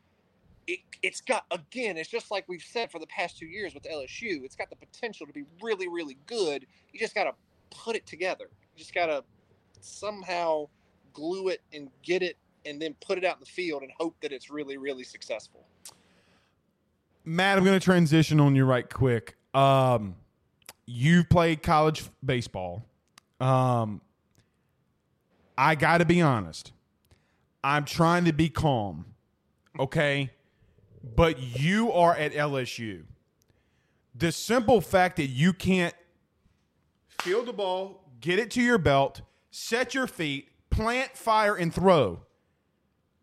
it, 0.68 0.80
it's 1.02 1.22
got 1.22 1.46
again, 1.52 1.98
it's 1.98 2.10
just 2.10 2.32
like 2.32 2.46
we've 2.48 2.64
said 2.64 2.92
for 2.92 3.00
the 3.00 3.08
past 3.08 3.38
two 3.38 3.46
years 3.48 3.74
with 3.74 3.84
LSU, 3.84 4.44
it's 4.44 4.56
got 4.56 4.70
the 4.70 4.76
potential 4.76 5.28
to 5.28 5.34
be 5.34 5.44
really, 5.62 5.88
really 5.88 6.18
good. 6.26 6.66
You 6.92 7.00
just 7.00 7.16
gotta 7.16 7.34
put 7.70 7.96
it 7.96 8.06
together. 8.06 8.50
You 8.76 8.80
just 8.80 8.94
gotta 8.94 9.24
somehow 9.82 10.68
glue 11.14 11.50
it 11.50 11.62
and 11.74 11.90
get 12.04 12.22
it 12.22 12.38
and 12.66 12.82
then 12.82 12.96
put 13.02 13.18
it 13.18 13.26
out 13.26 13.36
in 13.36 13.40
the 13.40 13.46
field 13.46 13.84
and 13.84 13.92
hope 13.98 14.16
that 14.22 14.32
it's 14.32 14.50
really, 14.50 14.78
really 14.78 15.04
successful. 15.04 15.66
Matt, 17.26 17.58
I'm 17.58 17.64
going 17.64 17.80
to 17.80 17.84
transition 17.84 18.40
on 18.40 18.56
you 18.56 18.66
right 18.66 18.90
quick. 18.90 19.36
Um, 19.54 20.16
you've 20.86 21.30
played 21.30 21.64
college 21.64 22.04
baseball. 22.26 22.84
Um, 23.40 24.02
I 25.60 25.76
got 25.76 25.98
to 25.98 26.06
be 26.06 26.22
honest. 26.22 26.72
I'm 27.64 27.84
trying 27.84 28.24
to 28.26 28.32
be 28.32 28.48
calm, 28.48 29.06
okay? 29.78 30.32
But 31.16 31.40
you 31.40 31.92
are 31.92 32.16
at 32.16 32.32
LSU. 32.32 33.04
The 34.16 34.32
simple 34.32 34.80
fact 34.80 35.18
that 35.18 35.28
you 35.28 35.52
can't 35.52 35.94
field 37.20 37.48
the 37.48 37.54
ball, 37.54 38.06
get 38.22 38.40
it 38.40 38.52
to 38.52 38.62
your 38.62 38.78
belt, 38.78 39.22
set 39.52 39.94
your 39.94 40.08
feet, 40.08 40.48
plant, 40.70 41.18
fire, 41.18 41.56
and 41.56 41.74
throw. 41.74 42.22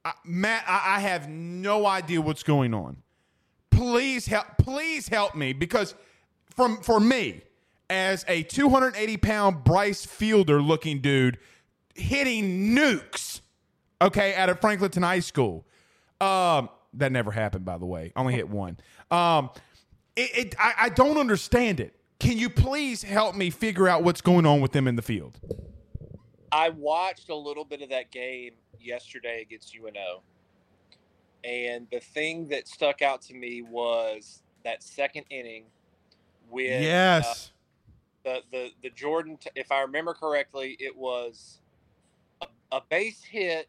I, 0.04 0.12
Matt, 0.24 0.64
I, 0.68 0.96
I 0.96 1.00
have 1.00 1.30
no 1.30 1.86
idea 1.86 2.20
what's 2.20 2.42
going 2.42 2.74
on 2.74 2.98
please 3.76 4.26
help 4.26 4.46
please 4.58 5.08
help 5.08 5.34
me 5.34 5.52
because 5.52 5.94
from 6.46 6.78
for 6.80 6.98
me 6.98 7.42
as 7.90 8.24
a 8.26 8.42
280 8.42 9.16
pound 9.18 9.64
Prince 9.64 10.04
Fielder 10.06 10.62
looking 10.62 11.00
dude 11.00 11.38
hitting 11.96 12.74
nukes 12.74 13.40
okay 14.00 14.34
out 14.34 14.48
of 14.48 14.60
franklinton 14.60 15.02
high 15.02 15.20
school 15.20 15.66
um 16.20 16.68
that 16.94 17.12
never 17.12 17.30
happened 17.30 17.64
by 17.64 17.76
the 17.78 17.86
way 17.86 18.12
only 18.16 18.34
hit 18.34 18.48
one 18.48 18.76
um 19.10 19.50
it, 20.16 20.30
it 20.46 20.54
I, 20.58 20.74
I 20.82 20.88
don't 20.88 21.18
understand 21.18 21.80
it 21.80 21.94
can 22.18 22.38
you 22.38 22.48
please 22.48 23.02
help 23.02 23.34
me 23.34 23.50
figure 23.50 23.88
out 23.88 24.02
what's 24.02 24.20
going 24.20 24.46
on 24.46 24.60
with 24.60 24.72
them 24.72 24.88
in 24.88 24.96
the 24.96 25.02
field 25.02 25.38
I 26.52 26.70
watched 26.70 27.28
a 27.28 27.34
little 27.34 27.64
bit 27.64 27.82
of 27.82 27.90
that 27.90 28.10
game 28.10 28.52
yesterday 28.80 29.42
against 29.42 29.76
UNO. 29.76 30.22
And 31.44 31.86
the 31.92 32.00
thing 32.00 32.48
that 32.48 32.66
stuck 32.68 33.02
out 33.02 33.20
to 33.22 33.34
me 33.34 33.62
was 33.62 34.42
that 34.64 34.82
second 34.82 35.24
inning 35.28 35.64
with 36.48 36.70
uh, 36.70 36.84
Yes. 36.84 37.52
the 38.24 38.40
the 38.50 38.70
the 38.82 38.90
Jordan. 38.90 39.38
If 39.54 39.70
I 39.70 39.82
remember 39.82 40.14
correctly, 40.14 40.76
it 40.80 40.96
was 40.96 41.60
a, 42.72 42.80
base 42.88 43.22
hit, 43.22 43.68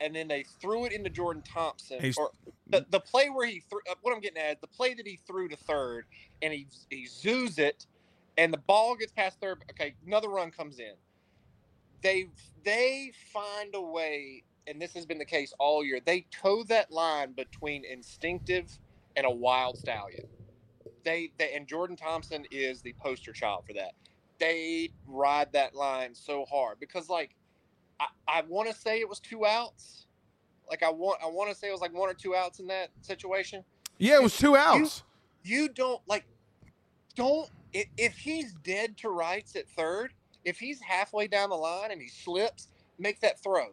and 0.00 0.14
then 0.14 0.28
they 0.28 0.44
threw 0.60 0.84
it 0.86 0.92
into 0.92 1.10
Jordan 1.10 1.42
Thompson. 1.42 2.00
He's- 2.00 2.16
or 2.18 2.32
the, 2.70 2.86
the 2.90 3.00
play 3.00 3.28
where 3.28 3.46
he 3.46 3.60
threw. 3.60 3.80
What 4.02 4.14
I'm 4.14 4.20
getting 4.20 4.42
at 4.42 4.60
the 4.60 4.66
play 4.66 4.94
that 4.94 5.06
he 5.06 5.18
threw 5.26 5.48
to 5.48 5.56
third, 5.56 6.06
and 6.42 6.52
he 6.52 6.66
he 6.90 7.06
zoos 7.06 7.58
it, 7.58 7.86
and 8.38 8.52
the 8.52 8.58
ball 8.58 8.96
gets 8.96 9.12
past 9.12 9.40
third. 9.40 9.62
Okay, 9.70 9.94
another 10.06 10.28
run 10.28 10.50
comes 10.50 10.78
in. 10.78 10.94
They 12.02 12.26
they 12.64 13.12
find 13.32 13.74
a 13.74 13.80
way, 13.80 14.44
and 14.66 14.80
this 14.80 14.94
has 14.94 15.06
been 15.06 15.18
the 15.18 15.24
case 15.24 15.54
all 15.58 15.84
year. 15.84 16.00
They 16.04 16.26
toe 16.30 16.64
that 16.64 16.90
line 16.90 17.32
between 17.32 17.84
instinctive 17.84 18.78
and 19.16 19.26
a 19.26 19.30
wild 19.30 19.78
stallion 19.78 20.24
they, 21.04 21.32
they 21.38 21.54
and 21.54 21.66
Jordan 21.66 21.96
Thompson 21.96 22.44
is 22.50 22.82
the 22.82 22.94
poster 23.00 23.32
child 23.32 23.64
for 23.66 23.74
that. 23.74 23.92
They 24.38 24.90
ride 25.06 25.52
that 25.52 25.74
line 25.74 26.14
so 26.14 26.44
hard 26.46 26.80
because 26.80 27.08
like 27.08 27.34
I, 28.28 28.38
I 28.38 28.42
want 28.48 28.70
to 28.70 28.74
say 28.74 29.00
it 29.00 29.08
was 29.08 29.20
two 29.20 29.46
outs. 29.46 30.06
Like 30.68 30.82
I 30.82 30.90
want 30.90 31.20
I 31.22 31.26
want 31.26 31.50
to 31.50 31.56
say 31.56 31.68
it 31.68 31.72
was 31.72 31.80
like 31.80 31.94
one 31.94 32.08
or 32.08 32.14
two 32.14 32.34
outs 32.34 32.58
in 32.58 32.66
that 32.68 32.90
situation. 33.02 33.64
Yeah, 33.98 34.16
it 34.16 34.22
was 34.22 34.36
two 34.36 34.56
outs. 34.56 35.02
You 35.42 35.68
don't 35.68 36.00
like 36.08 36.24
don't 37.14 37.48
if, 37.74 38.16
he's 38.16 38.54
dead 38.64 38.96
to 38.98 39.08
rights 39.08 39.56
at 39.56 39.68
third, 39.68 40.12
if 40.44 40.58
he's 40.58 40.80
halfway 40.80 41.26
down 41.26 41.50
the 41.50 41.56
line 41.56 41.90
and 41.90 42.00
he 42.00 42.08
slips, 42.08 42.68
make 42.98 43.20
that 43.20 43.42
throw. 43.42 43.68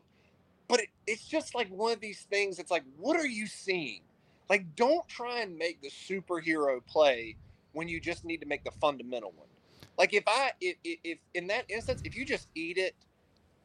But 0.67 0.81
it, 0.81 0.89
it's 1.05 1.25
just 1.25 1.53
like 1.53 1.69
one 1.69 1.91
of 1.91 1.99
these 1.99 2.21
things. 2.21 2.59
It's 2.59 2.71
like, 2.71 2.83
what 2.97 3.17
are 3.17 3.27
you 3.27 3.45
seeing? 3.45 4.01
Like, 4.49 4.75
don't 4.75 5.07
try 5.07 5.41
and 5.41 5.57
make 5.57 5.81
the 5.81 5.89
superhero 5.89 6.85
play 6.85 7.37
when 7.73 7.87
you 7.87 7.99
just 7.99 8.25
need 8.25 8.41
to 8.41 8.47
make 8.47 8.63
the 8.63 8.71
fundamental 8.71 9.33
one. 9.35 9.47
Like, 9.97 10.13
if 10.13 10.23
I, 10.27 10.51
if, 10.59 10.77
if 10.83 11.19
in 11.33 11.47
that 11.47 11.65
instance, 11.69 12.01
if 12.03 12.15
you 12.15 12.25
just 12.25 12.47
eat 12.55 12.77
it, 12.77 12.95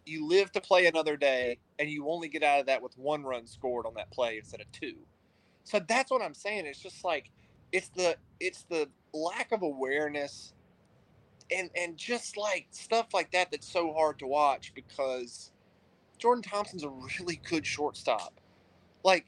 you 0.06 0.26
live 0.26 0.52
to 0.52 0.60
play 0.60 0.86
another 0.86 1.16
day, 1.16 1.58
and 1.78 1.90
you 1.90 2.08
only 2.08 2.28
get 2.28 2.42
out 2.42 2.60
of 2.60 2.66
that 2.66 2.82
with 2.82 2.96
one 2.96 3.24
run 3.24 3.46
scored 3.46 3.86
on 3.86 3.94
that 3.94 4.10
play 4.10 4.38
instead 4.38 4.60
of 4.60 4.70
two. 4.72 4.94
So 5.64 5.80
that's 5.86 6.10
what 6.10 6.22
I'm 6.22 6.34
saying. 6.34 6.66
It's 6.66 6.78
just 6.78 7.04
like, 7.04 7.30
it's 7.72 7.88
the, 7.88 8.16
it's 8.40 8.62
the 8.70 8.88
lack 9.12 9.52
of 9.52 9.62
awareness, 9.62 10.54
and 11.50 11.70
and 11.76 11.96
just 11.96 12.36
like 12.36 12.66
stuff 12.70 13.14
like 13.14 13.30
that 13.32 13.50
that's 13.50 13.70
so 13.70 13.92
hard 13.92 14.18
to 14.18 14.26
watch 14.26 14.72
because 14.74 15.52
Jordan 16.18 16.42
Thompson's 16.42 16.84
a 16.84 16.90
really 17.20 17.40
good 17.48 17.66
shortstop. 17.66 18.40
Like 19.04 19.26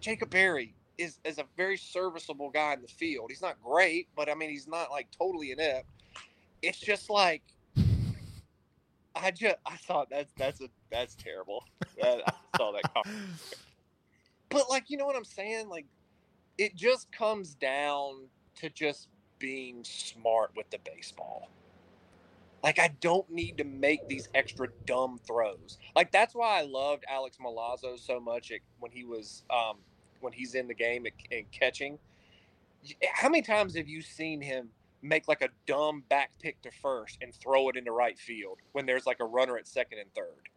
Jacob 0.00 0.30
Berry 0.30 0.74
is 0.98 1.18
is 1.24 1.38
a 1.38 1.44
very 1.56 1.76
serviceable 1.76 2.50
guy 2.50 2.74
in 2.74 2.82
the 2.82 2.88
field. 2.88 3.30
He's 3.30 3.42
not 3.42 3.56
great, 3.62 4.08
but 4.16 4.28
I 4.28 4.34
mean 4.34 4.50
he's 4.50 4.68
not 4.68 4.90
like 4.90 5.08
totally 5.10 5.50
inept. 5.52 5.86
It's 6.62 6.78
just 6.78 7.10
like 7.10 7.42
I 9.14 9.30
just 9.30 9.56
I 9.66 9.76
thought 9.76 10.08
that's 10.10 10.32
that's 10.36 10.60
a 10.60 10.68
that's 10.90 11.14
terrible. 11.14 11.64
That- 12.00 12.22
I 12.26 12.56
saw 12.56 12.72
that 12.72 12.82
comment. 12.94 13.18
But 14.48 14.68
like 14.68 14.84
you 14.88 14.96
know 14.96 15.06
what 15.06 15.16
I'm 15.16 15.24
saying? 15.24 15.68
Like 15.68 15.86
it 16.58 16.74
just 16.74 17.10
comes 17.12 17.54
down 17.54 18.26
to 18.56 18.68
just 18.70 19.08
being 19.38 19.82
smart 19.82 20.52
with 20.56 20.70
the 20.70 20.78
baseball. 20.84 21.48
Like 22.62 22.78
I 22.78 22.94
don't 23.00 23.28
need 23.30 23.58
to 23.58 23.64
make 23.64 24.06
these 24.08 24.28
extra 24.34 24.68
dumb 24.86 25.18
throws. 25.26 25.78
Like 25.96 26.12
that's 26.12 26.34
why 26.34 26.60
I 26.60 26.62
loved 26.62 27.04
Alex 27.08 27.38
Milazzo 27.44 27.98
so 27.98 28.20
much 28.20 28.52
at, 28.52 28.60
when 28.78 28.92
he 28.92 29.04
was 29.04 29.42
um, 29.50 29.78
when 30.20 30.32
he's 30.32 30.54
in 30.54 30.68
the 30.68 30.74
game 30.74 31.06
and, 31.06 31.14
and 31.30 31.50
catching. 31.50 31.98
How 33.14 33.28
many 33.28 33.42
times 33.42 33.76
have 33.76 33.88
you 33.88 34.02
seen 34.02 34.40
him 34.40 34.68
make 35.02 35.26
like 35.28 35.42
a 35.42 35.48
dumb 35.66 36.04
back 36.08 36.30
pick 36.40 36.60
to 36.62 36.70
first 36.70 37.18
and 37.20 37.34
throw 37.34 37.68
it 37.68 37.76
into 37.76 37.92
right 37.92 38.18
field 38.18 38.58
when 38.72 38.86
there's 38.86 39.04
like 39.06 39.18
a 39.20 39.24
runner 39.24 39.56
at 39.58 39.66
second 39.66 39.98
and 39.98 40.12
third? 40.14 40.48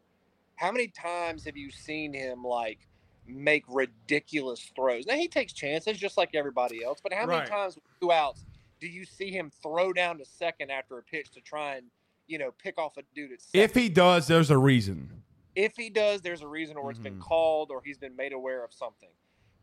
How 0.55 0.71
many 0.71 0.87
times 0.87 1.43
have 1.45 1.57
you 1.57 1.71
seen 1.71 2.13
him 2.13 2.43
like 2.43 2.79
make 3.27 3.63
ridiculous 3.67 4.71
throws? 4.75 5.05
Now 5.05 5.15
he 5.15 5.27
takes 5.27 5.51
chances 5.53 5.97
just 5.97 6.17
like 6.17 6.35
everybody 6.35 6.83
else, 6.83 6.99
but 7.01 7.11
how 7.13 7.25
many 7.25 7.39
Right. 7.39 7.47
times 7.47 7.77
two 8.01 8.11
outs 8.11 8.45
do 8.79 8.87
you 8.87 9.05
see 9.05 9.31
him 9.31 9.49
throw 9.63 9.91
down 9.93 10.17
to 10.19 10.25
second 10.25 10.69
after 10.71 10.97
a 10.97 11.03
pitch 11.03 11.31
to 11.31 11.41
try 11.41 11.75
and 11.75 11.87
you 12.27 12.37
know 12.37 12.51
pick 12.51 12.77
off 12.77 12.97
a 12.97 13.03
dude 13.15 13.31
at 13.33 13.41
second? 13.41 13.61
If 13.61 13.73
he 13.73 13.89
does, 13.89 14.27
there's 14.27 14.51
a 14.51 14.57
reason. 14.57 15.21
if 15.55 15.75
he 15.77 15.89
does, 15.89 16.19
there's 16.21 16.41
a 16.41 16.47
reason, 16.47 16.75
or 16.75 16.91
it's 16.91 16.99
been 16.99 17.15
Mhm. 17.17 17.21
called, 17.21 17.71
or 17.71 17.81
he's 17.81 17.97
been 17.97 18.13
made 18.17 18.33
aware 18.33 18.61
of 18.65 18.73
something. 18.73 19.07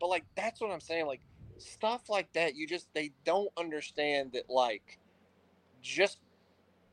But 0.01 0.07
like 0.09 0.25
that's 0.35 0.59
what 0.61 0.71
I'm 0.71 0.81
saying. 0.81 1.05
Like 1.07 1.21
stuff 1.63 2.09
like 2.09 2.33
that, 2.35 2.55
you 2.55 2.67
just 2.67 2.89
they 2.95 3.13
don't 3.25 3.51
understand 3.57 4.33
that 4.33 4.51
like 4.51 4.99
just 5.83 6.19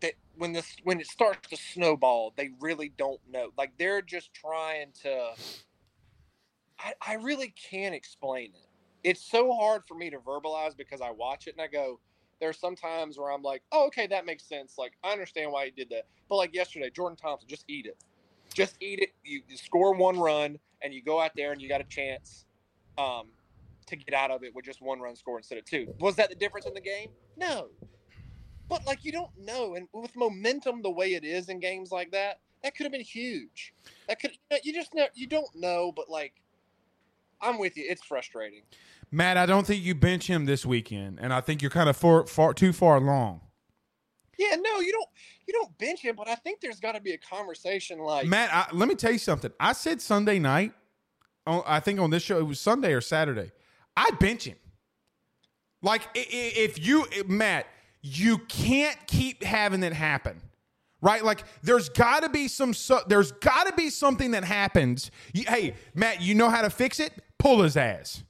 that 0.01 0.13
when 0.37 0.53
this 0.53 0.75
when 0.83 0.99
it 0.99 1.07
starts 1.07 1.49
to 1.49 1.57
snowball, 1.57 2.33
they 2.35 2.51
really 2.59 2.91
don't 2.97 3.19
know. 3.29 3.49
Like 3.57 3.71
they're 3.77 4.01
just 4.01 4.33
trying 4.33 4.91
to. 5.03 5.31
I, 6.79 6.93
I 7.05 7.13
really 7.15 7.53
can't 7.69 7.93
explain 7.93 8.51
it. 8.53 8.67
It's 9.03 9.21
so 9.21 9.53
hard 9.53 9.83
for 9.87 9.95
me 9.95 10.09
to 10.09 10.17
verbalize 10.17 10.75
because 10.77 11.01
I 11.01 11.11
watch 11.11 11.47
it 11.47 11.53
and 11.53 11.61
I 11.61 11.67
go, 11.67 11.99
there's 12.39 12.57
some 12.57 12.75
times 12.75 13.17
where 13.17 13.31
I'm 13.31 13.41
like, 13.41 13.63
oh, 13.71 13.87
okay, 13.87 14.07
that 14.07 14.25
makes 14.25 14.43
sense. 14.43 14.77
Like, 14.77 14.93
I 15.03 15.11
understand 15.11 15.51
why 15.51 15.65
he 15.65 15.71
did 15.71 15.89
that. 15.89 16.05
But 16.29 16.37
like 16.37 16.53
yesterday, 16.53 16.89
Jordan 16.89 17.17
Thompson, 17.17 17.49
just 17.49 17.65
eat 17.67 17.85
it. 17.85 17.97
Just 18.53 18.77
eat 18.81 18.99
it. 18.99 19.13
You, 19.23 19.41
you 19.49 19.57
score 19.57 19.93
one 19.93 20.17
run 20.17 20.57
and 20.81 20.93
you 20.93 21.01
go 21.03 21.19
out 21.19 21.31
there 21.35 21.51
and 21.51 21.61
you 21.61 21.67
got 21.67 21.81
a 21.81 21.85
chance 21.85 22.45
um, 22.97 23.27
to 23.89 23.95
get 23.95 24.13
out 24.13 24.31
of 24.31 24.43
it 24.43 24.55
with 24.55 24.65
just 24.65 24.81
one 24.81 24.99
run 24.99 25.15
score 25.15 25.37
instead 25.37 25.57
of 25.57 25.65
two. 25.65 25.93
Was 25.99 26.15
that 26.15 26.29
the 26.29 26.35
difference 26.35 26.65
in 26.65 26.73
the 26.73 26.81
game? 26.81 27.09
No. 27.37 27.67
But 28.69 28.85
like, 28.85 29.03
you 29.03 29.11
don't 29.11 29.31
know. 29.37 29.75
And 29.75 29.87
with 29.93 30.15
momentum 30.15 30.81
the 30.81 30.91
way 30.91 31.13
it 31.13 31.23
is 31.23 31.49
in 31.49 31.59
games 31.59 31.91
like 31.91 32.11
that, 32.11 32.39
that 32.63 32.75
could 32.75 32.83
have 32.83 32.91
been 32.91 33.01
huge. 33.01 33.73
That 34.07 34.19
could, 34.19 34.31
you, 34.63 34.73
just, 34.73 34.93
know, 34.93 35.07
you 35.15 35.27
don't 35.27 35.53
know. 35.55 35.91
But 35.95 36.09
like, 36.09 36.33
I'm 37.41 37.57
with 37.57 37.77
you. 37.77 37.85
It's 37.87 38.03
frustrating. 38.03 38.61
Matt, 39.11 39.37
I 39.37 39.45
don't 39.45 39.65
think 39.65 39.83
you 39.83 39.95
bench 39.95 40.27
him 40.27 40.45
this 40.45 40.65
weekend, 40.65 41.19
and 41.19 41.33
I 41.33 41.41
think 41.41 41.61
you're 41.61 41.71
kind 41.71 41.89
of 41.89 41.97
far, 41.97 42.27
far 42.27 42.53
too 42.53 42.71
far 42.71 42.97
along. 42.97 43.41
Yeah, 44.37 44.55
no, 44.55 44.79
you 44.79 44.91
don't. 44.91 45.09
You 45.47 45.53
don't 45.53 45.75
bench 45.79 46.01
him, 46.01 46.15
but 46.15 46.29
I 46.29 46.35
think 46.35 46.61
there's 46.61 46.79
got 46.79 46.93
to 46.93 47.01
be 47.01 47.13
a 47.13 47.17
conversation 47.17 47.97
like 47.97 48.27
Matt, 48.27 48.53
I, 48.53 48.67
let 48.71 48.87
me 48.87 48.93
tell 48.93 49.11
you 49.11 49.17
something. 49.17 49.51
I 49.59 49.73
said 49.73 49.99
Sunday 49.99 50.37
night. 50.37 50.73
On, 51.47 51.63
I 51.65 51.79
think 51.79 51.99
on 51.99 52.11
this 52.11 52.21
show 52.21 52.37
it 52.37 52.45
was 52.45 52.59
Sunday 52.59 52.93
or 52.93 53.01
Saturday. 53.01 53.51
I 53.99 54.11
bench 54.11 54.45
him. 54.45 54.55
Like 55.81 56.07
if 56.15 56.83
you 56.85 57.05
Matt, 57.27 57.67
you 58.01 58.37
can't 58.37 58.97
keep 59.07 59.43
having 59.43 59.83
it 59.83 59.93
happen. 59.93 60.41
Right? 61.01 61.23
Like 61.23 61.43
there's 61.61 61.89
got 61.89 62.23
to 62.23 62.29
be 62.29 62.47
some 62.47 62.73
there's 63.07 63.31
got 63.33 63.67
to 63.67 63.73
be 63.73 63.89
something 63.89 64.31
that 64.31 64.43
happens. 64.43 65.11
You, 65.33 65.43
hey, 65.47 65.75
Matt, 65.93 66.21
you 66.21 66.33
know 66.33 66.49
how 66.49 66.61
to 66.61 66.69
fix 66.69 66.99
it? 66.99 67.13
Pull 67.37 67.61
his 67.61 67.77
ass. 67.77 68.23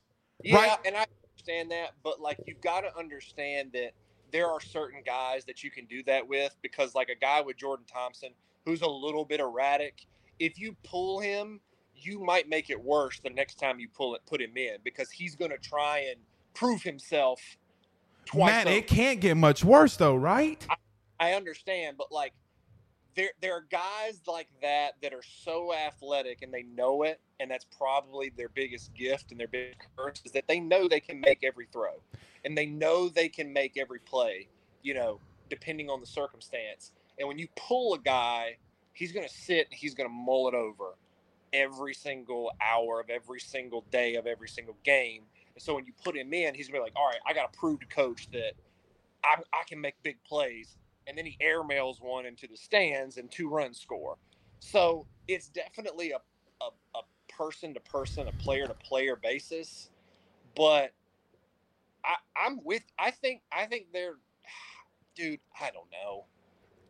Yeah, 0.43 0.55
Right. 0.55 0.77
and 0.85 0.95
I 0.95 1.05
understand 1.33 1.71
that, 1.71 1.93
but 2.03 2.19
like 2.19 2.39
you've 2.45 2.61
got 2.61 2.81
to 2.81 2.97
understand 2.97 3.71
that 3.73 3.91
there 4.31 4.47
are 4.47 4.59
certain 4.61 5.01
guys 5.05 5.45
that 5.45 5.63
you 5.63 5.71
can 5.71 5.85
do 5.85 6.03
that 6.03 6.27
with 6.27 6.55
because 6.61 6.93
like 6.95 7.09
a 7.09 7.15
guy 7.15 7.41
with 7.41 7.57
Jordan 7.57 7.85
Thompson 7.91 8.29
who's 8.65 8.81
a 8.81 8.87
little 8.89 9.25
bit 9.25 9.39
erratic, 9.39 10.05
if 10.39 10.59
you 10.59 10.75
pull 10.83 11.19
him, 11.19 11.59
you 12.05 12.19
might 12.19 12.49
make 12.49 12.69
it 12.69 12.81
worse 12.81 13.19
the 13.19 13.29
next 13.29 13.55
time 13.55 13.79
you 13.79 13.87
pull 13.89 14.15
it 14.15 14.21
put 14.25 14.41
him 14.41 14.55
in 14.57 14.77
because 14.83 15.09
he's 15.11 15.35
going 15.35 15.51
to 15.51 15.57
try 15.57 16.05
and 16.09 16.19
prove 16.53 16.81
himself 16.81 17.41
twice. 18.25 18.65
Over. 18.65 18.75
it 18.75 18.87
can't 18.87 19.19
get 19.19 19.37
much 19.37 19.63
worse 19.63 19.95
though, 19.95 20.15
right? 20.15 20.65
I 21.19 21.33
understand, 21.33 21.97
but 21.97 22.11
like 22.11 22.33
there 23.15 23.31
there 23.41 23.53
are 23.53 23.65
guys 23.69 24.21
like 24.27 24.47
that 24.61 24.93
that 25.01 25.13
are 25.13 25.23
so 25.23 25.73
athletic 25.73 26.41
and 26.41 26.53
they 26.53 26.63
know 26.63 27.03
it, 27.03 27.19
and 27.39 27.49
that's 27.49 27.65
probably 27.77 28.31
their 28.35 28.49
biggest 28.49 28.93
gift 28.93 29.31
and 29.31 29.39
their 29.39 29.47
biggest 29.47 29.79
curse 29.97 30.21
is 30.25 30.31
that 30.31 30.47
they 30.47 30.59
know 30.59 30.87
they 30.87 30.99
can 30.99 31.19
make 31.19 31.43
every 31.43 31.67
throw, 31.71 32.01
and 32.45 32.57
they 32.57 32.65
know 32.65 33.09
they 33.09 33.29
can 33.29 33.51
make 33.51 33.77
every 33.77 33.99
play, 33.99 34.47
you 34.83 34.93
know, 34.93 35.19
depending 35.49 35.89
on 35.89 35.99
the 35.99 36.07
circumstance. 36.07 36.91
And 37.17 37.27
when 37.27 37.37
you 37.37 37.47
pull 37.57 37.93
a 37.95 37.99
guy, 37.99 38.57
he's 38.93 39.11
going 39.11 39.27
to 39.27 39.33
sit 39.33 39.67
and 39.69 39.77
he's 39.77 39.93
going 39.93 40.09
to 40.09 40.13
mull 40.13 40.47
it 40.47 40.53
over 40.53 40.95
every 41.53 41.93
single 41.93 42.51
hour 42.61 42.99
of 42.99 43.09
every 43.09 43.39
single 43.39 43.85
day 43.91 44.15
of 44.15 44.27
every 44.27 44.49
single 44.49 44.77
game. 44.83 45.23
And 45.55 45.61
so 45.61 45.75
when 45.75 45.85
you 45.85 45.93
put 46.03 46.15
him 46.15 46.33
in, 46.33 46.55
he's 46.55 46.67
to 46.67 46.73
be 46.73 46.79
like, 46.79 46.93
all 46.95 47.07
right, 47.07 47.19
I 47.27 47.33
got 47.33 47.51
to 47.53 47.59
prove 47.59 47.79
to 47.81 47.85
coach 47.87 48.29
that 48.31 48.53
I, 49.23 49.35
I 49.53 49.63
can 49.67 49.81
make 49.81 49.95
big 50.03 50.23
plays. 50.23 50.77
And 51.07 51.17
then 51.17 51.25
he 51.25 51.37
airmails 51.43 52.01
one 52.01 52.25
into 52.25 52.47
the 52.47 52.57
stands 52.57 53.17
and 53.17 53.31
two 53.31 53.49
runs 53.49 53.79
score. 53.79 54.17
So 54.59 55.07
it's 55.27 55.49
definitely 55.49 56.11
a, 56.11 56.19
a, 56.61 56.69
a 56.97 57.01
person 57.33 57.73
to 57.75 57.79
person, 57.81 58.27
a 58.27 58.31
player 58.33 58.67
to 58.67 58.75
player 58.75 59.15
basis. 59.15 59.89
But 60.55 60.93
I, 62.05 62.15
I'm 62.37 62.59
with. 62.63 62.83
I 62.99 63.11
think. 63.11 63.41
I 63.51 63.65
think 63.65 63.87
they're, 63.93 64.15
dude. 65.15 65.39
I 65.59 65.71
don't 65.71 65.89
know. 65.91 66.25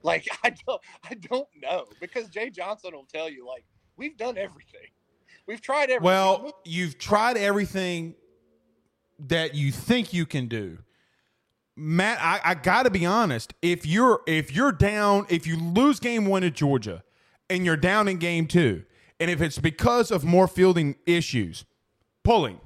Like 0.04 0.28
I 0.44 0.52
don't. 0.68 0.82
I 1.10 1.16
don't 1.16 1.50
know 1.62 1.86
because 2.00 2.30
Jay 2.30 2.50
Johnson 2.50 2.92
will 2.94 3.08
tell 3.12 3.30
you 3.30 3.48
like 3.48 3.66
we've 4.00 4.18
done 4.18 4.38
everything. 4.38 4.88
We've 5.46 5.62
tried 5.62 5.90
everything. 5.90 6.04
Well, 6.04 6.54
you've 6.66 6.98
tried 6.98 7.38
everything 7.38 8.16
that 9.28 9.54
you 9.54 9.72
think 9.72 10.14
you 10.14 10.26
can 10.26 10.48
do. 10.48 10.80
Matt, 11.76 12.20
I, 12.22 12.52
I 12.52 12.56
got 12.56 12.84
to 12.84 12.90
be 12.90 13.06
honest. 13.06 13.54
If 13.62 13.86
you're 13.86 14.22
if 14.26 14.54
you're 14.54 14.72
down, 14.72 15.26
if 15.30 15.46
you 15.46 15.58
lose 15.58 16.00
game 16.00 16.26
one 16.26 16.44
at 16.44 16.54
Georgia, 16.54 17.04
and 17.50 17.66
you're 17.66 17.78
down 17.78 18.08
in 18.08 18.18
game 18.18 18.48
two, 18.48 18.84
and 19.20 19.30
if 19.30 19.42
it's 19.42 19.58
because 19.58 20.12
of 20.12 20.24
more 20.24 20.48
fielding 20.48 20.96
issues, 21.06 21.66
pulling. 22.24 22.60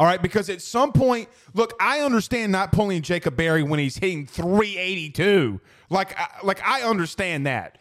All 0.00 0.06
right, 0.08 0.20
because 0.20 0.50
at 0.50 0.60
some 0.60 0.92
point, 0.92 1.28
look, 1.54 1.72
I 1.78 2.00
understand 2.00 2.50
not 2.50 2.72
pulling 2.72 3.00
Jacob 3.02 3.36
Berry 3.36 3.62
when 3.62 3.78
he's 3.78 3.96
hitting 3.96 4.26
382. 4.26 5.60
Like, 5.88 6.18
like 6.42 6.60
I 6.64 6.82
understand 6.82 7.46
that. 7.46 7.78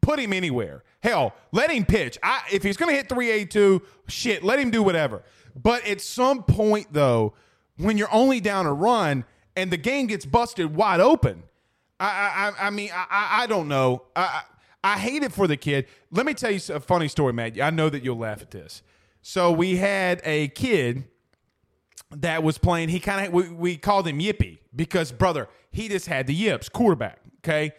Put 0.00 0.18
him 0.18 0.32
anywhere. 0.32 0.82
Hell, 1.02 1.34
let 1.52 1.70
him 1.70 1.84
pitch. 1.84 2.18
I, 2.22 2.42
if 2.52 2.62
he's 2.62 2.76
going 2.76 2.90
to 2.90 2.96
hit 2.96 3.08
382, 3.08 3.82
shit, 4.08 4.42
let 4.42 4.58
him 4.58 4.70
do 4.70 4.82
whatever. 4.82 5.22
But 5.54 5.86
at 5.86 6.00
some 6.00 6.42
point, 6.42 6.92
though, 6.92 7.34
when 7.76 7.98
you're 7.98 8.12
only 8.12 8.40
down 8.40 8.66
a 8.66 8.72
run 8.72 9.24
and 9.54 9.70
the 9.70 9.76
game 9.76 10.06
gets 10.06 10.26
busted 10.26 10.74
wide 10.74 11.00
open, 11.00 11.44
I, 11.98 12.52
I, 12.58 12.66
I 12.66 12.70
mean, 12.70 12.90
I, 12.92 13.42
I 13.42 13.46
don't 13.46 13.68
know. 13.68 14.02
I, 14.14 14.42
I 14.84 14.98
hate 14.98 15.22
it 15.22 15.32
for 15.32 15.46
the 15.46 15.56
kid. 15.56 15.86
Let 16.10 16.26
me 16.26 16.34
tell 16.34 16.50
you 16.50 16.60
a 16.74 16.80
funny 16.80 17.08
story, 17.08 17.32
Matt. 17.32 17.60
I 17.60 17.70
know 17.70 17.88
that 17.88 18.04
you'll 18.04 18.18
laugh 18.18 18.42
at 18.42 18.50
this. 18.50 18.82
So 19.22 19.50
we 19.50 19.76
had 19.76 20.20
a 20.24 20.48
kid 20.48 21.04
that 22.10 22.42
was 22.42 22.58
playing. 22.58 22.90
He 22.90 23.00
kind 23.00 23.26
of 23.26 23.32
we, 23.32 23.48
we 23.48 23.76
called 23.76 24.06
him 24.06 24.20
Yippy 24.20 24.58
because 24.74 25.10
brother, 25.10 25.48
he 25.72 25.88
just 25.88 26.06
had 26.06 26.26
the 26.26 26.34
yips. 26.34 26.68
Quarterback, 26.68 27.18
okay, 27.38 27.72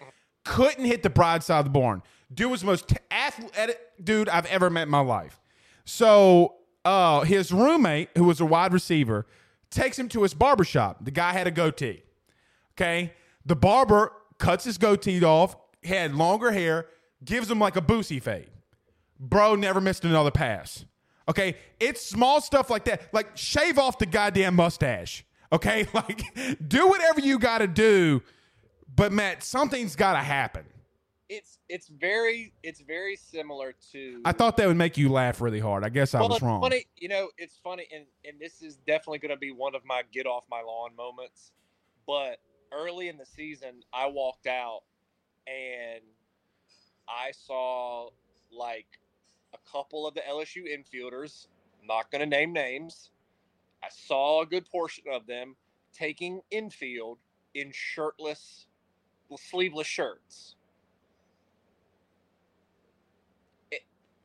couldn't 0.47 0.85
hit 0.85 1.03
the 1.03 1.09
broadside 1.09 1.59
of 1.59 1.65
the 1.65 1.71
barn. 1.79 2.01
Dude 2.33 2.51
was 2.51 2.61
the 2.61 2.67
most 2.67 2.93
athletic 3.11 3.79
dude 4.03 4.27
I've 4.29 4.45
ever 4.47 4.69
met 4.69 4.83
in 4.83 4.89
my 4.89 4.99
life. 4.99 5.39
So 5.85 6.55
uh, 6.83 7.21
his 7.21 7.51
roommate, 7.51 8.09
who 8.17 8.25
was 8.25 8.41
a 8.41 8.45
wide 8.45 8.73
receiver, 8.73 9.25
takes 9.69 9.97
him 9.97 10.09
to 10.09 10.23
his 10.23 10.33
barber 10.33 10.63
shop. 10.63 11.03
The 11.03 11.11
guy 11.11 11.33
had 11.33 11.47
a 11.47 11.51
goatee. 11.51 12.03
Okay, 12.73 13.13
the 13.45 13.55
barber 13.55 14.11
cuts 14.37 14.65
his 14.65 14.77
goatee 14.77 15.23
off, 15.23 15.55
had 15.83 16.13
longer 16.13 16.51
hair, 16.51 16.87
gives 17.23 17.49
him 17.49 17.59
like 17.59 17.75
a 17.75 17.81
boosie 17.81 18.21
fade. 18.21 18.49
Bro 19.19 19.55
never 19.55 19.81
missed 19.81 20.05
another 20.05 20.31
pass. 20.31 20.85
Okay, 21.29 21.55
it's 21.79 22.05
small 22.05 22.39
stuff 22.39 22.69
like 22.69 22.85
that. 22.85 23.13
Like 23.13 23.35
shave 23.35 23.77
off 23.77 23.97
the 23.97 24.05
goddamn 24.05 24.55
mustache. 24.55 25.25
Okay, 25.51 25.87
like 25.93 26.21
do 26.67 26.87
whatever 26.87 27.21
you 27.21 27.39
got 27.39 27.59
to 27.59 27.67
do, 27.67 28.21
but 28.97 29.13
Matt, 29.13 29.43
something's 29.43 29.95
got 29.95 30.13
to 30.13 30.19
happen. 30.19 30.65
It's 31.29 31.59
it's 31.69 31.87
very 31.87 32.53
it's 32.63 32.81
very 32.81 33.15
similar 33.15 33.73
to. 33.91 34.21
I 34.25 34.31
thought 34.31 34.57
that 34.57 34.67
would 34.67 34.77
make 34.77 34.97
you 34.97 35.09
laugh 35.09 35.41
really 35.41 35.59
hard. 35.59 35.83
I 35.83 35.89
guess 35.89 36.13
I 36.13 36.19
well, 36.19 36.29
was 36.29 36.41
wrong. 36.41 36.61
Funny, 36.61 36.85
you 36.97 37.09
know, 37.09 37.29
it's 37.37 37.57
funny, 37.63 37.85
and 37.93 38.05
and 38.25 38.39
this 38.39 38.61
is 38.61 38.77
definitely 38.87 39.19
going 39.19 39.31
to 39.31 39.37
be 39.37 39.51
one 39.51 39.75
of 39.75 39.85
my 39.85 40.03
get 40.13 40.25
off 40.25 40.43
my 40.49 40.61
lawn 40.61 40.95
moments. 40.95 41.51
But 42.05 42.39
early 42.73 43.09
in 43.09 43.17
the 43.17 43.25
season, 43.25 43.83
I 43.93 44.07
walked 44.07 44.47
out 44.47 44.81
and 45.47 46.01
I 47.07 47.31
saw 47.31 48.09
like 48.51 48.87
a 49.53 49.71
couple 49.71 50.07
of 50.07 50.13
the 50.13 50.21
LSU 50.21 50.63
infielders, 50.65 51.47
I'm 51.81 51.87
not 51.87 52.11
going 52.11 52.21
to 52.21 52.25
name 52.25 52.53
names. 52.53 53.09
I 53.83 53.87
saw 53.89 54.41
a 54.41 54.45
good 54.45 54.69
portion 54.69 55.05
of 55.11 55.27
them 55.27 55.55
taking 55.93 56.41
infield 56.51 57.19
in 57.53 57.71
shirtless, 57.71 58.66
sleeveless 59.35 59.87
shirts. 59.87 60.55
It, 63.71 63.81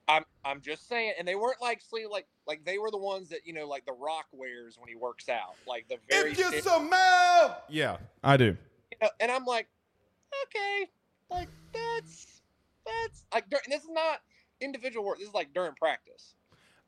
I'm 0.07 0.25
I'm 0.45 0.61
just 0.61 0.89
saying, 0.89 1.15
and 1.19 1.27
they 1.27 1.35
weren't 1.35 1.61
like 1.61 1.81
sleeve 1.81 2.07
like 2.11 2.27
like 2.47 2.65
they 2.65 2.79
were 2.79 2.93
the 2.93 2.99
ones 2.99 3.29
that 3.31 3.41
you 3.45 3.53
know 3.53 3.67
like 3.67 3.85
the 3.87 3.93
Rock 3.93 4.27
wears 4.33 4.79
when 4.79 4.89
he 4.89 4.95
works 4.95 5.29
out, 5.29 5.57
like 5.67 5.87
the 5.89 5.97
very. 6.09 6.31
If 6.31 6.39
you 6.39 6.61
smell, 6.61 7.63
yeah, 7.69 7.97
I 8.23 8.37
do. 8.37 8.45
You 8.45 8.99
know, 9.03 9.09
and 9.19 9.33
I'm 9.33 9.45
like, 9.45 9.67
okay, 10.45 10.89
like 11.31 11.49
that's 11.73 12.43
that's 12.87 13.25
like 13.33 13.51
this 13.51 13.83
is 13.83 13.91
not 13.91 14.21
individual 14.61 15.05
work. 15.05 15.19
This 15.19 15.29
is 15.29 15.35
like 15.35 15.53
during 15.53 15.73
practice. 15.75 16.35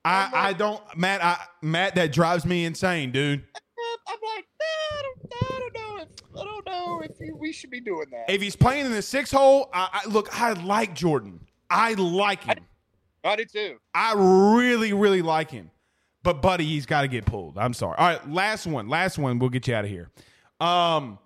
I, 0.04 0.24
like, 0.24 0.34
I 0.34 0.52
don't 0.52 0.82
Matt 0.96 1.24
I 1.24 1.38
Matt 1.62 1.94
that 1.94 2.12
drives 2.12 2.44
me 2.44 2.64
insane, 2.64 3.10
dude. 3.10 3.42
I'm 4.06 4.18
like, 4.36 4.44
I 4.60 5.02
don't, 5.02 5.32
I 5.32 5.58
don't 5.58 5.74
know 5.74 6.02
if 6.02 6.08
I 6.36 6.44
don't 6.44 6.66
know 6.66 7.02
if 7.02 7.38
we 7.38 7.52
should 7.52 7.70
be 7.70 7.80
doing 7.80 8.06
that. 8.10 8.32
If 8.32 8.42
he's 8.42 8.56
playing 8.56 8.86
in 8.86 8.92
the 8.92 9.02
six 9.02 9.30
hole, 9.30 9.70
I, 9.72 10.02
I 10.04 10.08
look, 10.08 10.28
I 10.40 10.52
like 10.52 10.94
Jordan. 10.94 11.40
I 11.70 11.94
like 11.94 12.44
him. 12.44 12.58
I, 13.24 13.30
I 13.30 13.36
do 13.36 13.44
too. 13.44 13.76
I 13.94 14.14
really, 14.16 14.92
really 14.92 15.22
like 15.22 15.50
him. 15.50 15.70
But 16.22 16.42
buddy, 16.42 16.64
he's 16.64 16.86
got 16.86 17.02
to 17.02 17.08
get 17.08 17.26
pulled. 17.26 17.58
I'm 17.58 17.74
sorry. 17.74 17.96
All 17.98 18.06
right, 18.06 18.30
last 18.30 18.66
one. 18.66 18.88
Last 18.88 19.18
one. 19.18 19.38
We'll 19.38 19.50
get 19.50 19.66
you 19.68 19.74
out 19.74 19.84
of 19.84 19.90
here. 19.90 20.10
Um, 20.60 21.18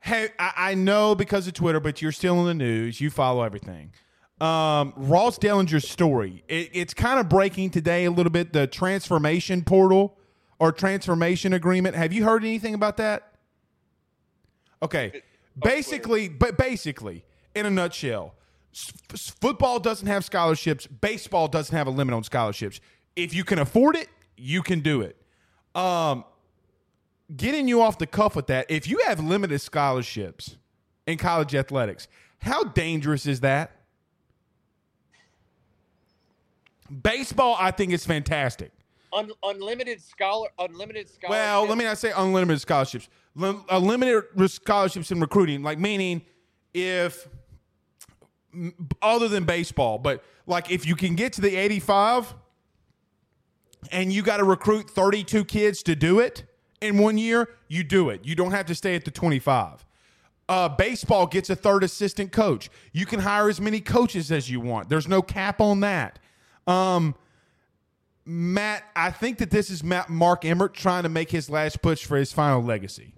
hey, 0.00 0.28
I, 0.38 0.52
I 0.56 0.74
know 0.74 1.14
because 1.14 1.46
of 1.46 1.52
Twitter, 1.52 1.80
but 1.80 2.00
you're 2.00 2.12
still 2.12 2.40
in 2.40 2.46
the 2.46 2.54
news. 2.54 3.00
You 3.00 3.10
follow 3.10 3.42
everything 3.42 3.92
um, 4.40 4.92
Ross 4.96 5.38
Dellenger's 5.38 5.88
story. 5.88 6.44
It, 6.48 6.70
it's 6.72 6.94
kind 6.94 7.20
of 7.20 7.28
breaking 7.28 7.70
today 7.70 8.04
a 8.04 8.10
little 8.10 8.32
bit 8.32 8.52
the 8.52 8.66
transformation 8.66 9.62
portal 9.62 10.18
or 10.58 10.72
transformation 10.72 11.52
agreement. 11.52 11.96
Have 11.96 12.12
you 12.12 12.24
heard 12.24 12.44
anything 12.44 12.74
about 12.74 12.96
that? 12.98 13.32
Okay. 14.82 15.22
Basically, 15.58 16.28
but 16.28 16.56
basically, 16.56 17.24
in 17.54 17.66
a 17.66 17.70
nutshell, 17.70 18.34
f- 18.74 19.34
football 19.40 19.78
doesn't 19.78 20.06
have 20.06 20.24
scholarships. 20.24 20.86
Baseball 20.86 21.48
doesn't 21.48 21.76
have 21.76 21.86
a 21.86 21.90
limit 21.90 22.14
on 22.14 22.24
scholarships. 22.24 22.80
If 23.16 23.32
you 23.34 23.44
can 23.44 23.58
afford 23.58 23.96
it, 23.96 24.08
you 24.36 24.62
can 24.62 24.80
do 24.80 25.00
it. 25.00 25.16
Um, 25.74 26.24
getting 27.34 27.68
you 27.68 27.82
off 27.82 27.98
the 27.98 28.06
cuff 28.06 28.36
with 28.36 28.48
that, 28.48 28.66
if 28.68 28.88
you 28.88 29.00
have 29.06 29.20
limited 29.20 29.60
scholarships 29.60 30.56
in 31.06 31.18
college 31.18 31.54
athletics, 31.54 32.08
how 32.38 32.64
dangerous 32.64 33.26
is 33.26 33.40
that? 33.40 33.70
Baseball, 37.02 37.56
I 37.58 37.70
think, 37.70 37.92
is 37.92 38.04
fantastic. 38.04 38.72
Un- 39.14 39.30
unlimited 39.44 40.00
scholar, 40.00 40.48
unlimited 40.58 41.08
scholarships. 41.08 41.30
Well, 41.30 41.66
let 41.66 41.78
me 41.78 41.84
not 41.84 41.98
say 41.98 42.12
unlimited 42.16 42.60
scholarships. 42.60 43.08
Lim- 43.36 43.64
unlimited 43.70 44.24
scholarships 44.50 45.10
in 45.10 45.20
recruiting, 45.20 45.62
like 45.62 45.78
meaning 45.78 46.22
if 46.72 47.28
other 49.00 49.28
than 49.28 49.44
baseball, 49.44 49.98
but 49.98 50.24
like 50.46 50.70
if 50.70 50.86
you 50.86 50.96
can 50.96 51.14
get 51.14 51.32
to 51.34 51.40
the 51.40 51.56
85 51.56 52.34
and 53.90 54.12
you 54.12 54.22
got 54.22 54.38
to 54.38 54.44
recruit 54.44 54.90
32 54.90 55.44
kids 55.44 55.82
to 55.84 55.94
do 55.94 56.20
it 56.20 56.44
in 56.80 56.98
one 56.98 57.18
year, 57.18 57.48
you 57.68 57.84
do 57.84 58.10
it. 58.10 58.24
You 58.24 58.34
don't 58.34 58.52
have 58.52 58.66
to 58.66 58.74
stay 58.74 58.94
at 58.94 59.04
the 59.04 59.10
25. 59.10 59.84
Uh, 60.48 60.68
baseball 60.68 61.26
gets 61.26 61.48
a 61.48 61.56
third 61.56 61.82
assistant 61.82 62.30
coach. 62.30 62.68
You 62.92 63.06
can 63.06 63.20
hire 63.20 63.48
as 63.48 63.60
many 63.60 63.80
coaches 63.80 64.30
as 64.30 64.50
you 64.50 64.60
want. 64.60 64.88
There's 64.90 65.08
no 65.08 65.22
cap 65.22 65.60
on 65.60 65.80
that. 65.80 66.18
Um, 66.66 67.14
Matt, 68.26 68.84
I 68.96 69.10
think 69.10 69.38
that 69.38 69.50
this 69.50 69.68
is 69.68 69.84
Matt 69.84 70.08
Mark 70.08 70.44
Emmert 70.44 70.74
trying 70.74 71.02
to 71.02 71.08
make 71.08 71.30
his 71.30 71.50
last 71.50 71.82
push 71.82 72.04
for 72.04 72.16
his 72.16 72.32
final 72.32 72.62
legacy. 72.62 73.14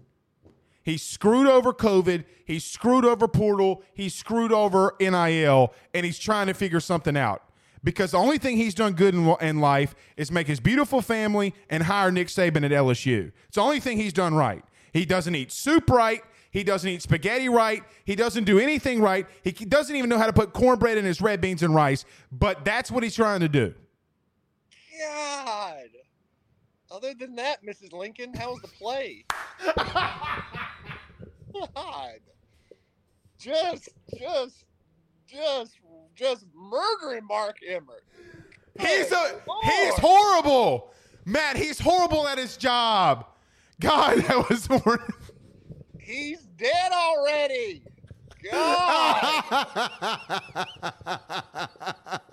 He 0.82 0.98
screwed 0.98 1.46
over 1.46 1.72
COVID. 1.72 2.24
He 2.44 2.58
screwed 2.58 3.04
over 3.04 3.26
portal. 3.28 3.82
He 3.92 4.08
screwed 4.08 4.52
over 4.52 4.94
NIL, 5.00 5.74
and 5.94 6.06
he's 6.06 6.18
trying 6.18 6.46
to 6.46 6.54
figure 6.54 6.80
something 6.80 7.16
out. 7.16 7.42
Because 7.84 8.12
the 8.12 8.18
only 8.18 8.38
thing 8.38 8.56
he's 8.56 8.74
done 8.74 8.94
good 8.94 9.14
in, 9.14 9.28
in 9.40 9.60
life 9.60 9.94
is 10.16 10.32
make 10.32 10.46
his 10.46 10.60
beautiful 10.60 11.00
family 11.00 11.54
and 11.70 11.84
hire 11.84 12.10
Nick 12.10 12.28
Saban 12.28 12.64
at 12.64 12.72
LSU. 12.72 13.32
It's 13.46 13.56
the 13.56 13.60
only 13.60 13.80
thing 13.80 13.98
he's 13.98 14.12
done 14.12 14.34
right. 14.34 14.64
He 14.92 15.04
doesn't 15.04 15.34
eat 15.34 15.52
soup 15.52 15.90
right. 15.90 16.22
He 16.50 16.64
doesn't 16.64 16.88
eat 16.88 17.02
spaghetti 17.02 17.48
right. 17.48 17.82
He 18.04 18.16
doesn't 18.16 18.44
do 18.44 18.58
anything 18.58 19.00
right. 19.00 19.26
He 19.42 19.52
doesn't 19.52 19.94
even 19.94 20.08
know 20.08 20.18
how 20.18 20.26
to 20.26 20.32
put 20.32 20.52
cornbread 20.52 20.98
in 20.98 21.04
his 21.04 21.20
red 21.20 21.40
beans 21.40 21.62
and 21.62 21.74
rice. 21.74 22.04
But 22.32 22.64
that's 22.64 22.90
what 22.90 23.02
he's 23.02 23.14
trying 23.14 23.40
to 23.40 23.48
do. 23.48 23.74
God. 24.98 25.88
Other 26.90 27.14
than 27.14 27.34
that, 27.36 27.64
Mrs. 27.64 27.92
Lincoln, 27.92 28.32
how 28.34 28.50
was 28.52 28.62
the 28.62 28.68
play? 28.68 29.24
God. 31.74 32.20
Just, 33.38 33.88
just, 34.18 34.64
just, 35.26 35.72
just 36.14 36.46
murdering 36.54 37.26
Mark 37.26 37.56
Emmert. 37.66 38.04
He's 38.78 39.10
a 39.12 39.40
he's 39.62 39.94
horrible. 39.94 40.92
Matt, 41.24 41.56
he's 41.56 41.78
horrible 41.78 42.26
at 42.28 42.38
his 42.38 42.56
job. 42.56 43.26
God, 43.80 44.18
that 44.18 44.48
was 44.48 44.66
horrible. 44.70 45.14
He's 45.98 46.40
dead 46.56 46.92
already. 46.92 47.82
God. 48.42 49.90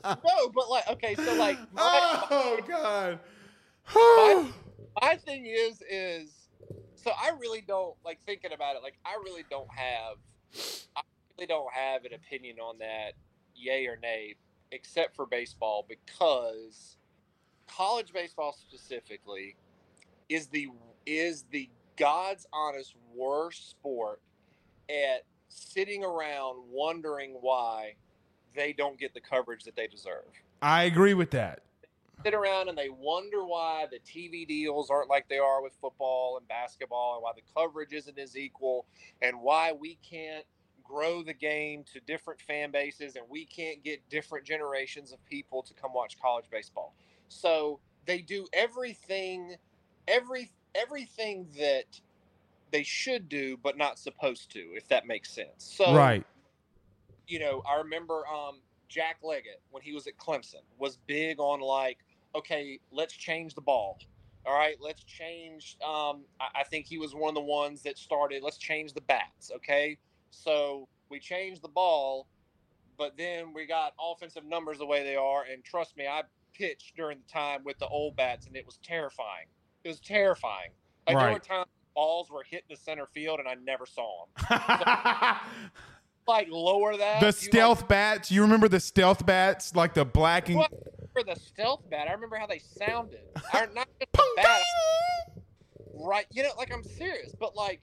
no, 0.03 0.49
but 0.53 0.69
like, 0.69 0.87
okay, 0.91 1.15
so 1.15 1.35
like, 1.35 1.57
my, 1.73 2.23
oh 2.31 2.59
god. 2.67 3.19
my, 3.95 4.49
my 5.01 5.15
thing 5.17 5.45
is, 5.45 5.81
is 5.89 6.29
so 6.95 7.11
I 7.11 7.31
really 7.39 7.61
don't 7.61 7.95
like 8.05 8.19
thinking 8.25 8.53
about 8.53 8.75
it. 8.75 8.83
Like, 8.83 8.97
I 9.05 9.15
really 9.23 9.43
don't 9.49 9.69
have, 9.71 10.17
I 10.95 11.01
really 11.37 11.47
don't 11.47 11.73
have 11.73 12.05
an 12.05 12.13
opinion 12.13 12.59
on 12.59 12.77
that, 12.79 13.13
yay 13.55 13.85
or 13.87 13.97
nay, 14.01 14.35
except 14.71 15.15
for 15.15 15.25
baseball 15.25 15.85
because 15.87 16.97
college 17.67 18.13
baseball 18.13 18.53
specifically 18.53 19.55
is 20.29 20.47
the 20.47 20.69
is 21.05 21.45
the 21.51 21.69
God's 21.97 22.47
honest 22.53 22.95
worst 23.13 23.69
sport 23.69 24.21
at 24.89 25.23
sitting 25.53 26.03
around 26.03 26.57
wondering 26.69 27.37
why 27.41 27.95
they 28.55 28.73
don't 28.73 28.99
get 28.99 29.13
the 29.13 29.21
coverage 29.21 29.63
that 29.63 29.75
they 29.75 29.87
deserve. 29.87 30.25
I 30.61 30.83
agree 30.83 31.13
with 31.13 31.31
that. 31.31 31.61
Sit 32.23 32.33
around 32.33 32.69
and 32.69 32.77
they 32.77 32.89
wonder 32.89 33.43
why 33.43 33.87
the 33.91 33.99
TV 33.99 34.47
deals 34.47 34.89
aren't 34.89 35.09
like 35.09 35.27
they 35.27 35.39
are 35.39 35.61
with 35.61 35.73
football 35.81 36.37
and 36.37 36.47
basketball, 36.47 37.15
and 37.15 37.23
why 37.23 37.31
the 37.35 37.41
coverage 37.53 37.91
isn't 37.91 38.17
as 38.17 38.37
equal, 38.37 38.85
and 39.21 39.41
why 39.41 39.73
we 39.73 39.97
can't 40.07 40.45
grow 40.83 41.23
the 41.23 41.33
game 41.33 41.83
to 41.93 41.99
different 42.01 42.39
fan 42.41 42.69
bases 42.69 43.15
and 43.15 43.25
we 43.29 43.45
can't 43.45 43.83
get 43.83 44.07
different 44.09 44.45
generations 44.45 45.11
of 45.11 45.25
people 45.25 45.63
to 45.63 45.73
come 45.73 45.93
watch 45.93 46.19
college 46.21 46.45
baseball. 46.51 46.93
So 47.29 47.79
they 48.05 48.19
do 48.19 48.47
everything 48.53 49.55
every 50.07 50.51
everything 50.75 51.47
that 51.57 51.99
they 52.73 52.83
should 52.83 53.29
do 53.29 53.55
but 53.63 53.77
not 53.77 53.97
supposed 53.97 54.51
to 54.51 54.59
if 54.73 54.87
that 54.89 55.07
makes 55.07 55.31
sense. 55.31 55.49
So 55.59 55.95
right. 55.95 56.25
you 57.27 57.39
know, 57.39 57.61
I 57.69 57.77
remember 57.77 58.23
um 58.27 58.59
Jack 58.89 59.17
Leggett 59.23 59.61
when 59.71 59.81
he 59.81 59.93
was 59.93 60.07
at 60.07 60.17
Clemson 60.17 60.63
was 60.77 60.97
big 61.07 61.39
on 61.39 61.61
like 61.61 61.99
okay, 62.35 62.79
let's 62.91 63.13
change 63.13 63.53
the 63.53 63.61
ball. 63.61 63.99
All 64.45 64.57
right, 64.57 64.75
let's 64.81 65.03
change. 65.03 65.77
Um, 65.81 66.25
I, 66.41 66.61
I 66.61 66.63
think 66.63 66.85
he 66.85 66.97
was 66.97 67.13
one 67.15 67.29
of 67.29 67.35
the 67.35 67.41
ones 67.41 67.83
that 67.83 67.97
started. 67.97 68.43
Let's 68.43 68.57
change 68.57 68.93
the 68.93 69.01
bats. 69.01 69.51
Okay, 69.55 69.97
so 70.31 70.87
we 71.09 71.19
changed 71.19 71.61
the 71.61 71.69
ball, 71.69 72.27
but 72.97 73.15
then 73.15 73.53
we 73.53 73.65
got 73.65 73.93
offensive 74.01 74.43
numbers 74.43 74.79
the 74.79 74.85
way 74.85 75.03
they 75.03 75.15
are. 75.15 75.43
And 75.49 75.63
trust 75.63 75.95
me, 75.95 76.07
I 76.07 76.23
pitched 76.53 76.95
during 76.95 77.19
the 77.19 77.31
time 77.31 77.63
with 77.63 77.77
the 77.79 77.87
old 77.87 78.15
bats, 78.15 78.47
and 78.47 78.55
it 78.57 78.65
was 78.65 78.79
terrifying. 78.83 79.45
It 79.83 79.89
was 79.89 79.99
terrifying. 79.99 80.71
Like 81.07 81.17
there 81.17 81.27
Right. 81.27 81.33
were 81.33 81.39
times 81.39 81.62
balls 81.93 82.29
were 82.29 82.43
hitting 82.43 82.67
the 82.69 82.75
center 82.75 83.05
field, 83.05 83.39
and 83.39 83.47
I 83.47 83.55
never 83.55 83.85
saw 83.85 84.25
them. 84.25 85.39
Like 86.27 86.47
lower 86.49 86.95
that. 86.95 87.19
the 87.19 87.27
you, 87.27 87.31
stealth 87.33 87.87
bats. 87.87 88.31
You 88.31 88.41
remember 88.43 88.69
the 88.69 88.79
stealth 88.79 89.25
bats, 89.25 89.75
like 89.75 89.93
the 89.93 90.05
black 90.05 90.49
and 90.49 90.63
For 91.11 91.23
the 91.23 91.35
stealth 91.35 91.81
bat, 91.89 92.07
I 92.07 92.13
remember 92.13 92.37
how 92.37 92.47
they 92.47 92.59
sounded. 92.59 93.19
Or 93.53 93.67
not 93.73 93.87
just 93.99 94.11
the 94.13 94.23
bat, 94.37 94.61
right? 95.93 96.25
You 96.31 96.43
know, 96.43 96.51
like 96.57 96.73
I'm 96.73 96.83
serious, 96.83 97.35
but 97.37 97.55
like, 97.55 97.81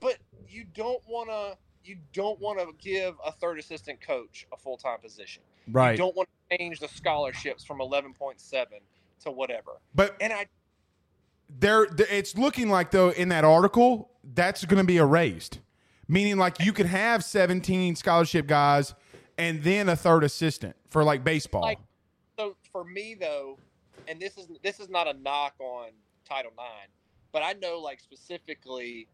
but 0.00 0.16
you 0.48 0.64
don't 0.74 1.02
want 1.06 1.28
to. 1.28 1.58
You 1.82 1.96
don't 2.12 2.38
want 2.40 2.58
to 2.58 2.66
give 2.78 3.14
a 3.24 3.32
third 3.32 3.58
assistant 3.58 4.00
coach 4.02 4.46
a 4.52 4.56
full 4.56 4.76
time 4.76 4.98
position. 5.00 5.42
You 5.66 5.72
right. 5.72 5.96
don't 5.96 6.14
want 6.14 6.28
to 6.50 6.58
change 6.58 6.78
the 6.78 6.88
scholarships 6.88 7.64
from 7.64 7.78
11.7 7.78 8.66
to 9.20 9.30
whatever. 9.30 9.72
But 9.94 10.14
And 10.20 10.30
I 10.32 10.46
there, 11.58 11.86
it's 12.10 12.36
looking 12.36 12.68
like 12.68 12.90
though 12.90 13.10
in 13.10 13.28
that 13.30 13.44
article 13.44 14.10
that's 14.34 14.64
going 14.64 14.78
to 14.78 14.84
be 14.86 14.98
erased, 14.98 15.60
meaning 16.08 16.36
like 16.36 16.60
you 16.60 16.72
could 16.72 16.86
have 16.86 17.24
17 17.24 17.96
scholarship 17.96 18.46
guys 18.46 18.94
and 19.38 19.62
then 19.62 19.88
a 19.88 19.96
third 19.96 20.24
assistant 20.24 20.76
for 20.90 21.02
like 21.04 21.24
baseball. 21.24 21.62
Like- 21.62 21.78
so 22.38 22.56
for 22.72 22.84
me 22.84 23.14
though, 23.18 23.58
and 24.08 24.18
this 24.18 24.38
is 24.38 24.48
this 24.62 24.80
is 24.80 24.88
not 24.88 25.06
a 25.06 25.12
knock 25.12 25.54
on 25.58 25.90
Title 26.26 26.52
IX, 26.52 26.90
but 27.32 27.42
I 27.42 27.52
know 27.54 27.78
like 27.80 28.00
specifically 28.00 29.08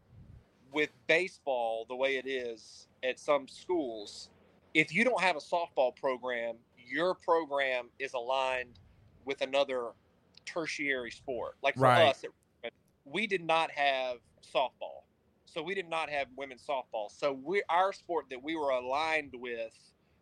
with 0.71 0.89
baseball 1.07 1.85
the 1.89 1.95
way 1.95 2.17
it 2.17 2.27
is 2.27 2.87
at 3.03 3.19
some 3.19 3.47
schools, 3.47 4.29
if 4.73 4.93
you 4.93 5.03
don't 5.03 5.21
have 5.21 5.35
a 5.35 5.39
softball 5.39 5.95
program, 5.95 6.55
your 6.77 7.15
program 7.15 7.89
is 7.99 8.13
aligned 8.13 8.79
with 9.25 9.41
another 9.41 9.89
tertiary 10.47 11.11
sport. 11.11 11.57
Like 11.61 11.75
for 11.75 11.81
Right. 11.83 12.07
us, 12.07 12.23
at, 12.63 12.71
we 13.05 13.27
did 13.27 13.43
not 13.43 13.69
have 13.71 14.17
softball, 14.41 15.03
so 15.45 15.61
we 15.61 15.75
did 15.75 15.89
not 15.89 16.09
have 16.09 16.27
women's 16.35 16.65
softball. 16.65 17.11
So 17.11 17.33
we 17.33 17.61
our 17.69 17.93
sport 17.93 18.25
that 18.29 18.41
we 18.41 18.55
were 18.55 18.69
aligned 18.69 19.33
with 19.35 19.73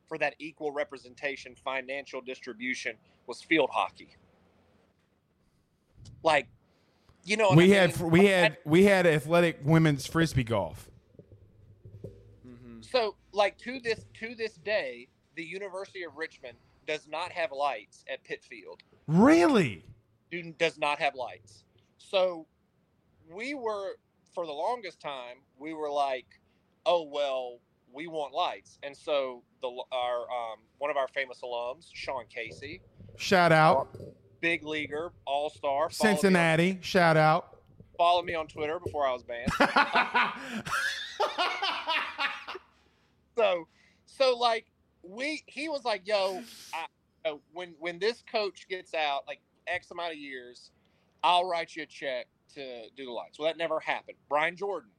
for 0.07 0.17
that 0.17 0.36
equal 0.39 0.71
representation 0.71 1.55
financial 1.55 2.21
distribution 2.21 2.95
was 3.28 3.41
field 3.41 3.69
hockey. 3.71 4.09
Like, 6.23 6.47
you 7.23 7.38
know, 7.38 7.49
what 7.49 7.57
we 7.57 7.73
I 7.76 7.82
had 7.82 7.99
mean? 7.99 8.11
we 8.11 8.26
had 8.26 8.57
we 8.65 8.84
had 8.86 9.07
athletic 9.07 9.59
women's 9.63 10.05
frisbee 10.05 10.43
golf. 10.43 10.89
Mm-hmm. 12.47 12.82
So, 12.82 13.15
like 13.32 13.57
to 13.59 13.80
this 13.80 14.05
to 14.15 14.36
this 14.36 14.55
day, 14.55 15.07
the 15.36 15.43
University 15.43 16.03
of 16.03 16.15
Richmond 16.17 16.57
does 16.88 17.07
not 17.07 17.32
have 17.32 17.51
lights 17.51 18.05
at 18.11 18.23
Pitt 18.23 18.43
Field. 18.43 18.82
Really? 19.07 19.84
Do, 20.32 20.53
does 20.57 20.78
not 20.78 20.99
have 20.99 21.15
lights. 21.15 21.63
So, 21.97 22.47
we 23.30 23.53
were 23.53 23.97
for 24.34 24.45
the 24.45 24.51
longest 24.51 24.99
time 24.99 25.38
we 25.57 25.73
were 25.73 25.89
like, 25.89 26.26
oh 26.86 27.03
well, 27.03 27.59
we 27.93 28.07
want 28.07 28.34
lights, 28.34 28.78
and 28.84 28.95
so 28.95 29.43
the 29.61 29.69
our 29.91 30.21
um, 30.21 30.59
one 30.78 30.91
of 30.91 30.97
our 30.97 31.07
famous 31.07 31.39
alums, 31.43 31.88
Sean 31.93 32.26
Casey, 32.30 32.82
Shout 33.17 33.51
out 33.51 33.95
big 34.41 34.63
leaguer, 34.63 35.11
all 35.26 35.49
star, 35.49 35.89
Cincinnati. 35.89 36.78
Shout 36.82 37.17
out. 37.17 37.57
Follow 37.97 38.21
me 38.21 38.36
on 38.36 38.47
Twitter 38.47 38.80
before 38.80 39.07
I 39.07 39.13
was 39.13 39.23
banned. 39.23 39.49
so 43.36 43.67
so 44.05 44.38
like 44.38 44.65
we 45.01 45.43
he 45.47 45.67
was 45.67 45.84
like 45.84 46.05
yo 46.05 46.43
I, 46.73 46.86
uh, 47.30 47.38
when 47.53 47.73
when 47.80 47.97
this 47.97 48.23
coach 48.32 48.67
gets 48.69 48.93
out 48.93 49.23
like 49.28 49.39
x 49.68 49.91
amount 49.91 50.13
of 50.13 50.18
years 50.18 50.72
i'll 51.24 51.45
write 51.45 51.76
you 51.76 51.84
a 51.84 51.86
check 51.86 52.28
to 52.53 52.89
do 52.95 53.05
the 53.05 53.11
lights. 53.11 53.39
Well 53.39 53.47
that 53.47 53.57
never 53.57 53.80
happened. 53.80 54.18
Brian 54.30 54.55
jordan 54.55 54.89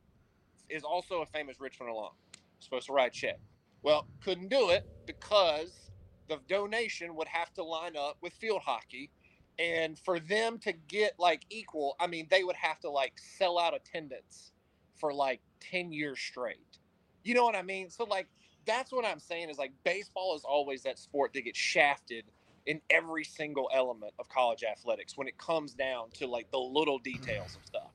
is 0.69 0.83
also 0.83 1.23
a 1.23 1.27
famous 1.27 1.61
richmond 1.61 1.91
alum 1.91 2.11
supposed 2.59 2.87
to 2.87 2.93
write 2.93 3.09
a 3.09 3.19
check. 3.19 3.39
Well 3.83 4.07
couldn't 4.23 4.49
do 4.49 4.71
it 4.71 4.87
because 5.07 5.91
the 6.29 6.39
donation 6.49 7.15
would 7.15 7.29
have 7.29 7.53
to 7.55 7.63
line 7.63 7.97
up 7.97 8.17
with 8.21 8.33
field 8.35 8.63
hockey. 8.65 9.11
And 9.59 9.99
for 9.99 10.21
them 10.21 10.59
to 10.59 10.73
get 10.73 11.15
like 11.19 11.47
equal 11.51 11.97
i 12.01 12.07
mean 12.07 12.27
they 12.31 12.45
would 12.45 12.57
have 12.57 12.81
to 12.81 12.91
like 12.91 13.15
sell 13.17 13.59
out 13.59 13.75
attendance 13.75 14.53
for 14.99 15.13
like 15.13 15.41
10 15.61 15.93
years 15.93 16.19
straight. 16.21 16.79
You 17.25 17.35
know 17.35 17.45
what 17.45 17.57
i 17.57 17.63
mean? 17.63 17.91
So 17.91 18.05
like 18.05 18.27
that's 18.67 18.93
what 18.93 19.05
i'm 19.05 19.21
saying 19.21 19.49
is 19.49 19.59
like 19.59 19.73
baseball 19.85 20.35
is 20.35 20.43
always 20.45 20.83
that 20.83 20.99
sport 20.99 21.33
that 21.35 21.43
gets 21.43 21.59
shafted 21.59 22.25
in 22.67 22.81
every 22.91 23.25
single 23.25 23.71
element 23.73 24.13
of 24.19 24.29
college 24.29 24.65
athletics 24.65 25.17
when 25.17 25.29
it 25.29 25.39
comes 25.39 25.73
down 25.75 26.11
to 26.15 26.27
like 26.27 26.51
the 26.51 26.59
little 26.59 26.99
details 26.99 27.57
of 27.57 27.65
stuff 27.67 27.91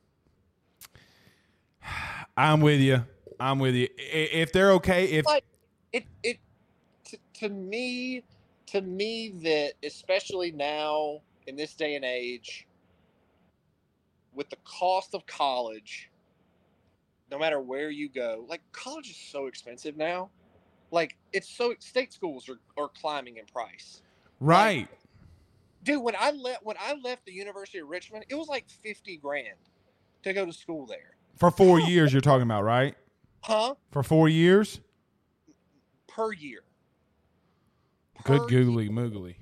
I'm 2.37 2.61
with 2.61 2.79
you. 2.79 3.03
I'm 3.39 3.59
with 3.59 3.75
you. 3.75 3.87
If 3.97 4.53
they're 4.53 4.71
okay, 4.73 5.05
if 5.05 5.25
Like- 5.25 5.43
it 5.91 6.05
it 6.23 6.39
to, 7.05 7.17
to 7.33 7.49
me 7.49 8.23
to 8.67 8.81
me 8.81 9.29
that 9.43 9.73
especially 9.83 10.51
now 10.51 11.21
in 11.47 11.55
this 11.55 11.73
day 11.75 11.95
and 11.95 12.05
age 12.05 12.67
with 14.33 14.49
the 14.49 14.55
cost 14.63 15.13
of 15.13 15.25
college 15.25 16.09
no 17.29 17.37
matter 17.37 17.59
where 17.59 17.89
you 17.89 18.07
go 18.07 18.45
like 18.47 18.61
college 18.71 19.09
is 19.09 19.17
so 19.17 19.47
expensive 19.47 19.97
now 19.97 20.29
like 20.91 21.17
it's 21.33 21.49
so 21.49 21.73
state 21.79 22.13
schools 22.13 22.47
are, 22.47 22.59
are 22.81 22.87
climbing 22.89 23.37
in 23.37 23.45
price 23.45 24.01
right, 24.41 24.89
dude 25.83 26.01
when 26.03 26.15
i 26.19 26.31
left 26.31 26.65
when 26.65 26.75
i 26.79 26.93
left 27.03 27.25
the 27.25 27.31
university 27.31 27.79
of 27.79 27.87
richmond 27.87 28.25
it 28.27 28.35
was 28.35 28.47
like 28.49 28.65
50 28.83 29.15
grand 29.17 29.47
to 30.23 30.33
go 30.33 30.45
to 30.45 30.51
school 30.53 30.85
there 30.85 31.15
for 31.37 31.49
four 31.49 31.79
years, 31.89 32.11
you're 32.11 32.21
talking 32.21 32.43
about, 32.43 32.63
right? 32.63 32.93
huh 33.41 33.73
For 33.91 34.03
four 34.03 34.27
years. 34.29 34.79
per 36.07 36.33
year 36.33 36.61
Good 38.23 38.41
Per 38.41 38.47
googly 38.47 38.89
moogly. 38.89 39.35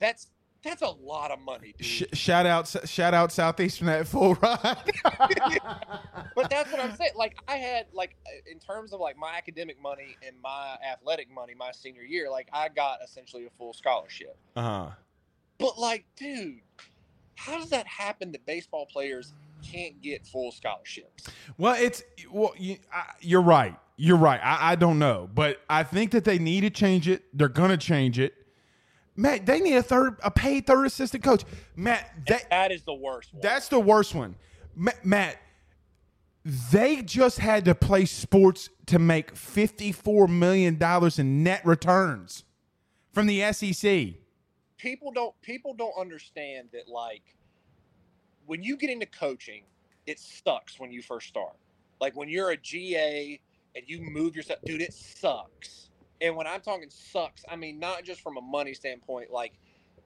that's 0.00 0.26
that's 0.62 0.82
a 0.82 0.88
lot 0.88 1.30
of 1.30 1.40
money 1.40 1.74
dude. 1.78 1.86
Sh- 1.86 2.02
shout 2.12 2.46
out, 2.46 2.68
shout 2.88 3.14
out 3.14 3.32
Southeastern 3.32 3.88
at 3.88 4.06
full 4.06 4.34
ride. 4.34 4.92
but 6.34 6.50
that's 6.50 6.70
what 6.70 6.80
I'm 6.80 6.94
saying. 6.96 7.12
Like 7.16 7.38
I 7.48 7.56
had 7.56 7.86
like 7.92 8.16
in 8.50 8.58
terms 8.58 8.92
of 8.92 9.00
like 9.00 9.16
my 9.16 9.36
academic 9.36 9.80
money 9.80 10.16
and 10.26 10.36
my 10.42 10.76
athletic 10.86 11.30
money 11.30 11.54
my 11.54 11.72
senior 11.72 12.02
year, 12.02 12.30
like 12.30 12.48
I 12.52 12.68
got 12.68 12.98
essentially 13.04 13.46
a 13.46 13.50
full 13.50 13.72
scholarship. 13.72 14.36
uh 14.56 14.62
huh. 14.62 14.90
But 15.58 15.78
like, 15.78 16.04
dude, 16.16 16.60
how 17.34 17.58
does 17.58 17.70
that 17.70 17.86
happen 17.86 18.32
that 18.32 18.44
baseball 18.46 18.86
players 18.86 19.32
can't 19.62 20.00
get 20.02 20.26
full 20.26 20.52
scholarships? 20.52 21.24
Well, 21.58 21.76
it's 21.78 22.02
well, 22.30 22.54
you, 22.58 22.78
I, 22.92 23.04
you're 23.20 23.42
right. 23.42 23.76
You're 23.96 24.16
right. 24.16 24.40
I, 24.42 24.72
I 24.72 24.74
don't 24.76 24.98
know, 24.98 25.28
but 25.34 25.60
I 25.68 25.82
think 25.82 26.12
that 26.12 26.24
they 26.24 26.38
need 26.38 26.62
to 26.62 26.70
change 26.70 27.08
it. 27.08 27.24
They're 27.34 27.48
gonna 27.48 27.76
change 27.76 28.18
it. 28.18 28.34
Matt, 29.16 29.44
they 29.46 29.60
need 29.60 29.74
a 29.74 29.82
third, 29.82 30.16
a 30.22 30.30
paid 30.30 30.66
third 30.66 30.86
assistant 30.86 31.22
coach. 31.22 31.44
Matt, 31.76 32.10
that 32.26 32.48
That 32.50 32.72
is 32.72 32.82
the 32.82 32.94
worst 32.94 33.32
one. 33.34 33.42
that's 33.42 33.68
the 33.68 33.80
worst 33.80 34.14
one. 34.14 34.36
Ma- 34.74 34.92
Matt, 35.04 35.36
they 36.44 37.02
just 37.02 37.38
had 37.38 37.64
to 37.66 37.74
play 37.74 38.06
sports 38.06 38.70
to 38.86 38.98
make 38.98 39.36
fifty-four 39.36 40.26
million 40.28 40.78
dollars 40.78 41.18
in 41.18 41.42
net 41.42 41.64
returns 41.66 42.44
from 43.12 43.26
the 43.26 43.52
SEC. 43.52 44.14
people 44.78 45.10
don't 45.12 45.34
people 45.42 45.74
don't 45.74 45.92
understand 46.00 46.68
that 46.72 46.88
like 46.88 47.36
when 48.46 48.62
you 48.62 48.76
get 48.76 48.88
into 48.90 49.06
coaching, 49.06 49.62
it 50.06 50.18
sucks 50.18 50.80
when 50.80 50.90
you 50.90 51.02
first 51.02 51.28
start. 51.28 51.56
Like 52.00 52.16
when 52.16 52.28
you're 52.30 52.50
a 52.50 52.56
GA 52.56 53.38
and 53.76 53.84
you 53.86 54.00
move 54.00 54.34
yourself, 54.34 54.60
dude, 54.64 54.80
it 54.80 54.94
sucks. 54.94 55.89
And 56.20 56.36
when 56.36 56.46
I'm 56.46 56.60
talking 56.60 56.88
sucks, 56.90 57.44
I 57.48 57.56
mean 57.56 57.78
not 57.78 58.04
just 58.04 58.20
from 58.20 58.36
a 58.36 58.42
money 58.42 58.74
standpoint, 58.74 59.30
like 59.30 59.52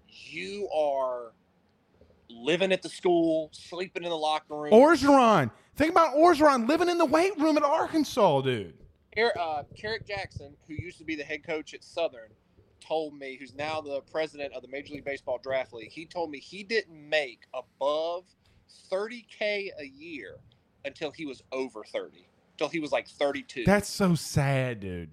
you 0.08 0.68
are 0.74 1.32
living 2.28 2.72
at 2.72 2.82
the 2.82 2.88
school, 2.88 3.50
sleeping 3.52 4.04
in 4.04 4.10
the 4.10 4.16
locker 4.16 4.54
room. 4.54 4.72
Orgeron. 4.72 5.50
Think 5.76 5.90
about 5.90 6.14
Orgeron 6.14 6.68
living 6.68 6.88
in 6.88 6.98
the 6.98 7.04
weight 7.04 7.36
room 7.38 7.56
at 7.56 7.64
Arkansas, 7.64 8.42
dude. 8.42 8.74
uh, 9.38 9.62
Kerrick 9.76 10.06
Jackson, 10.06 10.56
who 10.66 10.74
used 10.74 10.98
to 10.98 11.04
be 11.04 11.16
the 11.16 11.24
head 11.24 11.44
coach 11.44 11.74
at 11.74 11.84
Southern, 11.84 12.30
told 12.80 13.14
me, 13.14 13.36
who's 13.38 13.54
now 13.54 13.80
the 13.80 14.00
president 14.12 14.52
of 14.54 14.62
the 14.62 14.68
Major 14.68 14.94
League 14.94 15.04
Baseball 15.04 15.38
Draft 15.42 15.72
League, 15.72 15.92
he 15.92 16.04
told 16.04 16.30
me 16.30 16.38
he 16.38 16.62
didn't 16.62 17.08
make 17.08 17.42
above 17.54 18.24
30K 18.92 19.70
a 19.78 19.86
year 19.86 20.36
until 20.84 21.10
he 21.10 21.26
was 21.26 21.42
over 21.52 21.84
30, 21.84 22.26
until 22.52 22.68
he 22.68 22.80
was 22.80 22.92
like 22.92 23.08
32. 23.08 23.64
That's 23.64 23.88
so 23.88 24.14
sad, 24.14 24.80
dude. 24.80 25.10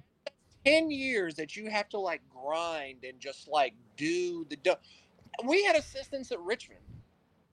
10 0.66 0.92
years 0.92 1.36
that 1.36 1.56
you 1.56 1.70
have 1.70 1.90
to 1.90 2.00
like 2.00 2.22
grind 2.30 3.04
and 3.04 3.20
just 3.20 3.48
like 3.48 3.74
do 3.98 4.46
the. 4.50 4.56
Do- 4.58 4.76
we 5.46 5.64
had 5.64 5.76
assistants 5.76 6.32
at 6.32 6.40
Richmond 6.42 6.82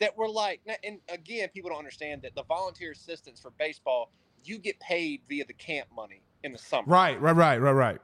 that 0.00 0.16
were 0.16 0.28
like, 0.28 0.61
and 0.84 0.98
again, 1.09 1.48
people 1.48 1.70
don't 1.70 1.78
understand 1.78 2.22
that 2.22 2.34
the 2.34 2.44
volunteer 2.44 2.92
assistants 2.92 3.40
for 3.40 3.50
baseball, 3.52 4.11
you 4.44 4.59
get 4.59 4.78
paid 4.80 5.20
via 5.28 5.44
the 5.44 5.52
camp 5.54 5.88
money 5.94 6.22
in 6.44 6.52
the 6.52 6.59
summer. 6.59 6.84
Right, 6.86 7.20
right, 7.20 7.36
right, 7.36 7.59
right, 7.59 7.72
right. 7.72 7.98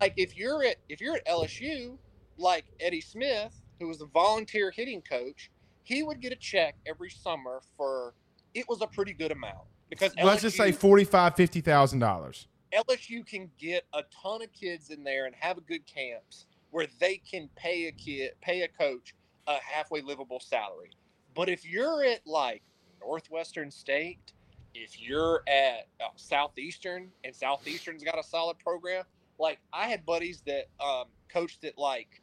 Like 0.00 0.14
if 0.16 0.36
you're 0.36 0.64
at 0.64 0.76
if 0.88 1.00
you're 1.00 1.16
at 1.16 1.26
LSU, 1.26 1.96
like 2.38 2.64
Eddie 2.80 3.00
Smith, 3.00 3.52
who 3.78 3.88
was 3.88 4.00
a 4.00 4.06
volunteer 4.06 4.70
hitting 4.70 5.02
coach, 5.02 5.50
he 5.82 6.02
would 6.02 6.20
get 6.20 6.32
a 6.32 6.36
check 6.36 6.74
every 6.86 7.10
summer 7.10 7.60
for 7.76 8.14
it 8.54 8.66
was 8.68 8.80
a 8.80 8.86
pretty 8.86 9.12
good 9.12 9.30
amount 9.30 9.58
because 9.90 10.14
let's 10.22 10.42
just 10.42 10.56
say 10.56 10.72
forty 10.72 11.04
five, 11.04 11.36
fifty 11.36 11.60
thousand 11.60 11.98
dollars. 11.98 12.46
LSU 12.72 13.26
can 13.26 13.50
get 13.58 13.84
a 13.92 14.02
ton 14.22 14.42
of 14.42 14.52
kids 14.52 14.90
in 14.90 15.02
there 15.02 15.26
and 15.26 15.34
have 15.38 15.58
a 15.58 15.62
good 15.62 15.86
camps 15.86 16.46
where 16.70 16.86
they 16.98 17.16
can 17.16 17.48
pay 17.56 17.86
a 17.86 17.92
kid, 17.92 18.32
pay 18.40 18.62
a 18.62 18.68
coach 18.68 19.14
a 19.46 19.56
halfway 19.64 20.00
livable 20.00 20.40
salary. 20.40 20.90
But 21.34 21.48
if 21.48 21.64
you're 21.64 22.04
at 22.04 22.26
like 22.26 22.62
Northwestern 23.00 23.70
State, 23.70 24.32
if 24.74 25.00
you're 25.00 25.42
at 25.48 25.88
uh, 26.00 26.08
Southeastern 26.16 27.08
and 27.24 27.34
Southeastern's 27.34 28.04
got 28.04 28.18
a 28.18 28.22
solid 28.22 28.58
program, 28.58 29.04
like 29.38 29.58
I 29.72 29.88
had 29.88 30.06
buddies 30.06 30.42
that 30.46 30.66
um, 30.80 31.06
coached 31.28 31.64
at 31.64 31.76
like 31.78 32.22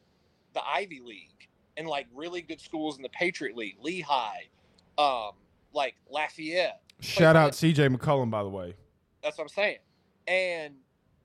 the 0.54 0.62
Ivy 0.66 1.02
League 1.04 1.50
and 1.76 1.88
like 1.88 2.08
really 2.14 2.42
good 2.42 2.62
schools 2.62 2.98
in 2.98 3.04
the 3.04 3.10
Patriot 3.10 3.58
League, 3.58 3.78
Lehigh, 3.82 4.48
um, 4.98 5.32
like 5.74 5.96
Lafayette. 6.10 6.82
Shout 7.02 7.36
out 7.36 7.52
CJ 7.52 7.96
McCollum, 7.96 8.32
by 8.32 8.44
the 8.44 8.50
way. 8.50 8.76
That's 9.22 9.38
what 9.38 9.46
I'm 9.46 9.50
saying. 9.50 9.78
And 10.28 10.76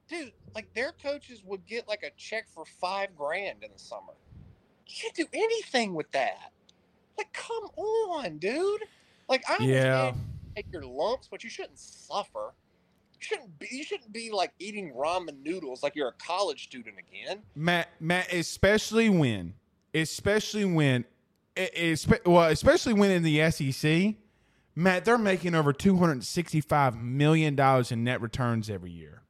dude, 0.08 0.32
like 0.54 0.72
their 0.74 0.92
coaches 0.92 1.42
would 1.44 1.66
get 1.66 1.88
like 1.88 2.02
a 2.02 2.10
check 2.16 2.46
for 2.54 2.64
five 2.64 3.16
grand 3.16 3.62
in 3.62 3.70
the 3.72 3.78
summer. 3.78 4.12
You 4.86 4.94
can't 5.00 5.14
do 5.14 5.26
anything 5.32 5.94
with 5.94 6.10
that. 6.12 6.52
Like, 7.16 7.32
come 7.32 7.64
on, 7.76 8.38
dude. 8.38 8.82
Like, 9.28 9.44
I 9.48 9.62
yeah. 9.62 10.12
take 10.54 10.66
your 10.72 10.84
lumps, 10.84 11.28
but 11.30 11.44
you 11.44 11.50
shouldn't 11.50 11.78
suffer. 11.78 12.52
You 13.14 13.20
shouldn't 13.20 13.58
be. 13.58 13.68
You 13.70 13.84
shouldn't 13.84 14.12
be 14.12 14.30
like 14.30 14.52
eating 14.58 14.92
ramen 14.92 15.42
noodles 15.42 15.82
like 15.82 15.94
you're 15.94 16.08
a 16.08 16.14
college 16.24 16.64
student 16.64 16.96
again. 16.98 17.42
Matt, 17.54 17.88
Matt, 18.00 18.32
especially 18.32 19.08
when, 19.08 19.54
especially 19.94 20.64
when, 20.64 21.04
well, 22.26 22.50
especially 22.50 22.94
when 22.94 23.10
in 23.10 23.22
the 23.22 23.50
SEC, 23.50 24.14
Matt, 24.74 25.04
they're 25.04 25.18
making 25.18 25.54
over 25.54 25.72
two 25.72 25.96
hundred 25.96 26.24
sixty-five 26.24 26.96
million 26.96 27.54
dollars 27.54 27.92
in 27.92 28.04
net 28.04 28.20
returns 28.20 28.70
every 28.70 28.90
year. 28.90 29.22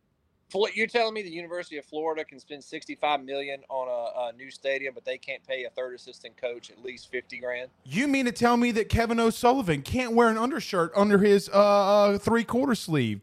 You're 0.74 0.86
telling 0.86 1.14
me 1.14 1.22
the 1.22 1.30
University 1.30 1.78
of 1.78 1.84
Florida 1.84 2.24
can 2.24 2.38
spend 2.38 2.62
65 2.62 3.24
million 3.24 3.62
on 3.70 3.88
a, 3.88 4.28
a, 4.28 4.32
new 4.36 4.50
stadium, 4.50 4.92
but 4.92 5.04
they 5.04 5.16
can't 5.16 5.42
pay 5.46 5.64
a 5.64 5.70
third 5.70 5.94
assistant 5.94 6.36
coach 6.36 6.70
at 6.70 6.84
least 6.84 7.10
50 7.10 7.38
grand? 7.38 7.70
You 7.84 8.06
mean 8.06 8.26
to 8.26 8.32
tell 8.32 8.56
me 8.56 8.70
that 8.72 8.90
Kevin 8.90 9.18
O'Sullivan 9.18 9.82
can't 9.82 10.12
wear 10.12 10.28
an 10.28 10.36
undershirt 10.36 10.92
under 10.94 11.18
his 11.18 11.48
uh, 11.48 11.52
uh 11.52 12.18
three 12.18 12.44
quarter 12.44 12.74
sleeve? 12.74 13.22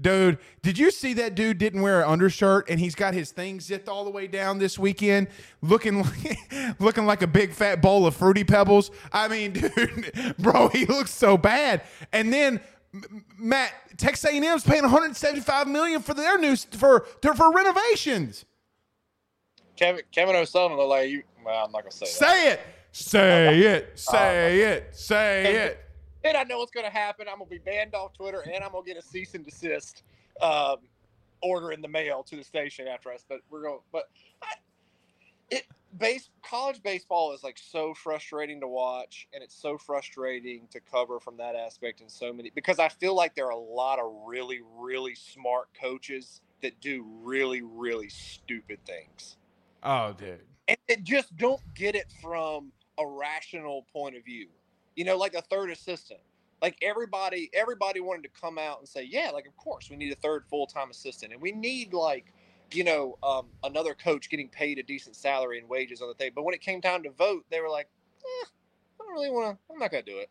Dude, 0.00 0.38
did 0.62 0.76
you 0.76 0.90
see 0.90 1.12
that 1.14 1.36
dude 1.36 1.58
didn't 1.58 1.80
wear 1.80 2.02
an 2.02 2.08
undershirt 2.08 2.68
and 2.68 2.80
he's 2.80 2.96
got 2.96 3.14
his 3.14 3.30
thing 3.30 3.60
zipped 3.60 3.88
all 3.88 4.04
the 4.04 4.10
way 4.10 4.26
down 4.26 4.58
this 4.58 4.76
weekend, 4.76 5.28
looking 5.62 6.02
like 6.02 6.38
looking 6.80 7.06
like 7.06 7.22
a 7.22 7.28
big 7.28 7.52
fat 7.52 7.80
bowl 7.80 8.06
of 8.06 8.16
fruity 8.16 8.42
pebbles? 8.42 8.90
I 9.12 9.28
mean, 9.28 9.52
dude, 9.52 10.34
bro, 10.38 10.68
he 10.68 10.84
looks 10.86 11.12
so 11.12 11.36
bad. 11.36 11.82
And 12.12 12.32
then 12.32 12.60
Matt, 13.38 13.72
Texas 13.96 14.30
A&M's 14.32 14.64
paying 14.64 14.82
175 14.82 15.68
million 15.68 16.02
for 16.02 16.14
their 16.14 16.38
new 16.38 16.56
for 16.56 17.06
for 17.22 17.52
renovations. 17.52 18.44
Kevin 19.76 20.02
Kevin 20.12 20.36
O'Sullivan 20.36 20.78
like 20.88 21.10
you. 21.10 21.22
Well, 21.44 21.66
I'm 21.66 21.72
not 21.72 21.82
gonna 21.82 21.92
say. 21.92 22.06
Say 22.06 22.48
that. 22.48 22.52
it. 22.52 22.60
Say 22.92 23.60
it. 23.60 23.98
Say 23.98 24.64
uh, 24.64 24.68
it. 24.70 24.96
Say 24.96 25.56
it. 25.56 25.83
And 26.24 26.36
I 26.36 26.44
know 26.44 26.58
what's 26.58 26.72
gonna 26.72 26.90
happen. 26.90 27.26
I'm 27.28 27.38
gonna 27.38 27.50
be 27.50 27.58
banned 27.58 27.94
off 27.94 28.14
Twitter, 28.14 28.40
and 28.40 28.64
I'm 28.64 28.72
gonna 28.72 28.86
get 28.86 28.96
a 28.96 29.02
cease 29.02 29.34
and 29.34 29.44
desist 29.44 30.02
um, 30.40 30.76
order 31.42 31.72
in 31.72 31.82
the 31.82 31.88
mail 31.88 32.22
to 32.24 32.36
the 32.36 32.44
station 32.44 32.88
after 32.88 33.12
us. 33.12 33.24
But 33.28 33.40
we're 33.50 33.62
going. 33.62 33.80
But 33.92 34.08
I, 34.42 34.54
it 35.50 35.66
base 35.98 36.30
college 36.42 36.82
baseball 36.82 37.32
is 37.32 37.42
like 37.44 37.58
so 37.58 37.94
frustrating 37.94 38.60
to 38.60 38.66
watch 38.66 39.28
and 39.32 39.42
it's 39.42 39.54
so 39.54 39.78
frustrating 39.78 40.66
to 40.70 40.80
cover 40.80 41.20
from 41.20 41.36
that 41.36 41.54
aspect 41.54 42.00
in 42.00 42.08
so 42.08 42.32
many 42.32 42.50
because 42.54 42.78
I 42.78 42.88
feel 42.88 43.14
like 43.14 43.34
there 43.34 43.46
are 43.46 43.52
a 43.52 43.56
lot 43.56 43.98
of 43.98 44.12
really 44.26 44.60
really 44.76 45.14
smart 45.14 45.68
coaches 45.80 46.40
that 46.62 46.80
do 46.80 47.06
really 47.22 47.62
really 47.62 48.08
stupid 48.08 48.78
things. 48.84 49.36
Oh, 49.82 50.14
dude. 50.18 50.40
And 50.66 50.78
they 50.88 50.96
just 50.96 51.36
don't 51.36 51.60
get 51.74 51.94
it 51.94 52.06
from 52.22 52.72
a 52.98 53.06
rational 53.06 53.86
point 53.92 54.16
of 54.16 54.24
view. 54.24 54.48
You 54.96 55.04
know, 55.04 55.16
like 55.16 55.34
a 55.34 55.42
third 55.42 55.70
assistant. 55.70 56.20
Like 56.62 56.78
everybody 56.80 57.50
everybody 57.52 58.00
wanted 58.00 58.22
to 58.22 58.40
come 58.40 58.58
out 58.58 58.78
and 58.78 58.88
say, 58.88 59.02
"Yeah, 59.02 59.30
like 59.32 59.46
of 59.46 59.56
course 59.56 59.90
we 59.90 59.96
need 59.96 60.12
a 60.12 60.16
third 60.16 60.44
full-time 60.48 60.90
assistant 60.90 61.32
and 61.32 61.42
we 61.42 61.52
need 61.52 61.92
like 61.92 62.32
you 62.72 62.84
know, 62.84 63.18
um, 63.22 63.46
another 63.62 63.94
coach 63.94 64.28
getting 64.28 64.48
paid 64.48 64.78
a 64.78 64.82
decent 64.82 65.16
salary 65.16 65.58
and 65.58 65.68
wages 65.68 66.00
on 66.02 66.08
the 66.08 66.14
thing. 66.14 66.32
But 66.34 66.44
when 66.44 66.54
it 66.54 66.60
came 66.60 66.80
time 66.80 67.02
to 67.04 67.10
vote, 67.10 67.44
they 67.50 67.60
were 67.60 67.68
like, 67.68 67.88
eh, 68.20 68.46
I 69.00 69.04
don't 69.04 69.12
really 69.12 69.30
want 69.30 69.56
to, 69.56 69.72
I'm 69.72 69.78
not 69.78 69.90
to 70.04 70.10
do 70.10 70.18
it. 70.18 70.30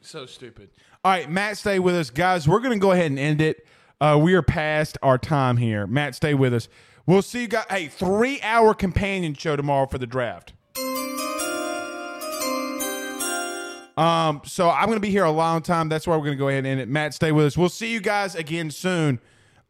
So 0.00 0.26
stupid. 0.26 0.70
All 1.04 1.12
right, 1.12 1.30
Matt, 1.30 1.58
stay 1.58 1.78
with 1.78 1.94
us. 1.94 2.10
Guys, 2.10 2.46
we're 2.48 2.60
to 2.78 2.78
go 2.78 2.92
ahead 2.92 3.06
and 3.06 3.18
end 3.18 3.40
it. 3.40 3.66
Uh, 4.00 4.18
we 4.20 4.34
are 4.34 4.42
past 4.42 4.98
our 5.02 5.18
time 5.18 5.56
here. 5.56 5.86
Matt, 5.86 6.14
stay 6.14 6.34
with 6.34 6.54
us. 6.54 6.68
We'll 7.06 7.22
see 7.22 7.42
you 7.42 7.48
guys. 7.48 7.64
Hey, 7.70 7.88
three 7.88 8.40
hour 8.42 8.74
companion 8.74 9.34
show 9.34 9.56
tomorrow 9.56 9.86
for 9.86 9.98
the 9.98 10.06
draft. 10.06 10.52
Um, 13.96 14.42
so 14.44 14.68
I'm 14.68 14.86
going 14.86 14.96
to 14.96 15.00
be 15.00 15.10
here 15.10 15.24
a 15.24 15.30
long 15.30 15.62
time. 15.62 15.88
That's 15.88 16.06
why 16.06 16.16
we're 16.16 16.24
going 16.24 16.36
to 16.36 16.38
go 16.38 16.48
ahead 16.48 16.58
and 16.58 16.66
end 16.66 16.80
it. 16.80 16.88
Matt, 16.88 17.14
stay 17.14 17.32
with 17.32 17.46
us. 17.46 17.56
We'll 17.56 17.68
see 17.68 17.92
you 17.92 18.00
guys 18.00 18.34
again 18.34 18.70
soon. 18.70 19.20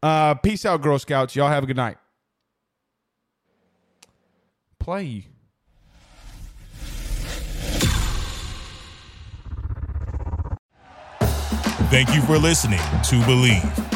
Uh, 0.03 0.35
peace 0.35 0.67
out, 0.67 0.83
Girl 0.83 0.99
Scouts. 0.99 1.37
Y'all 1.37 1.49
have 1.49 1.65
a 1.65 1.67
good 1.67 1.77
night. 1.77 1.97
Play. 4.79 5.27
Thank 11.89 12.15
you 12.15 12.21
for 12.23 12.37
listening 12.37 12.79
to 12.79 13.21
Bleav. 13.23 13.96